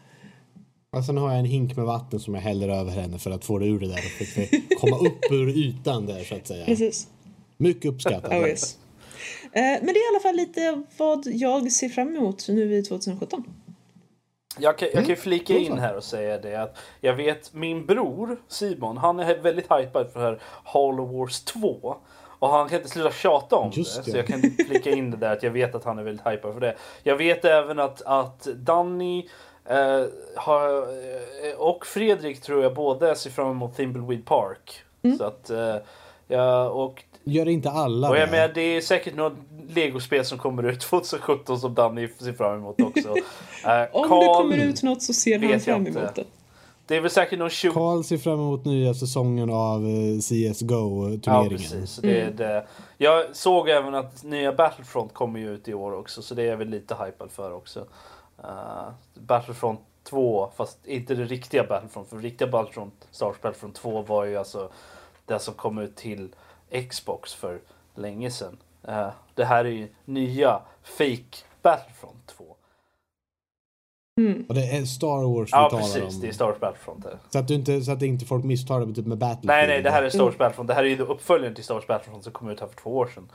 [0.97, 3.45] Och sen har jag en hink med vatten som jag häller över henne för att
[3.45, 6.65] få det ur det där och för komma upp ur ytan där så att säga.
[6.65, 7.09] Precis.
[7.57, 8.32] Mycket uppskattat.
[8.32, 8.78] Oh, yes.
[9.53, 12.82] Eh, Men det är i alla fall lite vad jag ser fram emot nu i
[12.82, 13.45] 2017.
[14.61, 17.87] Jag kan, jag kan ju flika in här och säga det att jag vet min
[17.87, 21.97] bror Simon, han är väldigt hypad för här Halo Wars 2.
[22.41, 23.81] Och han kan inte sluta tjata om det.
[23.81, 24.11] det.
[24.11, 26.53] Så jag kan flika in det där att jag vet att han är väldigt hypad
[26.53, 26.77] för det.
[27.03, 29.28] Jag vet även att, att Danny
[29.65, 30.05] eh,
[30.37, 30.77] har,
[31.47, 34.82] eh, och Fredrik tror jag båda ser fram emot Thimbleweed Park.
[35.03, 35.19] Mm.
[35.19, 35.77] Så att, eh,
[36.28, 38.32] ja, och Gör inte alla och jag det?
[38.32, 39.32] menar, det är säkert något
[39.69, 43.15] legospel som kommer ut 2017 som Danny ser fram emot också.
[43.66, 45.98] Eh, Om Carl- det kommer ut något så ser han jag fram inte.
[46.01, 46.24] emot det.
[46.86, 47.73] Det är väl säkert någon 20...
[47.73, 51.48] Karl ser fram emot nya säsongen av eh, Ja CSGO-turneringen.
[51.59, 51.97] precis.
[51.97, 52.66] Det är det.
[52.98, 56.47] Jag såg även att nya Battlefront kommer ju ut i år också så det är
[56.47, 57.81] jag väl lite hypad för också.
[58.44, 64.02] Uh, Battlefront 2 fast inte det riktiga Battlefront för riktiga Battlefront, Star Wars Battlefront 2
[64.02, 64.70] var ju alltså
[65.27, 66.28] det som kom ut till
[66.89, 67.61] Xbox för
[67.95, 68.57] länge sedan.
[68.89, 72.45] Eh, det här är ju nya fake Battlefront 2.
[74.49, 76.21] Och det är Star Wars vi Ja talar precis, om.
[76.21, 77.07] det är Star Wars Battlefront.
[77.31, 79.47] Så att, du inte, så att inte folk misstar det med, typ med Battlefield.
[79.47, 80.69] Nej nej, det här är Star Wars Battlefront.
[80.69, 82.91] Det här är ju uppföljaren till Star Wars Battlefront som kom ut här för två
[82.91, 83.33] år sedan.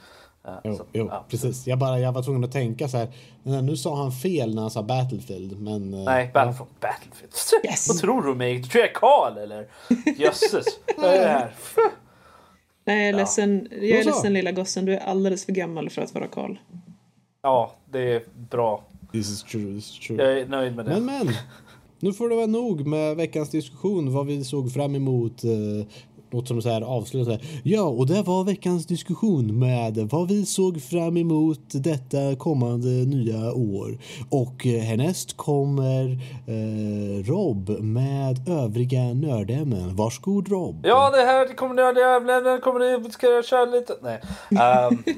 [0.47, 1.25] Eh, Jo, så- jo ja.
[1.29, 1.67] precis.
[1.67, 3.07] Jag, bara, jag var tvungen att tänka så här.
[3.43, 5.61] "Nej, Nu sa han fel när han sa Battlefield.
[5.61, 6.79] Men, eh, Nej, Battlefront.
[6.79, 7.33] Battlefield.
[7.65, 7.87] Yes.
[7.89, 8.57] Vad tror du mig?
[8.57, 9.67] Du tror jag är Karl eller?
[10.17, 10.65] Jösses.
[10.97, 11.53] Vad är det här?
[12.85, 13.17] Nej, jag är, Ja.
[13.17, 14.85] ledsen, jag är ledsen lilla gossen.
[14.85, 16.55] Du är alldeles för gammal för att vara Karl.
[17.41, 18.83] Ja, det är bra.
[19.11, 20.23] This is true, this is true.
[20.23, 20.91] Jag är nöjd med det.
[20.91, 21.33] Men men.
[21.99, 24.13] Nu får det vara nog med veckans diskussion.
[24.13, 25.41] Vad vi såg fram emot.
[26.31, 27.61] Något som så här avslutar så här.
[27.63, 33.53] Ja, och det var veckans diskussion med vad vi såg fram emot detta kommande nya
[33.53, 33.97] år.
[34.29, 39.95] Och härnäst kommer eh, Rob med övriga nördämnen.
[39.95, 40.85] Varsågod Rob.
[40.87, 42.57] Ja, det här kommer överlämna.
[42.57, 43.93] Kommer ni ska jag köra lite?
[44.01, 44.21] Nej.
[44.91, 45.03] Um,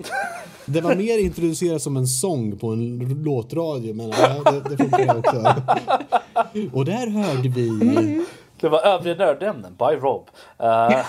[0.70, 5.18] Det var mer introducerat som en sång på en låtradio, men ja, det, det funkar
[5.18, 5.56] också.
[6.74, 8.26] Och där hörde vi...
[8.60, 10.30] det var övriga nördämnen by Rob.
[10.64, 10.68] Uh,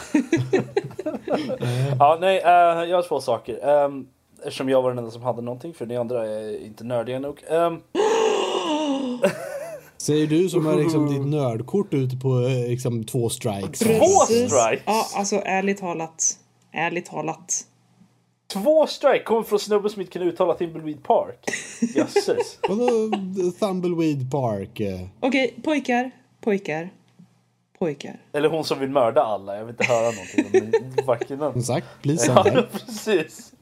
[1.98, 3.68] ja, nej, uh, jag har två saker.
[3.68, 4.08] Um,
[4.38, 7.44] eftersom jag var den enda som hade någonting, för ni andra är inte nördiga nog.
[7.50, 7.82] Um,
[9.98, 13.78] Säger du som har liksom ditt nördkort ute på eh, liksom, två strikes.
[13.78, 14.82] Två strikes?
[14.86, 16.38] Ja, alltså ärligt talat.
[16.72, 17.64] Ärligt talat.
[18.52, 21.38] två strike kommer från snubben som inte kan uttala Thimbleweed Park.
[21.94, 22.58] Jösses.
[22.68, 23.10] Vadå
[23.60, 24.80] Thumbleweed Park?
[25.20, 26.10] Okej, pojkar.
[26.40, 26.90] Pojkar.
[27.78, 28.20] Pojkar.
[28.32, 29.56] Eller hon som vill mörda alla.
[29.56, 33.52] Jag vill inte höra någonting om sagt, please Ja, precis.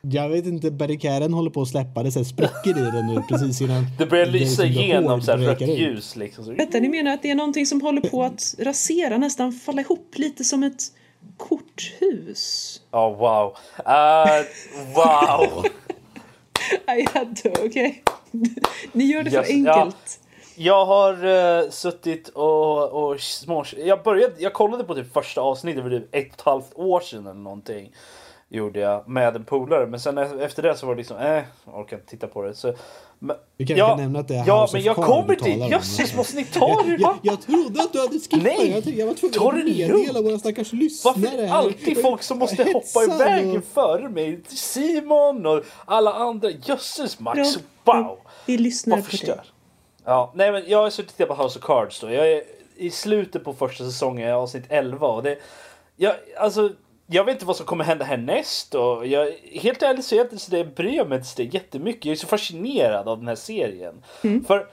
[0.00, 2.02] Jag vet inte, barrikären håller på att släppa.
[2.02, 3.86] Det så här sprickor i den nu precis innan...
[3.98, 6.44] Det börjar lysa igenom så här rött ljus liksom.
[6.44, 9.80] Så, Vänta, ni menar att det är någonting som håller på att rasera, nästan falla
[9.80, 10.82] ihop lite som ett
[11.36, 12.80] korthus?
[12.92, 13.56] oh, wow.
[13.78, 14.44] Uh,
[14.94, 15.64] wow.
[17.14, 18.02] Had to, okej.
[18.92, 19.92] Ni gör det för Yes, ja.
[20.58, 23.64] Jag har uh, suttit och, och små...
[23.76, 27.00] Jag började, jag kollade på typ första avsnittet för typ ett och ett halvt år
[27.00, 27.92] sedan eller någonting.
[28.48, 29.86] Gjorde jag med en polare.
[29.86, 32.42] Men sen e- efter det så var det liksom, eh, jag orkar inte titta på
[32.42, 32.54] det.
[32.54, 32.74] Så,
[33.18, 35.68] men, Vi kanske kan nämna att det är Ja, men jag kommer om.
[35.70, 36.96] Jösses, måste ni ta det?
[36.98, 38.42] Jag, jag trodde att du hade skippat.
[38.42, 41.14] Nej, Jag, jag var tvungen att meddela våra stackars lyssnare.
[41.16, 44.40] Varför är det alltid folk som måste hoppa iväg och- före mig?
[44.48, 46.50] Simon och alla andra.
[46.50, 47.38] Jösses Max,
[47.84, 47.96] wow!
[47.96, 49.36] Rob, Vi lyssnar Vad på dig.
[50.08, 52.10] Ja, nej men jag har suttit och tittat på House of Cards då.
[52.10, 52.42] Jag är
[52.76, 55.38] i slutet på första säsongen, jag avsnitt 11 och det...
[55.96, 56.72] Jag, alltså,
[57.06, 60.40] jag vet inte vad som kommer hända härnäst och jag, helt ärligt så är jag
[60.40, 62.04] så det bryr mig inte jättemycket.
[62.04, 64.02] Jag är så fascinerad av den här serien.
[64.46, 64.68] För,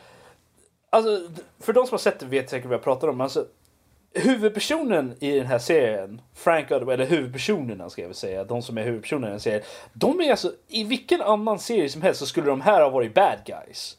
[0.90, 1.28] alltså,
[1.60, 3.22] för de som har sett det vet säkert vad jag pratar om.
[3.22, 3.46] Alltså,
[4.14, 8.78] huvudpersonen i den här serien, Frank Underwood, eller huvudpersonerna ska jag väl säga, de som
[8.78, 9.64] är huvudpersonerna i serien.
[9.94, 13.14] De är alltså, i vilken annan serie som helst så skulle de här ha varit
[13.14, 13.98] bad guys.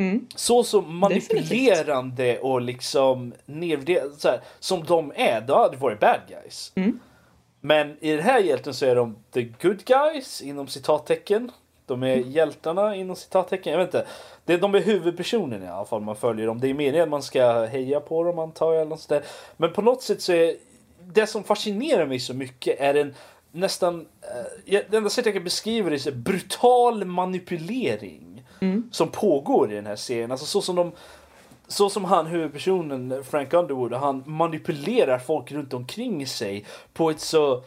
[0.00, 0.26] Mm.
[0.34, 6.00] Så som manipulerande och liksom nedvärderande, så här, som de är, då hade det varit
[6.00, 6.72] bad guys.
[6.74, 7.00] Mm.
[7.60, 11.50] Men i den här hjälten så är de the good guys inom citattecken.
[11.86, 13.72] De är hjältarna inom citattecken.
[13.72, 14.06] Jag vet inte.
[14.44, 16.60] Det, de är huvudpersonen i alla fall man följer dem.
[16.60, 18.80] Det är meningen att man ska heja på dem antar jag.
[18.80, 19.24] Eller något sådär.
[19.56, 20.56] Men på något sätt så är
[21.12, 23.14] det som fascinerar mig så mycket är en
[23.52, 28.29] nästan, eh, det enda sättet jag kan beskriva det är så brutal manipulering
[28.90, 30.30] som pågår i den här serien.
[30.30, 30.92] Alltså så som de
[31.68, 37.62] så som han huvudpersonen Frank Underwood, han manipulerar folk runt omkring sig på ett så...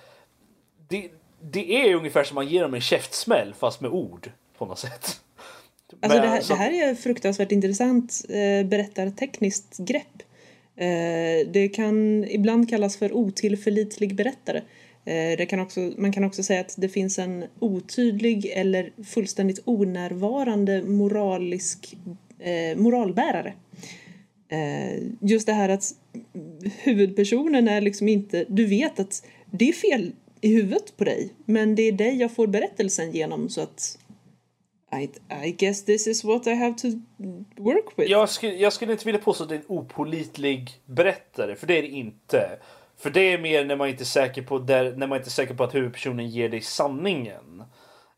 [0.88, 1.10] Det,
[1.41, 5.22] det är ungefär som man ger dem en käftsmäll fast med ord på något sätt.
[6.02, 10.22] Alltså Men, det, här, så- det här är ett fruktansvärt intressant eh, berättartekniskt grepp.
[10.76, 14.61] Eh, det kan ibland kallas för otillförlitlig berättare.
[15.05, 19.61] Eh, det kan också, man kan också säga att det finns en otydlig eller fullständigt
[19.65, 21.97] onärvarande moralisk
[22.39, 23.53] eh, moralbärare.
[24.49, 25.91] Eh, just det här att
[26.84, 28.45] huvudpersonen är liksom inte...
[28.47, 30.11] Du vet att det är fel
[30.41, 33.99] i huvudet på dig men det är dig jag får berättelsen genom så att
[35.01, 35.09] I,
[35.47, 36.88] I guess this is what I have to
[37.57, 38.11] work with.
[38.11, 41.77] Jag skulle, jag skulle inte vilja påstå att det är en opolitlig berättare, för det
[41.77, 42.59] är det inte.
[43.03, 45.31] För det är mer när man inte är säker på, där, när man inte är
[45.31, 47.63] säker på att huvudpersonen ger dig sanningen.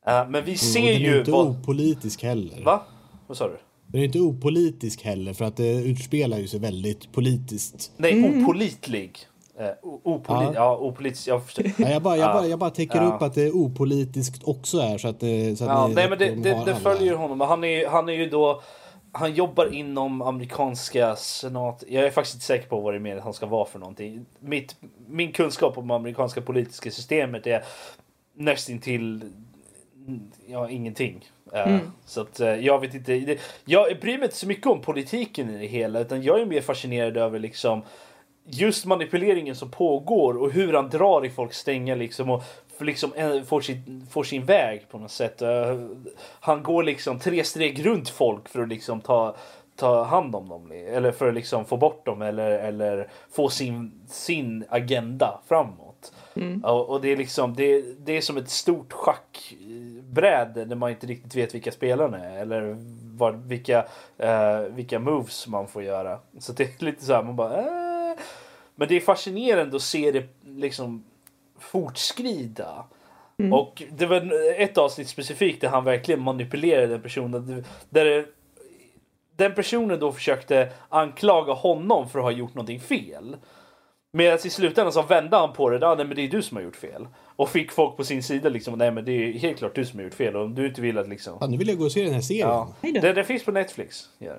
[0.08, 1.48] Eh, men vi ser Och den är ju inte vad...
[1.48, 2.62] opolitisk heller.
[2.64, 2.82] Va?
[3.28, 3.58] Vad sa du?
[3.88, 7.92] Den är inte opolitisk heller för att det utspelar ju sig väldigt politiskt.
[7.98, 8.44] Nej, Mm.
[8.46, 9.18] opolitlig.
[9.60, 10.52] Uh, opoli- ja.
[10.56, 10.78] Ja.
[10.78, 11.28] opolitisk.
[11.28, 11.66] Jag förstår.
[11.78, 12.34] Ja, jag, bara, jag, Ja.
[12.34, 13.16] bara, jag bara täcker Ja.
[13.16, 16.10] upp att det är opolitiskt också är så att, det- så att Ja, ni- nej,
[16.10, 17.42] men det, de det, det följer ju honom.
[17.42, 18.62] Han är, ju- han är ju då...
[19.18, 21.84] Han jobbar inom amerikanska senat.
[21.88, 24.26] Jag är faktiskt inte säker på vad det är mer han ska vara för någonting.
[24.40, 24.76] Mitt,
[25.08, 27.64] min kunskap om amerikanska politiska systemet är
[28.34, 29.32] nästintill
[30.48, 31.26] ja, ingenting.
[31.54, 33.20] Eh, Så att eh, jag vet inte.
[33.20, 36.46] Det, jag bryr mig inte så mycket om politiken i det hela utan jag är
[36.46, 37.82] mer fascinerad över liksom
[38.48, 42.44] just manipuleringen som pågår och hur han drar i folks stänga liksom och
[42.78, 45.42] för liksom eh, får sin, får sin väg på något sätt.
[45.42, 45.80] Eh,
[46.40, 49.36] Han går liksom tre steg runt folk för att liksom ta,
[49.76, 50.72] ta hand om dem.
[50.72, 56.14] Eller för att liksom få bort dem eller, eller få sin, sin agenda framåt.
[56.64, 61.08] Och, och det är liksom det, det är som ett stort schackbräde när man inte
[61.08, 62.78] riktigt vet vilka spelarna är eller
[63.18, 63.86] vad, vilka,
[64.18, 66.20] eh, vilka moves man får göra.
[66.40, 68.18] Så det är lite så här man bara äh,
[68.76, 71.04] Men det är fascinerande att se det liksom
[71.60, 72.86] fortskrida.
[73.52, 77.66] Och det var ett avsnitt specifikt där han verkligen manipulerade den personen.
[77.90, 78.26] Där det,
[79.36, 83.38] den personen då försökte anklaga honom för att ha gjort någonting fel.
[84.12, 85.88] Medan i slutändan så vände han på det.
[85.88, 87.08] Ah, nej, men det är du som har gjort fel.
[87.36, 88.78] Och fick folk på sin sida liksom.
[88.78, 90.36] Nej men det är helt klart du som har gjort fel.
[90.36, 91.38] Och om du inte vill att liksom.
[91.42, 92.48] Ja, nu vill jag gå och se den här serien.
[92.48, 92.76] Ja.
[92.82, 94.10] Det, det finns på Netflix.
[94.18, 94.34] Ja.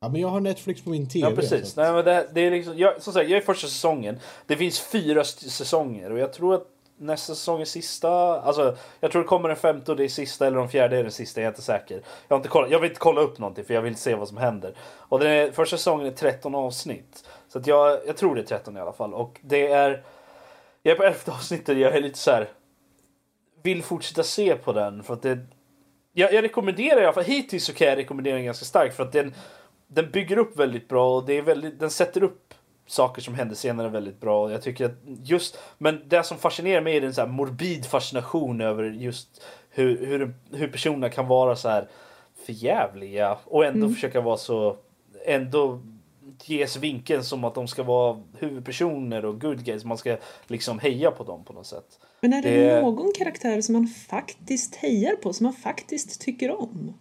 [0.00, 1.30] Men jag har Netflix på min TV.
[1.30, 1.76] Ja precis.
[1.76, 4.20] Nej, men det, det är liksom, jag, som sagt, jag är första säsongen.
[4.46, 6.66] Det finns fyra säsonger och jag tror att
[6.98, 8.10] nästa säsong är sista.
[8.40, 11.02] Alltså, jag tror det kommer den femte och det är sista eller den fjärde är
[11.02, 11.40] den sista.
[11.40, 12.02] Jag är inte säker.
[12.28, 14.28] Jag, har inte kollat, jag vill inte kolla upp någonting för jag vill se vad
[14.28, 14.74] som händer.
[14.80, 17.28] Och den är, första säsongen är 13 avsnitt.
[17.48, 19.14] Så jag, jag tror det är 13 i alla fall.
[19.14, 20.02] Och det är...
[20.82, 22.48] Jag är på elfte avsnittet jag är lite så här.
[23.62, 25.38] Vill fortsätta se på den för att det...
[26.12, 29.02] Jag, jag rekommenderar i alla fall, hittills så kan jag rekommendera den ganska starkt för
[29.02, 29.34] att den,
[29.88, 32.54] den bygger upp väldigt bra och det är väldigt, den sätter upp
[32.86, 34.50] saker som händer senare väldigt bra.
[34.52, 34.94] Jag tycker att
[35.24, 40.34] just, men det som fascinerar mig är en så morbid fascination över just hur, hur,
[40.52, 41.88] hur personerna kan vara så här
[42.46, 44.76] förjävliga och ändå försöka vara så,
[45.26, 45.80] ändå
[46.44, 49.84] ges vinkeln som att de ska vara huvudpersoner och good guys.
[49.84, 50.16] Man ska
[50.46, 51.98] liksom heja på dem på något sätt.
[52.20, 56.60] Men är det, Det- någon karaktär som man faktiskt hejar på, som man faktiskt tycker
[56.60, 56.94] om?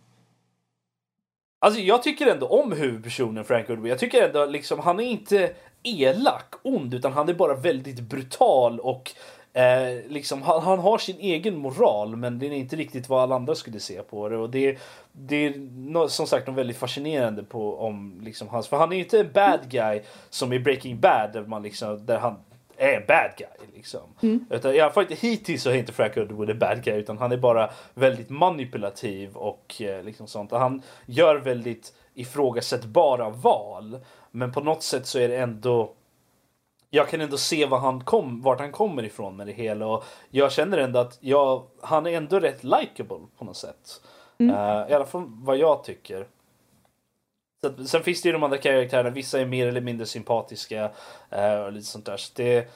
[1.60, 3.92] Alltså jag tycker ändå om huvudpersonen Frank Underwood.
[3.92, 5.54] Jag tycker ändå liksom han är inte
[5.84, 9.12] elak, ond, utan han är bara väldigt brutal och
[9.54, 13.36] eh, liksom han, han har sin egen moral, men det är inte riktigt vad alla
[13.36, 14.38] andra skulle se på det.
[14.38, 14.78] Och det,
[15.12, 19.04] det är som sagt något väldigt fascinerande på om liksom hans, för han är ju
[19.04, 22.36] inte en bad guy som i Breaking Bad där man liksom, där han
[22.78, 24.02] är en bad guy liksom.
[24.50, 27.18] Utan i alla fall inte hittills så är inte Frank Underwood en bad guy utan
[27.18, 30.52] han är bara väldigt manipulativ och eh, liksom sånt.
[30.52, 34.00] Och han gör väldigt ifrågasättbara val.
[34.32, 35.94] Men på något sätt så är det ändå
[36.90, 40.04] jag kan ändå se vad han kom, vart han kommer ifrån med det hela och
[40.30, 44.02] jag känner ändå att jag, han är ändå rätt likable på något sätt.
[44.40, 46.28] Eh, I alla fall vad jag tycker.
[47.62, 50.92] Så att, sen finns det ju de andra karaktärerna, vissa är mer eller mindre sympatiska
[51.30, 52.18] eh, och lite sånt där.
[52.18, 52.68] Så det,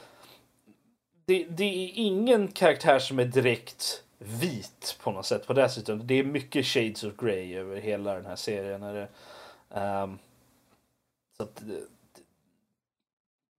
[1.26, 6.08] det, det är ingen karaktär som är direkt vit på något sätt på det sättet.
[6.08, 8.84] Det är mycket shades of grey över hela den här serien.
[8.84, 9.08] Är det,
[9.82, 10.20] um,
[11.38, 11.88] så att, det-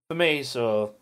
[0.09, 0.93] för mig så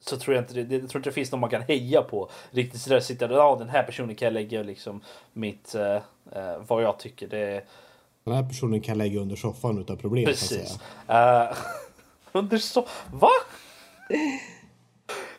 [0.00, 2.02] så tror jag inte det, det, jag tror inte det finns någon man kan heja
[2.02, 2.30] på.
[2.50, 5.00] Riktigt sådär sitta ja den här personen kan jag lägga liksom
[5.32, 5.96] mitt, uh,
[6.36, 7.28] uh, vad jag tycker.
[7.28, 7.64] Det,
[8.28, 10.24] den här personen kan lägga under soffan utan problem.
[10.24, 10.78] Så att Precis.
[11.06, 11.48] säga.
[11.50, 11.56] Uh,
[12.32, 12.86] under så...
[13.12, 13.30] Va?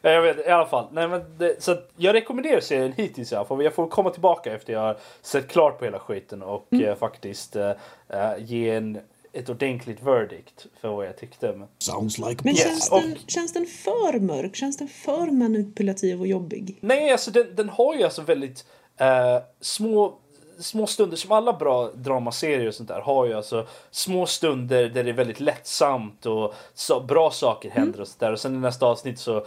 [0.02, 0.88] Ja, Jag vet i alla fall.
[0.92, 3.64] Nej, men det, så att jag rekommenderar serien hittills i alla fall.
[3.64, 7.56] Jag får komma tillbaka efter jag har sett klart på hela skiten och eh, faktiskt
[7.56, 7.70] eh,
[8.10, 9.00] eh, ge en,
[9.34, 11.54] ett ordentligt verdict för vad jag tyckte.
[11.56, 14.56] Men, Sounds like Men känns, och- den, känns den för mörk?
[14.56, 16.78] Känns den för manipulativ och jobbig?
[16.82, 18.66] Nej, alltså den, den har ju alltså väldigt
[18.98, 20.18] eh, små
[20.60, 25.04] små stunder som alla bra dramaserier och sånt där har ju alltså små stunder där
[25.04, 28.58] det är väldigt lättsamt och så, bra saker händer och sånt där och sen i
[28.58, 29.46] nästa avsnitt så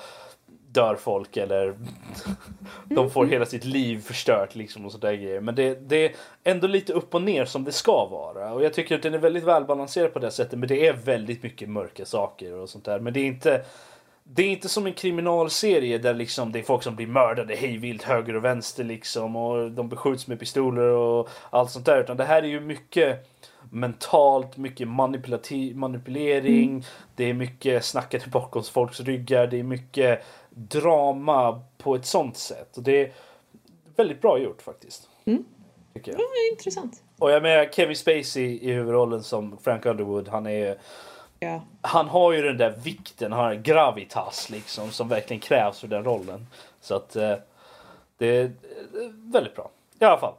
[0.68, 1.74] dör folk eller
[2.84, 5.40] de får hela sitt liv förstört liksom och sådär grejer.
[5.40, 6.12] Men det, det är
[6.44, 9.18] ändå lite upp och ner som det ska vara och jag tycker att den är
[9.18, 13.00] väldigt välbalanserad på det sättet men det är väldigt mycket mörka saker och sånt där.
[13.00, 13.64] Men det är inte
[14.24, 18.02] det är inte som en kriminalserie där liksom det är folk som blir mördade hejvilt
[18.02, 22.00] höger och vänster liksom och de beskjuts med pistoler och allt sånt där.
[22.00, 23.28] Utan det här är ju mycket
[23.70, 24.88] mentalt, mycket
[25.74, 26.84] manipulering.
[27.16, 29.46] Det är mycket snackande bakom folks ryggar.
[29.46, 32.76] Det är mycket drama på ett sånt sätt.
[32.76, 33.12] Och det är
[33.96, 35.08] väldigt bra gjort faktiskt.
[35.94, 36.20] Tycker jag.
[36.20, 37.02] Ja, intressant.
[37.18, 40.28] Och jag menar Kevin Spacey i huvudrollen som Frank Underwood.
[40.28, 40.78] Han är
[41.42, 41.62] Ja.
[41.80, 46.04] han har ju den där vikten, han har gravitas liksom som verkligen krävs för den
[46.04, 46.46] rollen.
[46.80, 47.34] Så att eh,
[48.18, 48.50] det är eh,
[49.12, 49.70] väldigt bra.
[50.00, 50.34] I alla fall.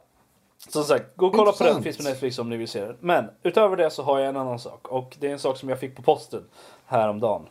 [0.68, 1.84] Som sagt, gå och kolla på den, Intressant.
[1.84, 2.96] finns på Netflix om ni vill se den.
[3.00, 5.68] Men utöver det så har jag en annan sak och det är en sak som
[5.68, 6.44] jag fick på posten
[6.86, 7.46] häromdagen.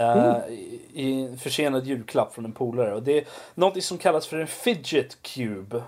[0.00, 3.24] Uh, i, I en försenad julklapp från en polare och det är
[3.54, 5.82] något som kallas för en fidget cube.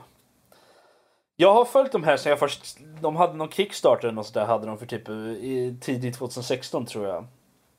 [1.40, 2.78] Jag har följt de här sen jag först...
[3.00, 7.06] De hade någon Kickstarter och sådär hade de för typ eh, i tidigt 2016 tror
[7.06, 7.26] jag.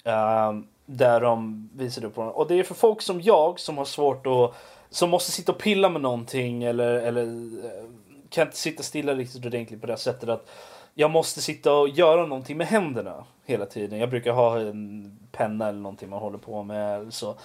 [0.03, 2.31] Ehm, där de visade upp honom.
[2.31, 2.41] dem.
[2.41, 4.55] Och det är för folk som jag som har svårt att...
[4.89, 7.23] Som måste sitta och pilla med någonting eller, eller
[7.65, 7.89] eh,
[8.29, 10.49] kan inte sitta stilla riktigt ordentligt på det sättet att
[10.93, 13.99] jag måste sitta och göra någonting med händerna hela tiden.
[13.99, 16.95] Jag brukar ha en penna eller någonting man håller på med.
[16.95, 17.35] Eller så.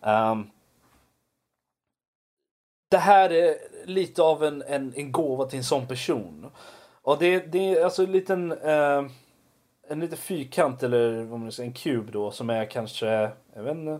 [0.00, 0.50] Um,
[2.90, 6.46] det här är lite av en, en, en gåva till en sån person.
[7.02, 8.52] Och det, det är alltså en liten...
[8.52, 9.02] Eh,
[9.88, 13.76] en liten fyrkant eller vad man säger, en kub då som är kanske, jag vet
[13.76, 13.98] inte.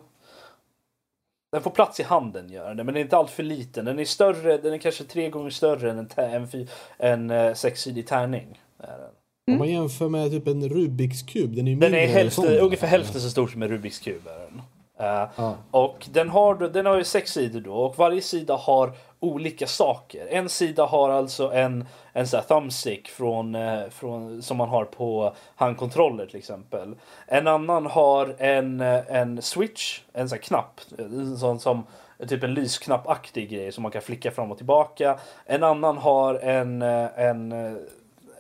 [1.53, 3.85] Den får plats i handen gör den, men den är inte allt för liten.
[3.85, 6.67] Den är större, den är kanske tre gånger större än en, en, fy-
[6.97, 8.63] en eh, sexsidig tärning.
[8.79, 9.11] Är den.
[9.55, 12.87] Om man jämför med typ en Rubiks kub, den är ju Den är hälften, ungefär
[12.87, 14.27] hälften så stor som en Rubiks kub.
[14.27, 14.63] Är den.
[15.05, 15.55] Eh, Ja.
[15.71, 20.27] Och den har, den har ju sex sidor då och varje sida har olika saker.
[20.31, 24.85] En sida har alltså en, en sån här thumbstick från, eh, från, som man har
[24.85, 26.95] på handkontroller till exempel.
[27.27, 31.87] En annan har en, eh, en switch, en sån knapp, en sån som
[32.29, 35.19] typ en lysknappaktig grej som man kan flicka fram och tillbaka.
[35.47, 37.53] En annan har en, en,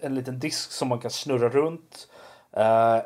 [0.00, 2.08] en liten disk som man kan snurra runt.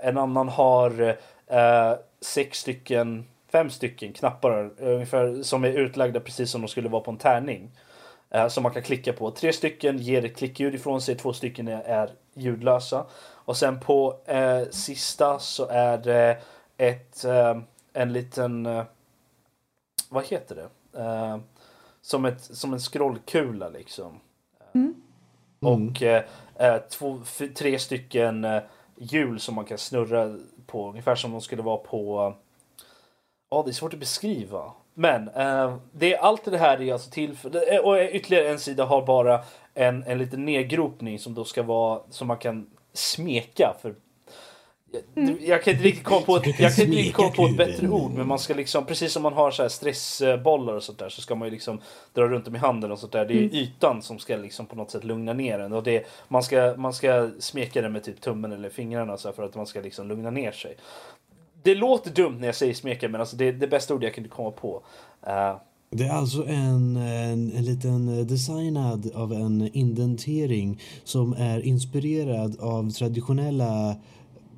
[0.03, 1.17] En annan har
[1.47, 7.03] eh, sex stycken, fem stycken knappar ungefär som är utlagda precis som de skulle vara
[7.03, 7.71] på en tärning.
[8.31, 9.31] Eh, som man kan klicka på.
[9.31, 13.07] Tre stycken ger ett klickljud ifrån sig, två stycken är, är ljudlösa.
[13.21, 16.39] Och sen på eh, sista så är det
[16.77, 17.59] ett, eh,
[17.93, 18.85] en liten, eh,
[20.09, 21.01] vad heter det?
[21.01, 21.39] Eh,
[22.03, 24.21] som, ett, som en scrollkula liksom.
[25.61, 26.25] Och eh,
[26.57, 27.21] eh, två,
[27.57, 28.63] tre stycken eh,
[28.97, 30.89] hjul som man kan snurra på.
[30.89, 32.35] Ungefär som de skulle vara på...
[33.51, 34.73] Ja, det är svårt att beskriva.
[34.95, 37.85] Men eh, det, allt det här är alltså till för...
[37.87, 39.41] Och ytterligare en sida har bara
[39.75, 42.01] en, en liten nedgropning som då ska vara...
[42.11, 43.95] Som man kan smeka för...
[45.15, 47.57] Jag, jag kan inte riktigt komma på ett, jag kan inte riktigt komma på ett
[47.57, 50.99] bättre ord men man ska liksom precis som man har så här stressbollar och sånt
[50.99, 51.81] där så ska man ju liksom
[52.13, 53.25] dra runt dem i handen och sånt där.
[53.25, 56.43] Det är ytan som ska liksom på något sätt lugna ner den och det man
[56.43, 59.67] ska man ska smeka den med typ tummen eller fingrarna så här för att man
[59.67, 60.77] ska liksom lugna ner sig.
[61.63, 64.15] Det låter dumt när jag säger smeka men alltså det är det bästa ord jag
[64.15, 64.83] kunde komma på.
[65.27, 65.57] Eh,
[65.91, 72.91] Det är alltså en, en, en liten designad av en indentering som är inspirerad av
[72.91, 73.97] traditionella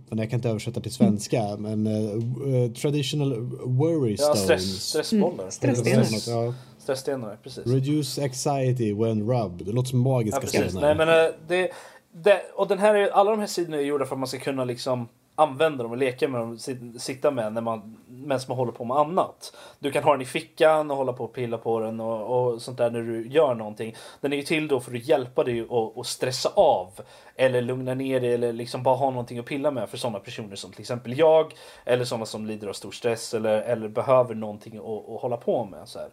[0.08, 3.32] men jag kan inte översätta till svenska, men eh, traditional
[3.64, 4.42] worry ja, stones.
[4.44, 5.50] stress, stressbollar.
[5.50, 6.02] Stressstenar.
[6.04, 6.54] Stress- Ja.
[6.78, 7.66] Stressstenar, precis.
[7.66, 9.66] Reduce anxiety when rubbed.
[9.66, 10.60] Det låter som Ja, magiska precis.
[10.70, 10.80] stenar.
[10.80, 11.70] Nej, men, eh, det,
[12.12, 14.38] det, och den här, är- alla de här sidorna är gjorda för att man ska
[14.38, 15.08] kunna liksom
[15.42, 16.58] använda dem och leka med dem,
[16.98, 19.56] sitta med när man, medan man håller på med annat.
[19.78, 22.62] Du kan ha den i fickan och hålla på och pilla på den och, och
[22.62, 23.96] sånt där när du gör någonting.
[24.20, 27.00] Den är ju till då för att hjälpa dig att, att stressa av
[27.36, 30.56] eller lugna ner dig eller liksom bara ha någonting att pilla med för sådana personer
[30.56, 31.54] som till exempel jag
[31.84, 35.64] eller sådana som lider av stor stress eller, eller behöver någonting att, att hålla på
[35.64, 35.88] med.
[35.88, 36.10] Så här.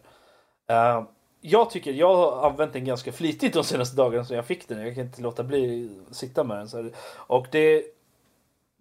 [0.70, 1.04] Eh,
[1.40, 4.86] jag tycker jag har använt den ganska flitigt de senaste dagarna som jag fick den.
[4.86, 6.68] Jag kan inte låta bli att sitta med den.
[6.68, 6.92] Så här.
[7.16, 7.84] Och det,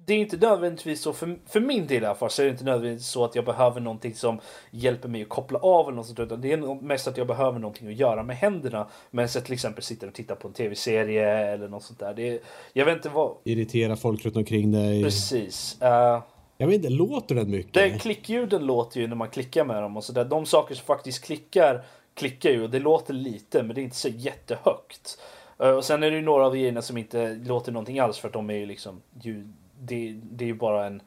[0.08, 2.52] det är inte nödvändigtvis så, för, för min del i alla fall, så är det
[2.52, 4.40] inte nödvändigtvis så att jag behöver någonting som
[4.72, 6.20] hjälper mig att koppla av eller något sånt.
[6.20, 8.88] Utan det är mest att jag behöver någonting att göra med händerna.
[9.12, 12.14] Men så till exempel sitter och tittar på en tv-serie eller något sånt där.
[12.14, 12.40] Det är,
[12.74, 13.36] jag vet inte vad.
[13.44, 15.04] Irritera folk runt omkring dig.
[15.04, 15.82] Precis.
[15.82, 16.22] Eh,
[16.58, 17.74] Jag vet inte, låter den mycket?
[17.74, 20.26] det, klickljuden låter ju när man klickar med dem och sådär.
[20.26, 23.96] De saker som faktiskt klickar, klickar ju och det låter lite men det är inte
[23.96, 25.22] så jättehögt.
[25.60, 28.28] Eh, Och sen är det ju några av grejerna som inte låter någonting alls för
[28.28, 29.48] att de är ju liksom ju,
[29.80, 31.02] det, det är ju bara en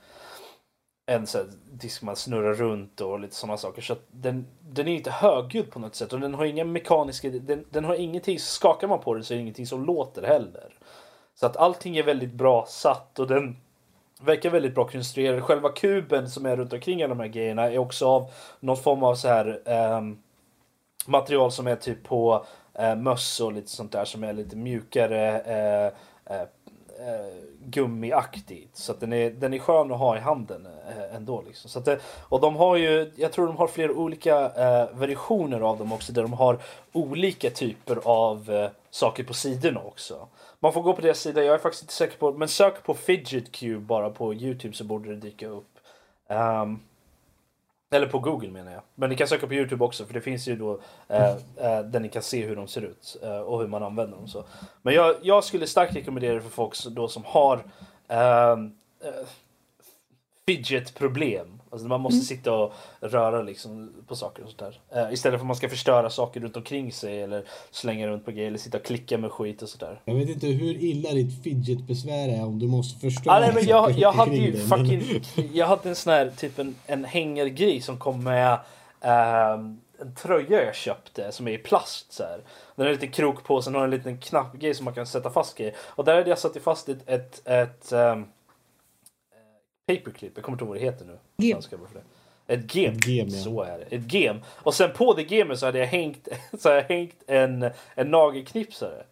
[1.10, 3.82] en så här disk man snurrar runt och lite sådana saker.
[3.82, 7.30] Så att den, den är inte högljudd på något sätt och den har inga mekaniska,
[7.30, 10.74] den, den har ingenting, skakar man på den så är det ingenting som låter heller.
[11.34, 13.56] Så att allting är väldigt bra satt och den
[14.20, 15.44] verkar väldigt bra konstruerad.
[15.44, 18.30] Själva kuben som är runt omkring alla de här grejerna är också av
[18.60, 19.62] någon form av så här
[19.98, 20.22] um,
[21.06, 22.44] material som är typ på
[22.80, 26.46] uh, möss och lite sånt där som är lite mjukare uh, uh,
[27.64, 28.76] gummiaktigt.
[28.76, 31.42] Så att den är, den är skön att ha i handen eh, ändå.
[31.46, 31.70] Liksom.
[31.70, 35.60] Så att det, och de har ju, jag tror de har flera olika eh, versioner
[35.60, 36.58] av dem också där de har
[36.92, 40.28] olika typer av eh, saker på sidorna också.
[40.60, 42.94] Man får gå på deras sida, jag är faktiskt inte säker på, men sök på
[42.94, 45.78] Fidget Cube bara på Youtube så borde det dyka upp.
[46.28, 46.80] Um,
[47.90, 48.82] eller på Google menar jag.
[48.94, 52.00] Men ni kan söka på Youtube också för det finns ju då eh, eh, där
[52.00, 54.28] ni kan se hur de ser ut eh, och hur man använder dem.
[54.28, 54.44] Så.
[54.82, 57.64] Men jag, jag skulle starkt rekommendera det för folk som- då som har
[58.08, 58.56] eh, eh
[60.46, 61.59] fidget-problem.
[61.72, 64.58] Alltså man måste sitta och röra liksom på saker och sånt
[64.90, 65.06] där.
[65.06, 68.30] Eh, istället för att man ska förstöra saker runt omkring sig eller slänga runt på
[68.30, 70.00] grejer eller sitta och klicka med skit och sådär.
[70.04, 73.66] Jag vet inte hur illa ditt fidget-besvär är om du måste förstöra Ah, nej, men
[73.66, 75.22] jag, jag hade ju dig, men- fucking,
[75.52, 78.58] jag hade en sån här typ en, en hängargrej som kom med
[79.00, 82.40] ehm, en tröja jag köpte som är i plast så här.
[82.76, 85.06] Den har en liten krok på sen har den en liten knappgrej som man kan
[85.06, 85.74] sätta fast grejer.
[85.80, 88.26] Och där hade jag satt fast ett, ett, ett um,
[89.96, 91.18] paperclip, jag kommer inte ihåg vad det heter nu.
[91.36, 91.60] Gem.
[92.46, 92.54] Det.
[92.54, 92.94] Ett gem.
[92.94, 93.38] Ett gem, ja.
[93.38, 93.96] Så är det.
[93.96, 94.40] Ett gem.
[94.46, 98.10] Och sen på det gemet så hade jag hängt, så hade jag hängt en, en
[98.10, 99.04] nagelknipsare.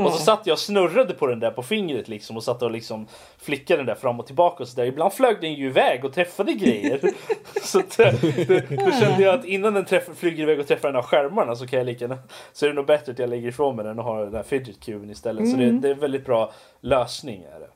[0.00, 2.70] Och så satt jag och snurrade på den där på fingret liksom och satt och
[2.70, 3.06] liksom
[3.38, 4.84] flickade den där fram och tillbaka och så där.
[4.84, 7.00] Ibland flög den ju iväg och träffade grejer.
[7.62, 10.88] så att, eh, det, då kände jag att innan den träff, flyger iväg och träffar
[10.88, 12.18] en av skärmarna så kan jag lika
[12.52, 14.42] Så är det nog bättre att jag lägger ifrån mig den och har den här
[14.42, 15.50] fidget cuben istället.
[15.50, 17.68] Så det, det är en väldigt bra lösning är det.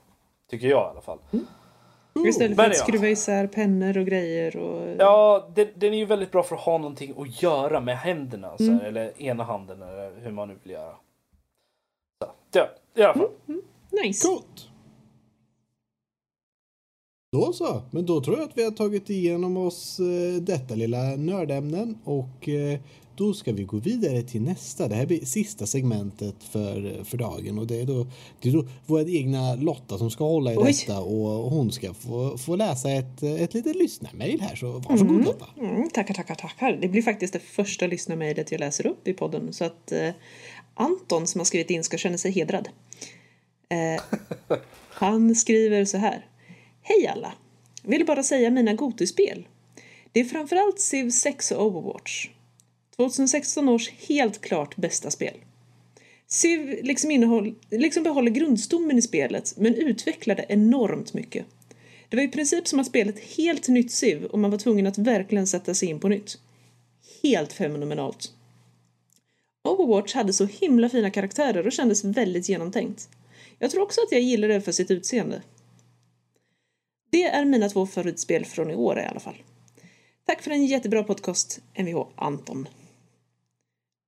[0.50, 1.18] Tycker jag i alla fall.
[2.24, 4.96] Istället för att skruva isär pennor och grejer och...
[4.98, 8.56] Ja, den, den är ju väldigt bra för att ha någonting att göra med händerna.
[8.58, 10.94] Så här, eller ena handen eller hur man nu vill göra.
[12.24, 13.30] Så, ja, i alla fall.
[14.04, 14.28] Nice.
[14.28, 14.68] Coolt!
[17.32, 21.16] Då så, men då tror jag att vi har tagit igenom oss eh, detta lilla
[21.16, 22.80] nördämnen och eh,
[23.16, 24.88] då ska vi gå vidare till nästa.
[24.88, 28.06] Det här blir sista segmentet för, för dagen och det är då,
[28.40, 30.64] det är då vår egna Lotta som ska hålla i Oj.
[30.64, 35.46] detta och hon ska få, få läsa ett, ett litet lyssnarmail här så varsågod Lotta.
[35.60, 36.78] Mm, tackar, tackar, tackar.
[36.80, 39.52] Det blir faktiskt det första lyssnarmejlet jag läser upp i podden.
[39.52, 40.10] Så att eh,
[40.74, 42.68] Anton som har skrivit in ska känna sig hedrad.
[43.68, 44.02] Eh,
[44.88, 46.26] han skriver så här.
[46.82, 47.32] Hej alla!
[47.82, 49.48] Vill bara säga mina Gotispel.
[50.12, 52.28] Det är framförallt Civ 6 och Overwatch.
[52.96, 55.34] 2016 års helt klart bästa spel.
[56.26, 61.46] Civ liksom, innehåll, liksom behåller grundstommen i spelet men utvecklar det enormt mycket.
[62.08, 64.86] Det var i princip som att spela ett helt nytt Civ och man var tvungen
[64.86, 66.38] att verkligen sätta sig in på nytt.
[67.22, 68.32] Helt fenomenalt.
[69.64, 73.08] Overwatch hade så himla fina karaktärer och kändes väldigt genomtänkt.
[73.58, 75.42] Jag tror också att jag gillar det för sitt utseende.
[77.10, 79.42] Det är mina två favoritspel från i år i alla fall.
[80.26, 82.68] Tack för en jättebra podcast, Mvh Anton.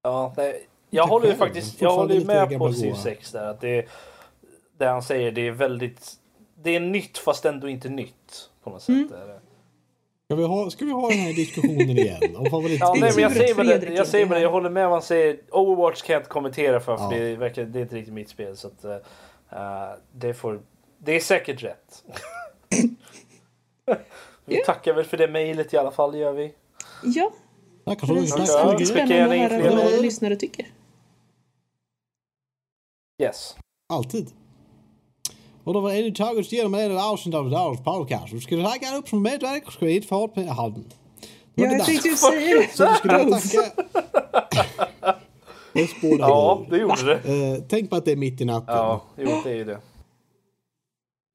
[0.08, 3.02] Ja, nej, jag Tack håller ju faktiskt jag håller med på Civ goa.
[3.02, 3.44] 6 där.
[3.50, 3.86] Att det,
[4.78, 6.12] det han säger, det är väldigt...
[6.62, 8.50] Det är nytt fast ändå inte nytt.
[8.64, 8.88] På något sätt.
[8.96, 9.08] Mm.
[10.24, 12.46] Ska vi, ha, ska vi ha den här diskussionen igen om?
[12.80, 15.38] Ja, nej, men jag säger väl jag säger väl jag håller med vad han säger.
[15.50, 17.10] Overwatch kan jag inte kommentera för, för Ja.
[17.18, 18.56] det, verkligen, det är inte riktigt mitt spel.
[18.56, 18.96] Så att, eh,
[20.12, 20.60] det, får,
[20.98, 22.04] det är säkert rätt.
[24.44, 24.62] vi Ja.
[24.66, 26.54] tackar väl för det mejlet i alla fall, gör vi.
[27.02, 27.30] Ja,
[27.96, 28.78] Så Alltid mycket.
[28.78, 30.66] skicka spännande att höra vad lyssnare tycker.
[33.22, 33.56] Yes.
[33.92, 34.30] Alltid.
[35.64, 38.32] Och då var det taget igenom en avsnitt av dagens podcast.
[38.32, 40.84] Du skulle tacka upp som medverkare och skulle inte få åt med handen.
[41.54, 42.76] Det var Ja, det jag tänkte ju säga det.
[42.76, 43.72] Så du skulle tacka.
[45.72, 45.88] Det
[46.18, 47.14] Ja, det gjorde det.
[47.14, 48.74] Eh, tänk på att det är mitt i natten.
[48.76, 49.78] Ja, jo, det är ju det.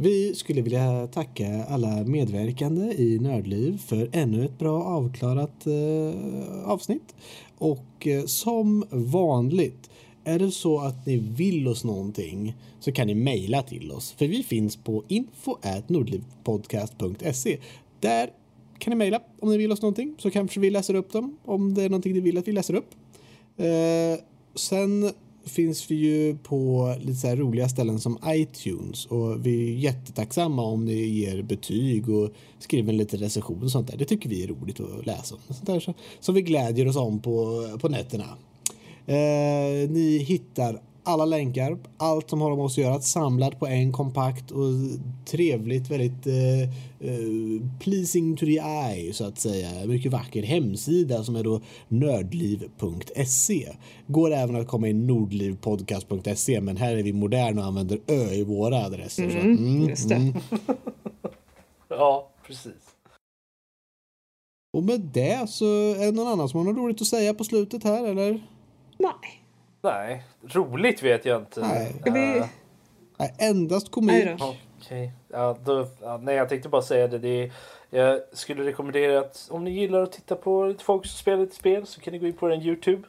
[0.04, 6.14] Vi skulle vilja tacka alla medverkande i Nördliv för ännu ett bra avklarat eh,
[6.66, 7.16] avsnitt.
[7.58, 9.90] Och eh, som vanligt,
[10.24, 14.12] är det så att ni vill oss någonting så kan ni mejla till oss.
[14.12, 17.58] För vi finns på info.nordlivpodcast.se.
[18.00, 18.30] Där
[18.80, 21.74] kan ni mejla om ni vill oss någonting så kanske vi läser upp dem om
[21.74, 22.90] det är någonting ni vill att vi läser upp.
[23.58, 24.20] Eh,
[24.56, 25.12] sen
[25.46, 30.62] finns vi ju på lite så här roliga ställen som iTunes och vi är jättetacksamma
[30.62, 32.30] om ni ger betyg och
[32.60, 33.98] skriver en liten recension och sånt där.
[33.98, 35.42] Det tycker vi är roligt att läsa om.
[35.56, 38.38] Sånt där så, som vi glädjer oss om på, på nätterna.
[39.06, 43.92] Eh, ni hittar alla länkar, allt som har med oss att göra, samlat på en
[43.92, 44.64] kompakt och
[45.26, 46.62] trevligt, väldigt eh,
[47.10, 49.86] eh, pleasing to the eye så att säga.
[49.86, 53.70] Mycket vacker hemsida som är då nördliv.se.
[54.08, 58.44] Går även att komma in nordlivpodcast.se men här är vi moderna och använder ö i
[58.44, 59.30] våra adresser.
[59.30, 60.16] så, mm, Just det.
[60.16, 60.34] mm.
[61.90, 62.74] Ja, precis.
[64.78, 67.44] Och med det så är det någon annan som har något roligt att säga på
[67.44, 68.48] slutet här eller?
[68.98, 69.43] Nej.
[69.84, 71.62] Nej, roligt vet jag inte.
[71.62, 71.96] Nej.
[72.02, 72.38] Ska vi...
[72.38, 72.46] Eh,
[73.18, 74.40] Nej, endast Nej komik.
[74.40, 74.56] då.
[74.82, 77.18] Okej, ja, då, ja, nej jag tänkte bara säga det.
[77.18, 77.52] det är,
[77.90, 81.56] jag skulle rekommendera att om ni gillar att titta på lite folk som spelar lite
[81.56, 83.08] spel så kan ni gå in på den Youtube.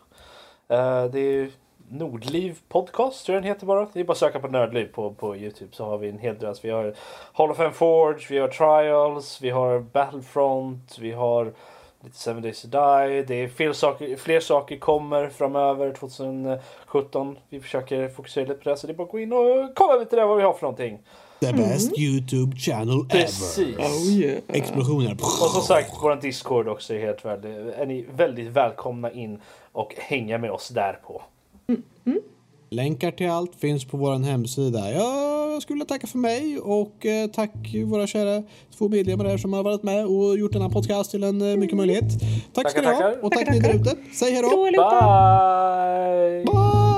[0.68, 1.50] Eh, det är
[1.88, 3.88] Nordliv Podcast tror jag den heter bara.
[3.92, 6.38] Det är bara att söka på Nördliv på, på Youtube så har vi en hel
[6.38, 6.64] drös.
[6.64, 6.94] Vi har
[7.32, 11.52] Hall of Fame Forge, vi har Trials, vi har Battlefront, vi har
[12.04, 13.22] lite Seven Days to Die.
[13.22, 17.38] Det är fler saker, fler saker kommer framöver 2017.
[17.48, 19.98] Vi försöker fokusera lite på det så det är bara att gå in och kolla
[19.98, 20.98] lite där vad vi har för någonting.
[21.40, 23.58] The best YouTube channel Precis.
[23.58, 23.84] ever.
[23.84, 24.42] Oh yeah.
[24.48, 25.12] Explosioner.
[25.12, 27.44] Och som sagt, vår Discord också är helt värd.
[27.44, 29.40] Är ni väldigt välkomna in
[29.72, 31.22] och hänga med oss där på.
[32.74, 34.92] Länkar till allt finns på vår hemsida.
[34.92, 38.42] Jag skulle vilja tacka för mig och eh, tack våra kära
[38.78, 41.76] två medlemmar här som har varit med och gjort denna podcast till en eh, mycket
[41.76, 42.04] möjlighet.
[42.52, 43.96] Tack ska Tackar, ni ha och tack ni där ute.
[44.14, 44.64] Säg hej då!
[44.70, 46.44] Bye!
[46.44, 46.93] Bye!